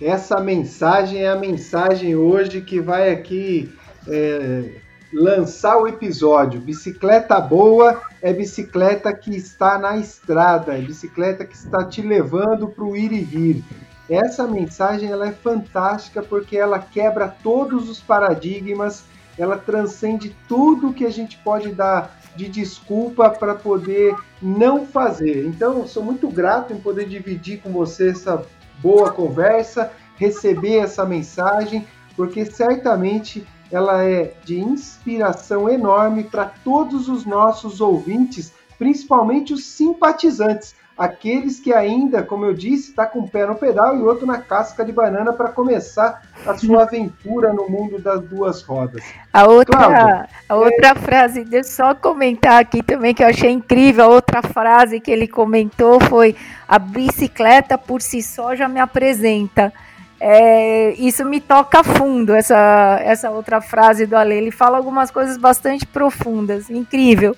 Essa 0.00 0.38
mensagem 0.40 1.22
é 1.22 1.28
a 1.28 1.36
mensagem 1.36 2.14
hoje 2.14 2.60
que 2.60 2.78
vai 2.78 3.10
aqui 3.10 3.72
é, 4.06 4.80
lançar 5.10 5.78
o 5.78 5.88
episódio. 5.88 6.60
Bicicleta 6.60 7.40
boa 7.40 8.02
é 8.20 8.30
bicicleta 8.32 9.14
que 9.14 9.34
está 9.34 9.78
na 9.78 9.96
estrada, 9.96 10.76
é 10.76 10.82
bicicleta 10.82 11.46
que 11.46 11.56
está 11.56 11.82
te 11.84 12.02
levando 12.02 12.68
para 12.68 12.84
o 12.84 12.94
ir 12.94 13.10
e 13.12 13.24
vir. 13.24 13.64
Essa 14.08 14.46
mensagem 14.46 15.10
ela 15.10 15.28
é 15.28 15.32
fantástica 15.32 16.22
porque 16.22 16.56
ela 16.56 16.78
quebra 16.78 17.28
todos 17.28 17.88
os 17.88 18.00
paradigmas, 18.00 19.04
ela 19.36 19.58
transcende 19.58 20.34
tudo 20.48 20.92
que 20.92 21.04
a 21.04 21.10
gente 21.10 21.36
pode 21.38 21.72
dar 21.72 22.18
de 22.36 22.48
desculpa 22.48 23.30
para 23.30 23.54
poder 23.54 24.14
não 24.40 24.86
fazer. 24.86 25.46
Então, 25.46 25.86
sou 25.86 26.02
muito 26.02 26.28
grato 26.28 26.72
em 26.72 26.80
poder 26.80 27.08
dividir 27.08 27.60
com 27.60 27.70
você 27.70 28.10
essa 28.10 28.44
boa 28.80 29.10
conversa, 29.10 29.90
receber 30.16 30.78
essa 30.78 31.04
mensagem, 31.04 31.86
porque 32.14 32.44
certamente 32.44 33.46
ela 33.70 34.04
é 34.04 34.34
de 34.44 34.60
inspiração 34.60 35.68
enorme 35.68 36.24
para 36.24 36.44
todos 36.44 37.08
os 37.08 37.24
nossos 37.24 37.80
ouvintes, 37.80 38.52
principalmente 38.78 39.52
os 39.52 39.64
simpatizantes 39.64 40.74
aqueles 40.96 41.60
que 41.60 41.72
ainda, 41.74 42.22
como 42.22 42.46
eu 42.46 42.54
disse, 42.54 42.90
está 42.90 43.04
com 43.04 43.20
o 43.20 43.28
pé 43.28 43.46
no 43.46 43.54
pedal 43.54 43.96
e 43.96 44.02
outro 44.02 44.26
na 44.26 44.38
casca 44.38 44.84
de 44.84 44.92
banana 44.92 45.32
para 45.32 45.50
começar 45.50 46.22
a 46.46 46.56
sua 46.56 46.84
aventura 46.84 47.52
no 47.52 47.68
mundo 47.68 47.98
das 47.98 48.22
duas 48.22 48.62
rodas. 48.62 49.04
A 49.32 49.46
outra, 49.46 49.76
Cláudia, 49.76 50.28
a 50.48 50.54
outra 50.54 50.88
é... 50.88 50.94
frase, 50.94 51.44
deixa 51.44 51.68
eu 51.68 51.72
só 51.72 51.94
comentar 51.94 52.60
aqui 52.60 52.82
também 52.82 53.12
que 53.12 53.22
eu 53.22 53.28
achei 53.28 53.50
incrível. 53.50 54.06
A 54.06 54.08
outra 54.08 54.42
frase 54.42 55.00
que 55.00 55.10
ele 55.10 55.28
comentou 55.28 56.00
foi: 56.00 56.34
a 56.66 56.78
bicicleta 56.78 57.76
por 57.76 58.00
si 58.00 58.22
só 58.22 58.54
já 58.54 58.68
me 58.68 58.80
apresenta. 58.80 59.72
É, 60.18 60.94
isso 60.94 61.26
me 61.26 61.42
toca 61.42 61.84
fundo, 61.84 62.34
essa, 62.34 62.98
essa 63.02 63.30
outra 63.30 63.60
frase 63.60 64.06
do 64.06 64.16
Ale. 64.16 64.34
Ele 64.34 64.50
fala 64.50 64.78
algumas 64.78 65.10
coisas 65.10 65.36
bastante 65.36 65.86
profundas, 65.86 66.70
incrível. 66.70 67.36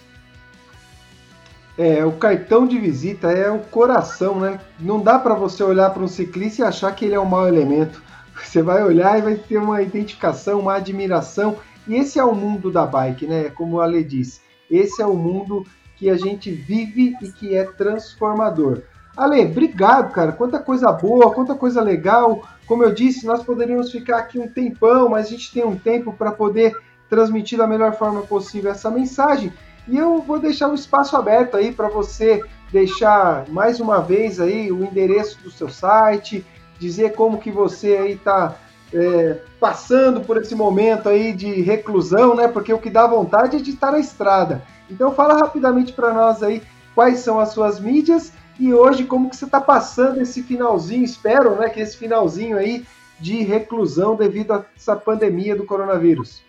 É, 1.79 2.05
o 2.05 2.11
cartão 2.11 2.67
de 2.67 2.77
visita 2.77 3.31
é 3.31 3.49
o 3.49 3.61
coração, 3.61 4.41
né? 4.41 4.59
Não 4.81 5.01
dá 5.01 5.17
para 5.17 5.35
você 5.35 5.63
olhar 5.63 5.91
para 5.91 6.03
um 6.03 6.09
ciclista 6.09 6.63
e 6.63 6.65
achar 6.65 6.93
que 6.93 7.05
ele 7.05 7.15
é 7.15 7.21
um 7.21 7.25
mau 7.25 7.47
elemento. 7.47 8.03
Você 8.35 8.63
vai 8.63 8.83
olhar 8.83 9.17
e 9.19 9.23
vai 9.23 9.35
ter 9.37 9.59
uma 9.59 9.81
identificação, 9.81 10.59
uma 10.59 10.75
admiração. 10.75 11.57
E 11.87 11.95
esse 11.95 12.19
é 12.19 12.25
o 12.25 12.35
mundo 12.35 12.71
da 12.73 12.85
bike, 12.85 13.27
né? 13.27 13.51
Como 13.51 13.77
o 13.77 13.81
Ale 13.81 14.03
disse. 14.03 14.41
Esse 14.69 15.01
é 15.01 15.07
o 15.07 15.15
mundo 15.15 15.65
que 15.97 16.11
a 16.11 16.17
gente 16.17 16.51
vive 16.51 17.17
e 17.23 17.31
que 17.31 17.55
é 17.55 17.65
transformador. 17.65 18.83
Ale, 19.17 19.45
obrigado, 19.45 20.13
cara. 20.13 20.33
Quanta 20.33 20.59
coisa 20.59 20.91
boa, 20.91 21.33
quanta 21.33 21.55
coisa 21.55 21.81
legal. 21.81 22.43
Como 22.67 22.83
eu 22.83 22.93
disse, 22.93 23.25
nós 23.25 23.43
poderíamos 23.43 23.91
ficar 23.91 24.19
aqui 24.19 24.39
um 24.39 24.49
tempão, 24.49 25.09
mas 25.09 25.27
a 25.27 25.31
gente 25.31 25.53
tem 25.53 25.65
um 25.65 25.77
tempo 25.77 26.13
para 26.13 26.33
poder 26.33 26.77
transmitir 27.09 27.57
da 27.57 27.67
melhor 27.67 27.95
forma 27.95 28.23
possível 28.23 28.71
essa 28.71 28.91
mensagem. 28.91 29.53
E 29.89 29.97
eu 29.97 30.21
vou 30.21 30.39
deixar 30.39 30.69
o 30.69 30.73
um 30.73 30.75
espaço 30.75 31.17
aberto 31.17 31.57
aí 31.57 31.73
para 31.73 31.89
você 31.89 32.45
deixar 32.71 33.49
mais 33.49 33.81
uma 33.81 34.01
vez 34.01 34.39
aí 34.39 34.71
o 34.71 34.85
endereço 34.85 35.43
do 35.43 35.51
seu 35.51 35.71
site, 35.71 36.45
dizer 36.79 37.15
como 37.15 37.39
que 37.39 37.51
você 37.51 37.97
aí 37.97 38.13
está 38.13 38.57
é, 38.93 39.39
passando 39.59 40.21
por 40.21 40.37
esse 40.37 40.55
momento 40.55 41.09
aí 41.09 41.33
de 41.33 41.63
reclusão, 41.63 42.35
né? 42.35 42.47
Porque 42.49 42.73
o 42.73 42.79
que 42.79 42.91
dá 42.91 43.07
vontade 43.07 43.57
é 43.57 43.61
de 43.61 43.71
estar 43.71 43.93
na 43.93 43.99
estrada. 43.99 44.63
Então 44.91 45.15
fala 45.15 45.39
rapidamente 45.39 45.93
para 45.93 46.13
nós 46.13 46.43
aí 46.43 46.63
quais 46.95 47.21
são 47.21 47.41
as 47.41 47.51
suas 47.51 47.81
mídias 47.81 48.33
e 48.59 48.75
hoje 48.75 49.05
como 49.05 49.31
que 49.31 49.37
você 49.37 49.45
está 49.45 49.61
passando 49.61 50.21
esse 50.21 50.43
finalzinho, 50.43 51.05
espero, 51.05 51.57
né, 51.57 51.69
que 51.71 51.81
esse 51.81 51.97
finalzinho 51.97 52.59
aí 52.59 52.85
de 53.21 53.43
reclusão 53.43 54.17
devido 54.17 54.53
a 54.53 54.65
essa 54.77 54.97
pandemia 54.97 55.57
do 55.57 55.65
coronavírus? 55.65 56.43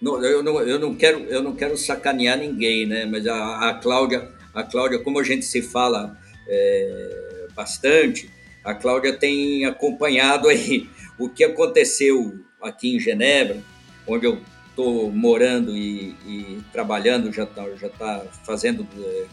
Não, 0.00 0.22
eu, 0.22 0.42
não, 0.42 0.60
eu, 0.60 0.78
não 0.78 0.94
quero, 0.94 1.20
eu 1.24 1.42
não 1.42 1.54
quero 1.54 1.76
sacanear 1.76 2.38
ninguém, 2.38 2.86
né? 2.86 3.06
Mas 3.06 3.26
a, 3.26 3.70
a 3.70 3.74
Cláudia, 3.74 4.30
a 4.54 4.62
Cláudia, 4.62 4.98
como 4.98 5.18
a 5.18 5.24
gente 5.24 5.44
se 5.44 5.62
fala 5.62 6.16
é, 6.48 7.46
bastante, 7.54 8.30
a 8.62 8.74
Cláudia 8.74 9.12
tem 9.14 9.64
acompanhado 9.64 10.48
aí 10.48 10.88
o 11.18 11.28
que 11.28 11.44
aconteceu 11.44 12.38
aqui 12.60 12.94
em 12.94 13.00
Genebra, 13.00 13.62
onde 14.06 14.26
eu 14.26 14.40
estou 14.68 15.10
morando 15.10 15.74
e, 15.74 16.14
e, 16.26 16.58
trabalhando, 16.70 17.32
já 17.32 17.44
está 17.44 17.64
já 17.76 17.88
tá 17.88 18.26
fazendo 18.44 18.86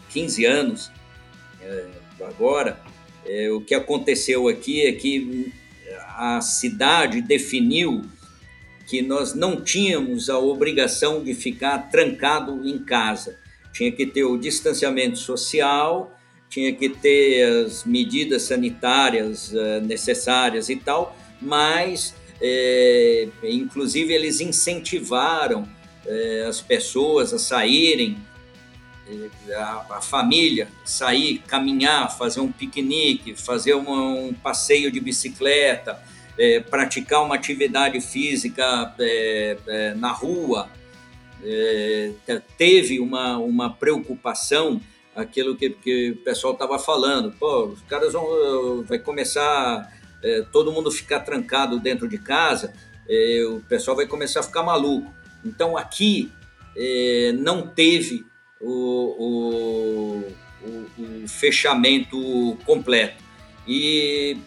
15 0.08 0.46
é, 0.46 0.48
anos 0.48 0.90
é, 1.60 1.86
agora. 2.26 2.80
É, 3.26 3.50
o 3.50 3.60
que 3.60 3.74
aconteceu 3.74 4.48
aqui 4.48 4.86
é 4.86 4.92
que 4.92 5.52
a 6.16 6.40
cidade 6.40 7.20
definiu 7.20 8.02
que 8.86 9.02
nós 9.02 9.34
não 9.34 9.60
tínhamos 9.60 10.28
a 10.28 10.38
obrigação 10.38 11.22
de 11.22 11.34
ficar 11.34 11.90
trancado 11.90 12.66
em 12.66 12.78
casa. 12.78 13.38
Tinha 13.72 13.90
que 13.90 14.06
ter 14.06 14.24
o 14.24 14.36
distanciamento 14.36 15.18
social, 15.18 16.16
tinha 16.48 16.72
que 16.72 16.88
ter 16.88 17.64
as 17.64 17.84
medidas 17.84 18.42
sanitárias 18.42 19.52
uh, 19.52 19.80
necessárias 19.82 20.68
e 20.68 20.76
tal, 20.76 21.16
mas, 21.40 22.14
é, 22.40 23.28
inclusive, 23.42 24.12
eles 24.12 24.40
incentivaram 24.40 25.68
é, 26.06 26.44
as 26.48 26.60
pessoas 26.60 27.32
a 27.32 27.38
saírem, 27.38 28.16
a, 29.54 29.96
a, 29.96 30.00
família 30.00 30.68
sair, 30.84 31.42
caminhar, 31.46 32.16
fazer 32.16 32.40
um 32.40 32.50
piquenique, 32.50 33.34
fazer 33.34 33.74
um 33.74 34.32
passeio 34.32 34.90
de 34.90 35.00
bicicleta, 35.00 36.00
é, 36.38 36.60
praticar 36.60 37.22
uma 37.22 37.34
atividade 37.34 38.00
física 38.00 38.94
é, 38.98 39.56
é, 39.66 39.94
na 39.94 40.10
rua, 40.10 40.68
é, 41.42 42.12
teve 42.56 42.98
uma, 43.00 43.38
uma 43.38 43.72
preocupação, 43.72 44.80
aquilo 45.14 45.54
que, 45.56 45.70
que 45.70 46.10
o 46.10 46.16
pessoal 46.24 46.54
estava 46.54 46.78
falando, 46.78 47.32
pô, 47.32 47.66
os 47.66 47.82
caras 47.82 48.12
vão 48.12 48.82
vai 48.82 48.98
começar 48.98 49.92
é, 50.22 50.42
todo 50.50 50.72
mundo 50.72 50.90
ficar 50.90 51.20
trancado 51.20 51.78
dentro 51.78 52.08
de 52.08 52.18
casa, 52.18 52.72
o 53.54 53.60
pessoal 53.68 53.94
vai 53.94 54.06
começar 54.06 54.40
a 54.40 54.42
ficar 54.42 54.62
maluco. 54.62 55.12
Então 55.44 55.76
aqui 55.76 56.32
não 57.38 57.66
teve 57.66 58.24
o, 58.58 58.70
o, 59.18 60.66
o, 60.66 61.22
o 61.24 61.28
fechamento 61.28 62.56
completo. 62.64 63.22
E 63.68 64.38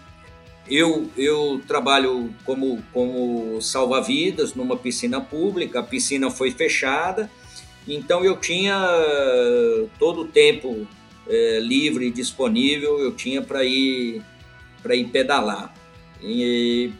eu, 0.69 1.09
eu 1.17 1.61
trabalho 1.67 2.33
como, 2.45 2.81
como 2.93 3.61
salva-vidas 3.61 4.53
numa 4.53 4.77
piscina 4.77 5.21
pública, 5.21 5.79
a 5.79 5.83
piscina 5.83 6.29
foi 6.29 6.51
fechada, 6.51 7.29
então 7.87 8.23
eu 8.23 8.37
tinha 8.37 8.77
todo 9.97 10.21
o 10.21 10.27
tempo 10.27 10.87
é, 11.27 11.59
livre 11.59 12.11
disponível, 12.11 12.99
eu 12.99 13.13
tinha 13.13 13.41
para 13.41 13.63
ir, 13.63 14.21
ir 14.89 15.05
pedalar. 15.05 15.73
E 16.21 16.91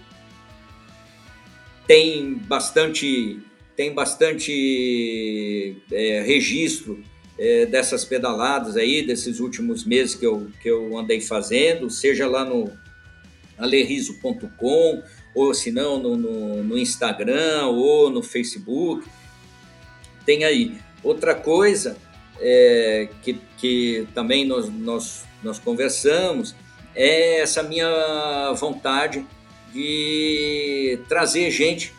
tem 1.85 2.35
bastante, 2.35 3.39
tem 3.75 3.93
bastante 3.93 5.77
é, 5.91 6.21
registro 6.21 7.03
é, 7.37 7.65
dessas 7.65 8.05
pedaladas 8.05 8.77
aí, 8.77 9.05
desses 9.05 9.39
últimos 9.39 9.85
meses 9.85 10.15
que 10.15 10.25
eu, 10.25 10.47
que 10.61 10.69
eu 10.69 10.97
andei 10.97 11.21
fazendo, 11.21 11.89
seja 11.89 12.27
lá 12.27 12.43
no, 12.43 12.71
alerriso.com, 13.57 15.03
ou 15.33 15.53
se 15.53 15.71
não 15.71 15.99
no, 15.99 16.15
no, 16.15 16.63
no, 16.63 16.77
Instagram 16.77 17.67
ou 17.67 18.09
no 18.09 18.21
Facebook. 18.21 19.07
Tem 20.25 20.43
aí. 20.43 20.77
Outra 21.03 21.35
coisa 21.35 21.97
é, 22.39 23.09
que, 23.21 23.39
que 23.57 24.07
também 24.13 24.45
nós, 24.45 24.69
nós, 24.69 25.25
nós 25.43 25.59
conversamos 25.59 26.55
é 26.95 27.41
essa 27.41 27.61
minha 27.61 28.51
vontade 28.53 29.25
de 29.71 30.99
trazer 31.07 31.51
gente 31.51 31.93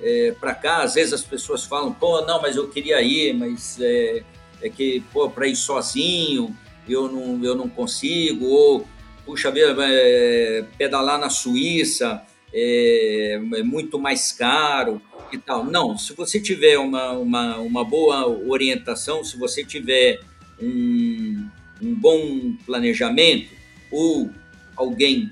é, 0.00 0.34
para 0.38 0.54
cá. 0.54 0.82
Às 0.82 0.94
vezes 0.94 1.12
as 1.12 1.22
pessoas 1.22 1.64
falam, 1.64 1.92
pô, 1.92 2.20
não, 2.22 2.40
mas 2.40 2.56
eu 2.56 2.68
queria 2.68 3.02
ir, 3.02 3.34
mas 3.34 3.78
é, 3.80 4.22
é 4.62 4.68
que, 4.68 5.02
pô, 5.12 5.28
para 5.28 5.48
ir 5.48 5.56
sozinho 5.56 6.56
eu 6.88 7.08
não, 7.10 7.44
eu 7.44 7.54
não 7.54 7.68
consigo, 7.68 8.46
ou 8.46 8.86
puxa 9.26 9.50
vida, 9.50 9.74
é, 9.80 10.64
pedalar 10.78 11.18
na 11.18 11.28
Suíça 11.28 12.22
é, 12.54 13.40
é, 13.54 13.62
muito 13.64 13.98
mais 13.98 14.30
caro 14.30 15.02
e 15.32 15.36
tal. 15.36 15.64
Não, 15.64 15.98
se 15.98 16.14
você 16.14 16.40
tiver 16.40 16.78
uma, 16.78 17.10
uma, 17.10 17.58
uma 17.58 17.84
boa 17.84 18.26
orientação, 18.48 19.24
se 19.24 19.36
você 19.36 19.64
tiver 19.64 20.20
um, 20.62 21.48
um 21.82 21.94
bom 21.94 22.56
planejamento 22.64 23.50
ou 23.90 24.30
alguém 24.76 25.28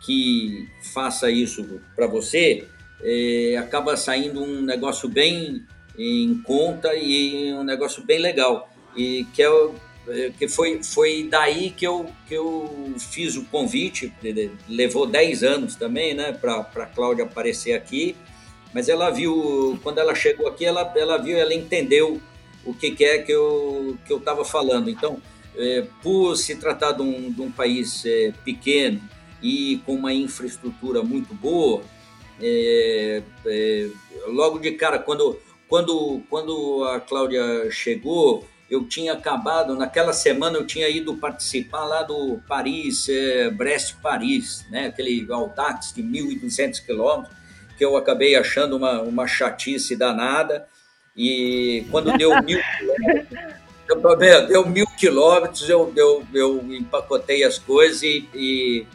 que 0.00 0.68
faça 0.94 1.28
isso 1.28 1.80
para 1.96 2.06
você, 2.06 2.64
é, 3.02 3.56
acaba 3.58 3.96
saindo 3.96 4.40
um 4.40 4.62
negócio 4.62 5.08
bem 5.08 5.64
em 5.98 6.40
conta 6.42 6.94
e 6.94 7.52
um 7.52 7.64
negócio 7.64 8.04
bem 8.04 8.20
legal. 8.20 8.70
E 8.96 9.26
que 9.34 9.42
é 9.42 9.48
é, 9.48 9.70
que 10.38 10.48
foi, 10.48 10.82
foi 10.82 11.26
daí 11.28 11.70
que 11.70 11.86
eu, 11.86 12.06
que 12.28 12.34
eu 12.34 12.94
fiz 12.98 13.36
o 13.36 13.44
convite, 13.46 14.12
levou 14.68 15.06
10 15.06 15.42
anos 15.42 15.74
também, 15.74 16.14
né, 16.14 16.32
para 16.32 16.60
a 16.60 16.86
Cláudia 16.86 17.24
aparecer 17.24 17.72
aqui, 17.72 18.14
mas 18.72 18.88
ela 18.88 19.10
viu, 19.10 19.78
quando 19.82 19.98
ela 19.98 20.14
chegou 20.14 20.46
aqui, 20.46 20.64
ela, 20.64 20.92
ela 20.96 21.16
viu, 21.16 21.36
ela 21.36 21.54
entendeu 21.54 22.20
o 22.64 22.74
que, 22.74 22.90
que 22.90 23.04
é 23.04 23.18
que 23.18 23.32
eu 23.32 23.96
que 24.04 24.12
eu 24.12 24.18
estava 24.18 24.44
falando. 24.44 24.90
Então, 24.90 25.20
é, 25.56 25.86
por 26.02 26.36
se 26.36 26.56
tratar 26.56 26.92
de 26.92 27.02
um, 27.02 27.32
de 27.32 27.40
um 27.40 27.50
país 27.50 28.04
é, 28.04 28.32
pequeno 28.44 29.00
e 29.42 29.80
com 29.86 29.94
uma 29.94 30.12
infraestrutura 30.12 31.02
muito 31.02 31.32
boa, 31.32 31.82
é, 32.40 33.22
é 33.46 33.88
logo 34.26 34.58
de 34.58 34.72
cara, 34.72 34.98
quando, 34.98 35.38
quando, 35.68 36.20
quando 36.28 36.84
a 36.84 37.00
Cláudia 37.00 37.70
chegou, 37.70 38.46
eu 38.68 38.84
tinha 38.84 39.12
acabado, 39.12 39.76
naquela 39.76 40.12
semana 40.12 40.58
eu 40.58 40.66
tinha 40.66 40.88
ido 40.88 41.14
participar 41.16 41.84
lá 41.84 42.02
do 42.02 42.40
Paris, 42.48 43.08
é, 43.08 43.48
Brest-Paris, 43.50 44.66
né? 44.70 44.86
aquele 44.86 45.26
Audax 45.30 45.92
de 45.94 46.02
1.200 46.02 46.84
quilômetros, 46.84 47.34
que 47.78 47.84
eu 47.84 47.96
acabei 47.96 48.34
achando 48.34 48.76
uma, 48.76 49.02
uma 49.02 49.26
chatice 49.26 49.94
danada, 49.94 50.66
e 51.16 51.86
quando 51.90 52.16
deu 52.18 52.30
mil 52.42 52.60
quilômetros, 53.86 54.48
deu 54.48 54.66
mil 54.66 54.86
quilômetros, 54.98 55.68
eu, 55.68 55.92
eu, 55.96 56.26
eu 56.34 56.72
empacotei 56.72 57.44
as 57.44 57.58
coisas 57.58 58.02
e, 58.02 58.28
e, 58.34 58.86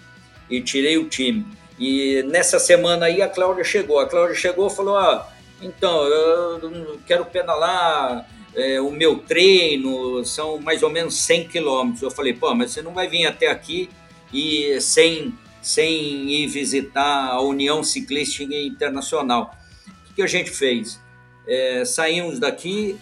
e, 0.49 0.61
tirei 0.61 0.97
o 0.97 1.07
time. 1.07 1.45
E 1.79 2.21
nessa 2.23 2.59
semana 2.59 3.05
aí 3.05 3.21
a 3.21 3.29
Cláudia 3.29 3.63
chegou, 3.63 3.99
a 3.99 4.07
Cláudia 4.07 4.35
chegou 4.35 4.67
e 4.67 4.75
falou, 4.75 4.97
ah, 4.97 5.27
então, 5.61 6.03
eu 6.05 6.99
quero 7.05 7.25
pedalar 7.25 8.27
é, 8.55 8.81
o 8.81 8.91
meu 8.91 9.19
treino 9.19 10.23
são 10.25 10.59
mais 10.59 10.83
ou 10.83 10.89
menos 10.89 11.15
100 11.15 11.47
quilômetros. 11.47 12.01
Eu 12.01 12.11
falei, 12.11 12.33
pô, 12.33 12.53
mas 12.53 12.71
você 12.71 12.81
não 12.81 12.93
vai 12.93 13.07
vir 13.07 13.25
até 13.25 13.47
aqui 13.47 13.89
e 14.33 14.79
sem, 14.81 15.33
sem 15.61 16.29
ir 16.29 16.47
visitar 16.47 17.27
a 17.27 17.41
União 17.41 17.83
Ciclística 17.83 18.53
Internacional. 18.55 19.55
O 20.09 20.13
que, 20.13 20.21
a 20.21 20.27
gente 20.27 20.49
fez? 20.51 20.99
É, 21.47 21.85
saímos 21.85 22.39
daqui 22.39 22.97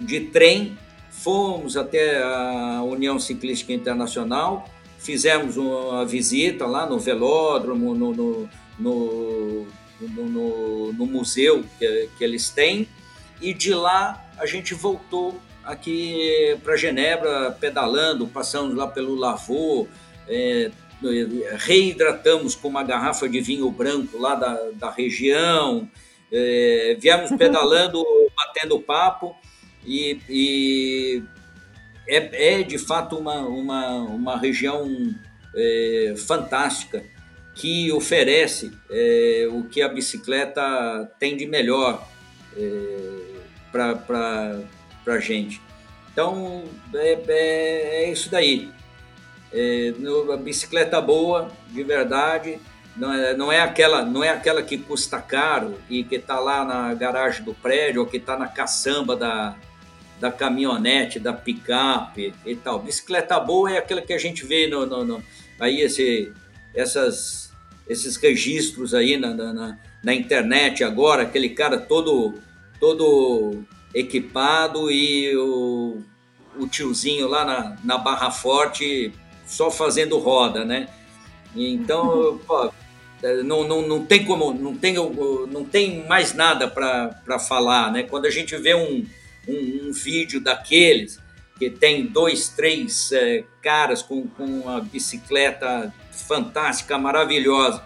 de 0.00 0.20
trem, 0.20 0.78
fomos 1.10 1.76
até 1.76 2.22
a 2.22 2.82
União 2.82 3.18
Ciclística 3.18 3.72
Internacional, 3.72 4.68
fizemos 4.98 5.56
uma 5.56 6.04
visita 6.04 6.66
lá 6.66 6.86
no 6.86 6.98
velódromo, 6.98 7.94
no, 7.94 8.12
no, 8.12 8.48
no, 8.78 9.66
no, 10.00 10.92
no 10.92 11.06
museu 11.06 11.64
que, 11.78 12.08
que 12.16 12.24
eles 12.24 12.48
têm, 12.50 12.88
e 13.40 13.52
de 13.52 13.74
lá 13.74 14.23
a 14.38 14.46
gente 14.46 14.74
voltou 14.74 15.40
aqui 15.64 16.58
para 16.62 16.76
Genebra 16.76 17.56
pedalando, 17.58 18.26
passamos 18.26 18.74
lá 18.74 18.86
pelo 18.86 19.14
Lavô, 19.14 19.88
é, 20.28 20.70
reidratamos 21.58 22.54
com 22.54 22.68
uma 22.68 22.82
garrafa 22.82 23.28
de 23.28 23.40
vinho 23.40 23.70
branco 23.70 24.18
lá 24.18 24.34
da, 24.34 24.54
da 24.74 24.90
região, 24.90 25.88
é, 26.30 26.96
viemos 27.00 27.30
pedalando, 27.36 28.04
batendo 28.36 28.80
papo 28.80 29.34
e, 29.86 30.18
e 30.28 31.22
é, 32.08 32.60
é, 32.60 32.62
de 32.62 32.78
fato 32.78 33.16
uma, 33.16 33.40
uma, 33.40 33.96
uma 33.96 34.38
região 34.38 34.88
é, 35.54 36.14
fantástica 36.16 37.02
que 37.54 37.92
oferece 37.92 38.72
é, 38.90 39.48
o 39.50 39.64
que 39.64 39.80
a 39.80 39.88
bicicleta 39.88 41.10
tem 41.18 41.36
de 41.36 41.46
melhor. 41.46 42.06
Para 43.74 45.14
a 45.14 45.18
gente. 45.18 45.60
Então, 46.12 46.62
é, 46.94 47.18
é, 47.26 48.04
é 48.04 48.12
isso 48.12 48.30
daí. 48.30 48.70
É, 49.52 49.92
a 50.32 50.36
bicicleta 50.36 51.00
boa, 51.00 51.50
de 51.70 51.82
verdade, 51.82 52.60
não 52.96 53.12
é, 53.12 53.36
não 53.36 53.52
é 53.52 53.60
aquela 53.60 54.04
não 54.04 54.22
é 54.22 54.30
aquela 54.30 54.62
que 54.62 54.78
custa 54.78 55.20
caro 55.20 55.74
e 55.90 56.04
que 56.04 56.14
está 56.14 56.38
lá 56.38 56.64
na 56.64 56.94
garagem 56.94 57.44
do 57.44 57.52
prédio 57.52 58.02
ou 58.02 58.06
que 58.06 58.18
está 58.18 58.36
na 58.36 58.46
caçamba 58.46 59.16
da, 59.16 59.56
da 60.20 60.30
caminhonete, 60.30 61.18
da 61.18 61.32
picape 61.32 62.32
e 62.46 62.54
tal. 62.54 62.78
Bicicleta 62.78 63.38
boa 63.40 63.72
é 63.72 63.78
aquela 63.78 64.00
que 64.00 64.12
a 64.12 64.18
gente 64.18 64.46
vê 64.46 64.68
no, 64.68 64.86
no, 64.86 65.04
no 65.04 65.22
aí 65.58 65.80
esse, 65.80 66.32
essas, 66.74 67.52
esses 67.88 68.16
registros 68.16 68.94
aí 68.94 69.16
na, 69.16 69.34
na, 69.34 69.78
na, 70.02 70.14
internet 70.14 70.84
agora, 70.84 71.22
aquele 71.22 71.48
cara 71.48 71.78
todo 71.78 72.34
todo 72.80 73.64
equipado 73.94 74.90
e 74.90 75.36
o, 75.36 76.02
o 76.58 76.66
tiozinho 76.66 77.28
lá 77.28 77.44
na, 77.44 77.76
na 77.84 77.98
Barra 77.98 78.30
Forte 78.30 79.12
só 79.46 79.70
fazendo 79.70 80.18
roda, 80.18 80.64
né? 80.64 80.88
Então, 81.54 82.40
pô, 82.46 82.72
não, 83.44 83.66
não, 83.66 83.82
não 83.82 84.04
tem 84.04 84.24
como, 84.24 84.52
não 84.52 84.76
tem, 84.76 84.94
não 84.94 85.64
tem 85.64 86.04
mais 86.06 86.34
nada 86.34 86.68
para 86.68 87.38
falar, 87.38 87.92
né? 87.92 88.02
Quando 88.02 88.26
a 88.26 88.30
gente 88.30 88.56
vê 88.56 88.74
um, 88.74 89.06
um, 89.48 89.88
um, 89.88 89.92
vídeo 89.92 90.40
daqueles 90.40 91.20
que 91.58 91.70
tem 91.70 92.06
dois, 92.06 92.48
três 92.48 93.12
é, 93.12 93.44
caras 93.62 94.02
com, 94.02 94.26
com 94.26 94.44
uma 94.44 94.80
bicicleta 94.80 95.94
fantástica, 96.10 96.98
maravilhosa, 96.98 97.82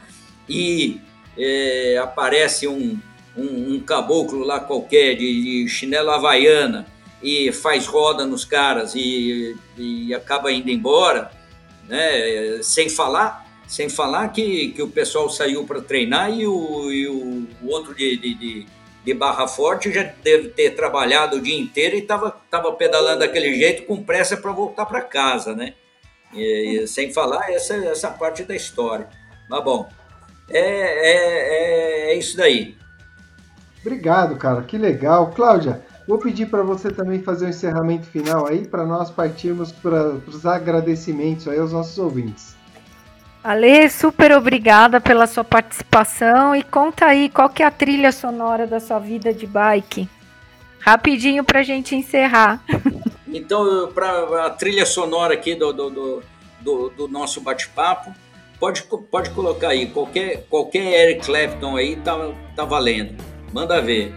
e 0.49 1.01
é, 1.37 1.99
aparece 2.03 2.67
um, 2.67 2.99
um, 3.39 3.75
um, 3.75 3.81
caboclo 3.81 4.41
lá 4.41 4.61
qualquer 4.61 5.15
de, 5.15 5.65
de 5.65 5.69
chinela 5.69 6.17
havaiana 6.17 6.87
e 7.23 7.53
faz 7.53 7.87
roda 7.87 8.27
nos 8.27 8.45
caras 8.45 8.95
e, 8.95 9.57
e 9.77 10.15
acaba 10.15 10.53
indo 10.53 10.71
embora, 10.71 11.31
né? 11.89 12.63
sem 12.63 12.89
falar 12.89 13.49
sem 13.69 13.91
falar 13.91 14.29
que, 14.29 14.71
que 14.71 14.83
o 14.83 14.89
pessoal 14.89 15.29
saiu 15.29 15.65
para 15.67 15.83
treinar 15.83 16.33
e 16.33 16.47
o, 16.47 16.91
e 16.91 17.07
o, 17.07 17.47
outro 17.69 17.95
de, 17.95 18.17
de, 18.17 18.67
de, 19.05 19.15
Barra 19.15 19.47
Forte 19.47 19.93
já 19.93 20.03
deve 20.03 20.49
ter 20.49 20.71
trabalhado 20.71 21.37
o 21.37 21.41
dia 21.41 21.59
inteiro 21.59 21.95
e 21.95 21.99
estava 21.99 22.31
tava 22.51 22.73
pedalando 22.73 23.21
daquele 23.21 23.55
jeito 23.55 23.85
com 23.85 24.03
pressa 24.03 24.39
para 24.39 24.53
voltar 24.53 24.87
para 24.87 25.03
casa, 25.03 25.55
né? 25.55 25.75
E, 26.35 26.87
sem 26.87 27.13
falar 27.13 27.51
essa, 27.51 27.75
essa 27.75 28.11
parte 28.11 28.43
da 28.43 28.57
história. 28.57 29.09
Mas 29.51 29.65
bom, 29.65 29.89
é, 30.51 30.61
é, 30.61 32.11
é, 32.11 32.13
é 32.13 32.15
isso 32.15 32.37
daí. 32.37 32.78
Obrigado, 33.89 34.37
cara, 34.37 34.61
que 34.61 34.77
legal. 34.77 35.33
Cláudia, 35.35 35.83
vou 36.07 36.19
pedir 36.19 36.45
para 36.45 36.63
você 36.63 36.91
também 36.91 37.23
fazer 37.23 37.47
o 37.47 37.49
um 37.49 37.51
encerramento 37.51 38.07
final 38.07 38.47
aí, 38.47 38.67
para 38.67 38.85
nós 38.85 39.11
partirmos 39.11 39.73
para 39.73 40.11
os 40.27 40.45
agradecimentos 40.45 41.49
aí 41.49 41.59
aos 41.59 41.73
nossos 41.73 41.97
ouvintes. 41.99 42.55
Ale, 43.43 43.89
super 43.89 44.33
obrigada 44.33 45.01
pela 45.01 45.27
sua 45.27 45.43
participação 45.43 46.55
e 46.55 46.63
conta 46.63 47.07
aí 47.07 47.31
qual 47.31 47.49
que 47.49 47.63
é 47.63 47.67
a 47.67 47.71
trilha 47.71 48.13
sonora 48.13 48.67
da 48.67 48.79
sua 48.79 48.99
vida 48.99 49.33
de 49.33 49.47
bike. 49.47 50.07
Rapidinho 50.81 51.43
para 51.43 51.61
a 51.61 51.65
gente 51.65 51.97
encerrar. 51.97 52.63
Então, 53.31 53.93
para 53.93 54.47
a 54.47 54.51
trilha 54.51 54.87
sonora 54.87 55.35
aqui 55.35 55.55
do, 55.55 55.71
do, 55.71 56.23
do, 56.63 56.89
do 56.89 57.09
nosso 57.09 57.43
bate-papo, 57.43 58.11
pode, 58.59 58.83
pode 58.85 59.29
colocar 59.31 59.69
aí, 59.69 59.85
qualquer, 59.85 60.47
qualquer 60.49 61.11
Eric 61.11 61.27
Clapton 61.27 61.77
aí 61.77 61.97
tá, 61.97 62.17
tá 62.57 62.65
valendo. 62.65 63.23
Manda 63.53 63.81
ver. 63.81 64.15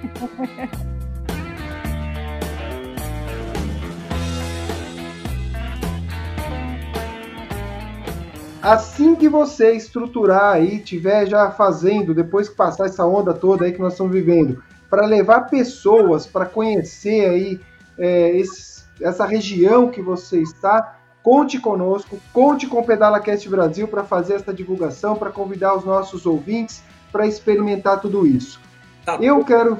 Assim 8.62 9.16
que 9.16 9.28
você 9.28 9.72
estruturar 9.72 10.54
aí, 10.54 10.80
tiver 10.80 11.26
já 11.26 11.50
fazendo, 11.50 12.14
depois 12.14 12.48
que 12.48 12.56
passar 12.56 12.86
essa 12.86 13.04
onda 13.06 13.34
toda 13.34 13.66
aí 13.66 13.72
que 13.72 13.80
nós 13.80 13.94
estamos 13.94 14.14
vivendo, 14.14 14.64
para 14.88 15.06
levar 15.08 15.50
pessoas 15.50 16.28
para 16.28 16.46
conhecer 16.46 17.28
aí 17.28 17.60
é, 17.98 18.38
esse, 18.38 18.84
essa 19.02 19.26
região 19.26 19.90
que 19.90 20.00
você 20.00 20.42
está, 20.42 21.00
conte 21.24 21.60
conosco, 21.60 22.20
conte 22.32 22.68
com 22.68 22.80
o 22.80 22.86
PedalaCast 22.86 23.50
Brasil 23.50 23.88
para 23.88 24.04
fazer 24.04 24.36
essa 24.36 24.54
divulgação, 24.54 25.16
para 25.16 25.32
convidar 25.32 25.76
os 25.76 25.84
nossos 25.84 26.28
ouvintes 26.28 26.84
para 27.12 27.26
experimentar 27.26 28.00
tudo 28.00 28.28
isso. 28.28 28.60
Tá. 29.06 29.18
Eu 29.22 29.43
quero 29.43 29.78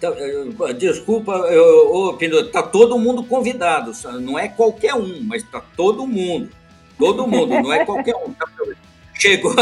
tá, 0.00 0.10
Desculpa, 0.72 1.32
eu, 1.32 2.18
tá 2.52 2.62
todo 2.62 2.98
mundo 2.98 3.24
convidado. 3.24 3.92
Não 4.20 4.38
é 4.38 4.48
qualquer 4.48 4.94
um, 4.94 5.20
mas 5.22 5.42
tá 5.42 5.62
todo 5.76 6.06
mundo. 6.06 6.50
Todo 6.98 7.26
mundo, 7.26 7.48
não 7.48 7.72
é 7.72 7.84
qualquer 7.84 8.16
um. 8.16 8.34
Chegou, 9.14 9.54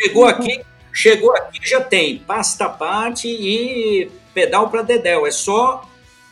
chegou 0.00 0.26
aqui, 0.26 0.60
chegou 0.92 1.34
aqui 1.34 1.60
já 1.62 1.80
tem 1.80 2.18
pasta 2.18 2.68
parte 2.68 3.28
e 3.28 4.10
pedal 4.34 4.70
para 4.70 4.82
Dedéu. 4.82 5.26
É 5.26 5.30
só 5.30 5.88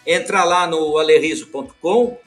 entrar 0.07 0.45
lá 0.45 0.67
no 0.67 0.99
alerriso.com, 0.99 2.19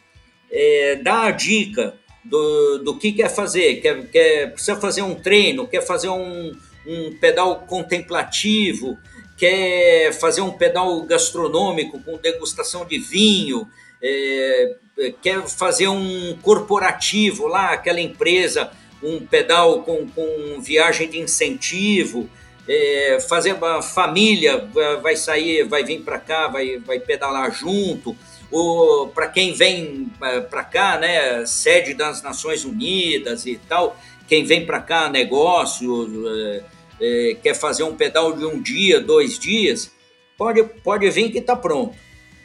é, 0.51 0.95
dar 0.97 1.27
a 1.27 1.31
dica 1.31 1.95
do, 2.23 2.79
do 2.79 2.97
que 2.97 3.11
quer 3.11 3.29
fazer. 3.29 3.81
Quer, 3.81 4.07
quer, 4.07 4.51
precisa 4.53 4.75
fazer 4.75 5.01
um 5.01 5.15
treino, 5.15 5.67
quer 5.67 5.81
fazer 5.81 6.09
um, 6.09 6.55
um 6.85 7.17
pedal 7.19 7.63
contemplativo, 7.67 8.97
quer 9.41 10.13
fazer 10.13 10.41
um 10.41 10.51
pedal 10.51 11.01
gastronômico 11.01 11.99
com 12.03 12.15
degustação 12.15 12.85
de 12.85 12.99
vinho, 12.99 13.67
é, 13.99 14.75
quer 15.19 15.41
fazer 15.47 15.87
um 15.87 16.37
corporativo 16.43 17.47
lá, 17.47 17.71
aquela 17.71 17.99
empresa, 17.99 18.69
um 19.01 19.25
pedal 19.25 19.81
com, 19.81 20.07
com 20.07 20.61
viagem 20.61 21.09
de 21.09 21.17
incentivo, 21.17 22.29
é, 22.69 23.17
fazer 23.27 23.53
uma 23.53 23.81
família 23.81 24.69
vai 25.01 25.15
sair, 25.15 25.63
vai 25.63 25.83
vir 25.83 26.01
para 26.01 26.19
cá, 26.19 26.47
vai, 26.47 26.77
vai 26.77 26.99
pedalar 26.99 27.51
junto, 27.51 28.15
ou 28.51 29.07
para 29.07 29.27
quem 29.27 29.53
vem 29.53 30.11
é, 30.21 30.39
para 30.39 30.63
cá, 30.63 30.99
né, 30.99 31.47
sede 31.47 31.95
das 31.95 32.21
Nações 32.21 32.63
Unidas 32.63 33.47
e 33.47 33.59
tal, 33.67 33.99
quem 34.27 34.45
vem 34.45 34.67
para 34.67 34.79
cá, 34.79 35.09
negócio, 35.09 36.27
é, 36.27 36.63
é, 37.01 37.35
quer 37.41 37.55
fazer 37.55 37.83
um 37.83 37.95
pedal 37.95 38.33
de 38.33 38.45
um 38.45 38.61
dia, 38.61 39.01
dois 39.01 39.37
dias, 39.39 39.91
pode, 40.37 40.63
pode 40.83 41.09
vir 41.09 41.31
que 41.31 41.39
está 41.39 41.55
pronto 41.55 41.95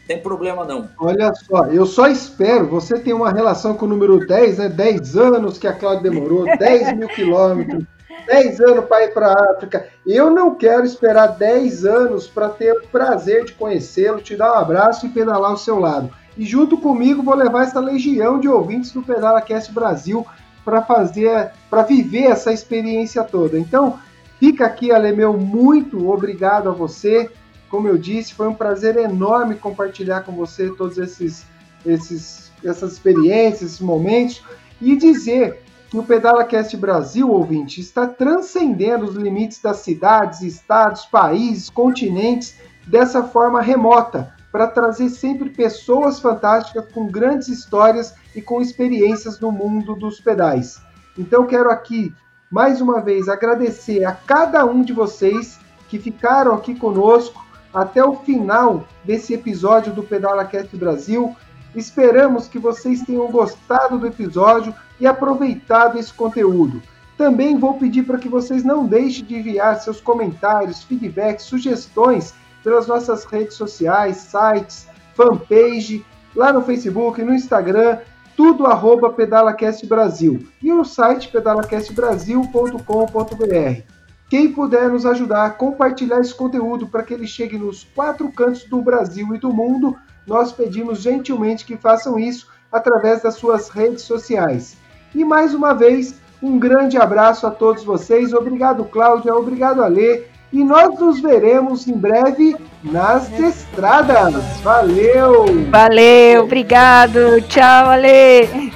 tem 0.07 0.21
problema 0.21 0.65
não. 0.65 0.89
Olha 0.99 1.33
só, 1.35 1.65
eu 1.67 1.85
só 1.85 2.07
espero, 2.07 2.67
você 2.69 2.99
tem 2.99 3.13
uma 3.13 3.31
relação 3.31 3.75
com 3.75 3.87
o 3.87 3.89
número 3.89 4.25
10, 4.25 4.59
né? 4.59 4.69
10 4.69 5.17
anos 5.17 5.59
que 5.59 5.67
a 5.67 5.73
Cláudia 5.73 6.11
demorou, 6.11 6.45
10 6.57 6.97
mil 6.97 7.09
quilômetros, 7.09 7.85
10 8.27 8.61
anos 8.61 8.85
para 8.85 9.05
ir 9.05 9.13
para 9.13 9.33
a 9.33 9.53
África. 9.53 9.89
Eu 10.07 10.31
não 10.31 10.55
quero 10.55 10.85
esperar 10.85 11.29
10 11.29 11.85
anos 11.85 12.27
para 12.27 12.49
ter 12.49 12.73
o 12.73 12.87
prazer 12.87 13.45
de 13.45 13.53
conhecê-lo, 13.53 14.21
te 14.21 14.37
dar 14.37 14.53
um 14.53 14.59
abraço 14.59 15.07
e 15.07 15.11
pedalar 15.11 15.51
ao 15.51 15.57
seu 15.57 15.79
lado. 15.79 16.11
E 16.37 16.45
junto 16.45 16.79
comigo 16.79 17.23
vou 17.23 17.35
levar 17.35 17.65
essa 17.65 17.81
legião 17.81 18.39
de 18.39 18.49
ouvintes 18.49 18.93
do 18.93 19.03
Pedala 19.03 19.41
Cast 19.41 19.73
Brasil 19.73 20.25
para 20.65 20.83
fazer, 20.83 21.51
para 21.71 21.83
viver 21.83 22.25
essa 22.25 22.53
experiência 22.53 23.25
toda. 23.25 23.59
Então, 23.59 23.99
fica 24.39 24.67
aqui, 24.67 24.93
Alemeu, 24.93 25.37
muito 25.37 26.11
obrigado 26.11 26.69
a 26.69 26.73
você. 26.73 27.31
Como 27.69 27.89
eu 27.89 27.99
disse, 27.99 28.35
foi 28.35 28.49
um 28.49 28.55
prazer 28.55 28.97
enorme 28.97 29.57
compartilhar 29.57 30.23
com 30.23 30.33
você 30.33 30.71
todos 30.71 30.99
esses, 30.99 31.45
esses 31.85 32.47
essas 32.65 32.93
experiências, 32.93 33.71
esses 33.71 33.81
momentos 33.81 34.43
e 34.81 34.97
dizer 34.97 35.63
que 35.91 35.99
o 35.99 36.03
PedalaCast 36.03 36.77
Brasil, 36.77 37.31
ouvinte, 37.31 37.81
está 37.81 38.07
transcendendo 38.07 39.05
os 39.05 39.15
limites 39.15 39.61
das 39.61 39.79
cidades, 39.79 40.43
estados, 40.43 41.07
países, 41.07 41.71
continentes 41.71 42.57
dessa 42.87 43.23
forma 43.23 43.61
remota, 43.61 44.35
para 44.51 44.67
trazer 44.67 45.09
sempre 45.11 45.51
pessoas 45.51 46.19
fantásticas 46.19 46.87
com 46.93 47.07
grandes 47.07 47.49
histórias 47.49 48.15
e 48.35 48.41
com 48.41 48.61
experiências 48.61 49.39
no 49.39 49.53
mundo 49.53 49.95
dos 49.95 50.21
pedais. 50.21 50.81
Então 51.17 51.47
quero 51.47 51.71
aqui 51.71 52.13
mais 52.51 52.81
uma 52.81 53.01
vez 53.01 53.29
agradecer 53.29 54.05
a 54.05 54.13
cada 54.13 54.65
um 54.65 54.83
de 54.83 54.93
vocês 54.93 55.59
que 55.89 55.99
ficaram 55.99 56.55
aqui 56.55 56.75
conosco 56.75 57.45
até 57.73 58.05
o 58.05 58.15
final 58.15 58.87
desse 59.05 59.35
episódio 59.35 59.93
do 59.93 60.03
PedalaCast 60.03 60.77
Brasil. 60.77 61.37
Esperamos 61.75 62.49
que 62.49 62.59
vocês 62.59 63.03
tenham 63.03 63.31
gostado 63.31 63.99
do 63.99 64.07
episódio 64.07 64.75
e 64.99 65.07
aproveitado 65.07 65.99
esse 65.99 66.13
conteúdo. 66.13 66.81
Também 67.19 67.59
vou 67.59 67.75
pedir 67.75 68.05
para 68.05 68.19
que 68.19 68.29
vocês 68.29 68.63
não 68.63 68.87
deixem 68.87 69.25
de 69.25 69.37
enviar 69.37 69.81
seus 69.81 70.01
comentários, 70.01 70.83
feedbacks, 70.83 71.47
sugestões 71.47 72.35
pelas 72.63 72.87
nossas 72.87 73.25
redes 73.25 73.57
sociais, 73.57 74.17
sites, 74.17 74.89
fanpage, 75.15 76.05
lá 76.35 76.53
no 76.53 76.63
Facebook, 76.63 77.23
no 77.23 77.35
Instagram, 77.35 77.99
tudo 78.37 78.67
arroba 78.67 79.11
PedalaCast 79.11 79.87
Brasil 79.87 80.47
e 80.63 80.73
no 80.73 80.85
site 80.85 81.29
pedalacastbrasil.com.br. 81.29 83.83
Quem 84.29 84.53
puder 84.53 84.91
nos 84.91 85.07
ajudar 85.07 85.47
a 85.47 85.51
compartilhar 85.51 86.21
esse 86.21 86.35
conteúdo 86.35 86.87
para 86.87 87.03
que 87.03 87.15
ele 87.15 87.27
chegue 87.27 87.57
nos 87.57 87.85
quatro 87.85 88.31
cantos 88.31 88.65
do 88.65 88.83
Brasil 88.83 89.35
e 89.35 89.39
do 89.39 89.53
mundo, 89.53 89.97
nós 90.27 90.53
pedimos 90.53 91.01
gentilmente 91.01 91.65
que 91.65 91.77
façam 91.77 92.19
isso 92.19 92.49
através 92.71 93.23
das 93.23 93.37
suas 93.37 93.69
redes 93.69 94.03
sociais. 94.03 94.77
E 95.15 95.25
mais 95.25 95.55
uma 95.55 95.73
vez, 95.73 96.21
Um 96.43 96.59
grande 96.59 96.99
abraço 96.99 97.47
a 97.47 97.51
todos 97.51 97.83
vocês. 97.83 98.35
Obrigado, 98.35 98.85
Cláudia. 98.85 99.35
Obrigado, 99.35 99.83
Alê. 99.83 100.25
E 100.53 100.63
nós 100.65 100.99
nos 100.99 101.21
veremos 101.21 101.87
em 101.87 101.93
breve 101.93 102.57
nas 102.83 103.31
estradas. 103.39 104.35
Valeu! 104.63 105.45
Valeu, 105.71 106.45
obrigado. 106.45 107.41
Tchau, 107.43 107.91
Ale. 107.91 108.73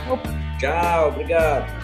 Tchau, 0.58 1.08
obrigado. 1.08 1.79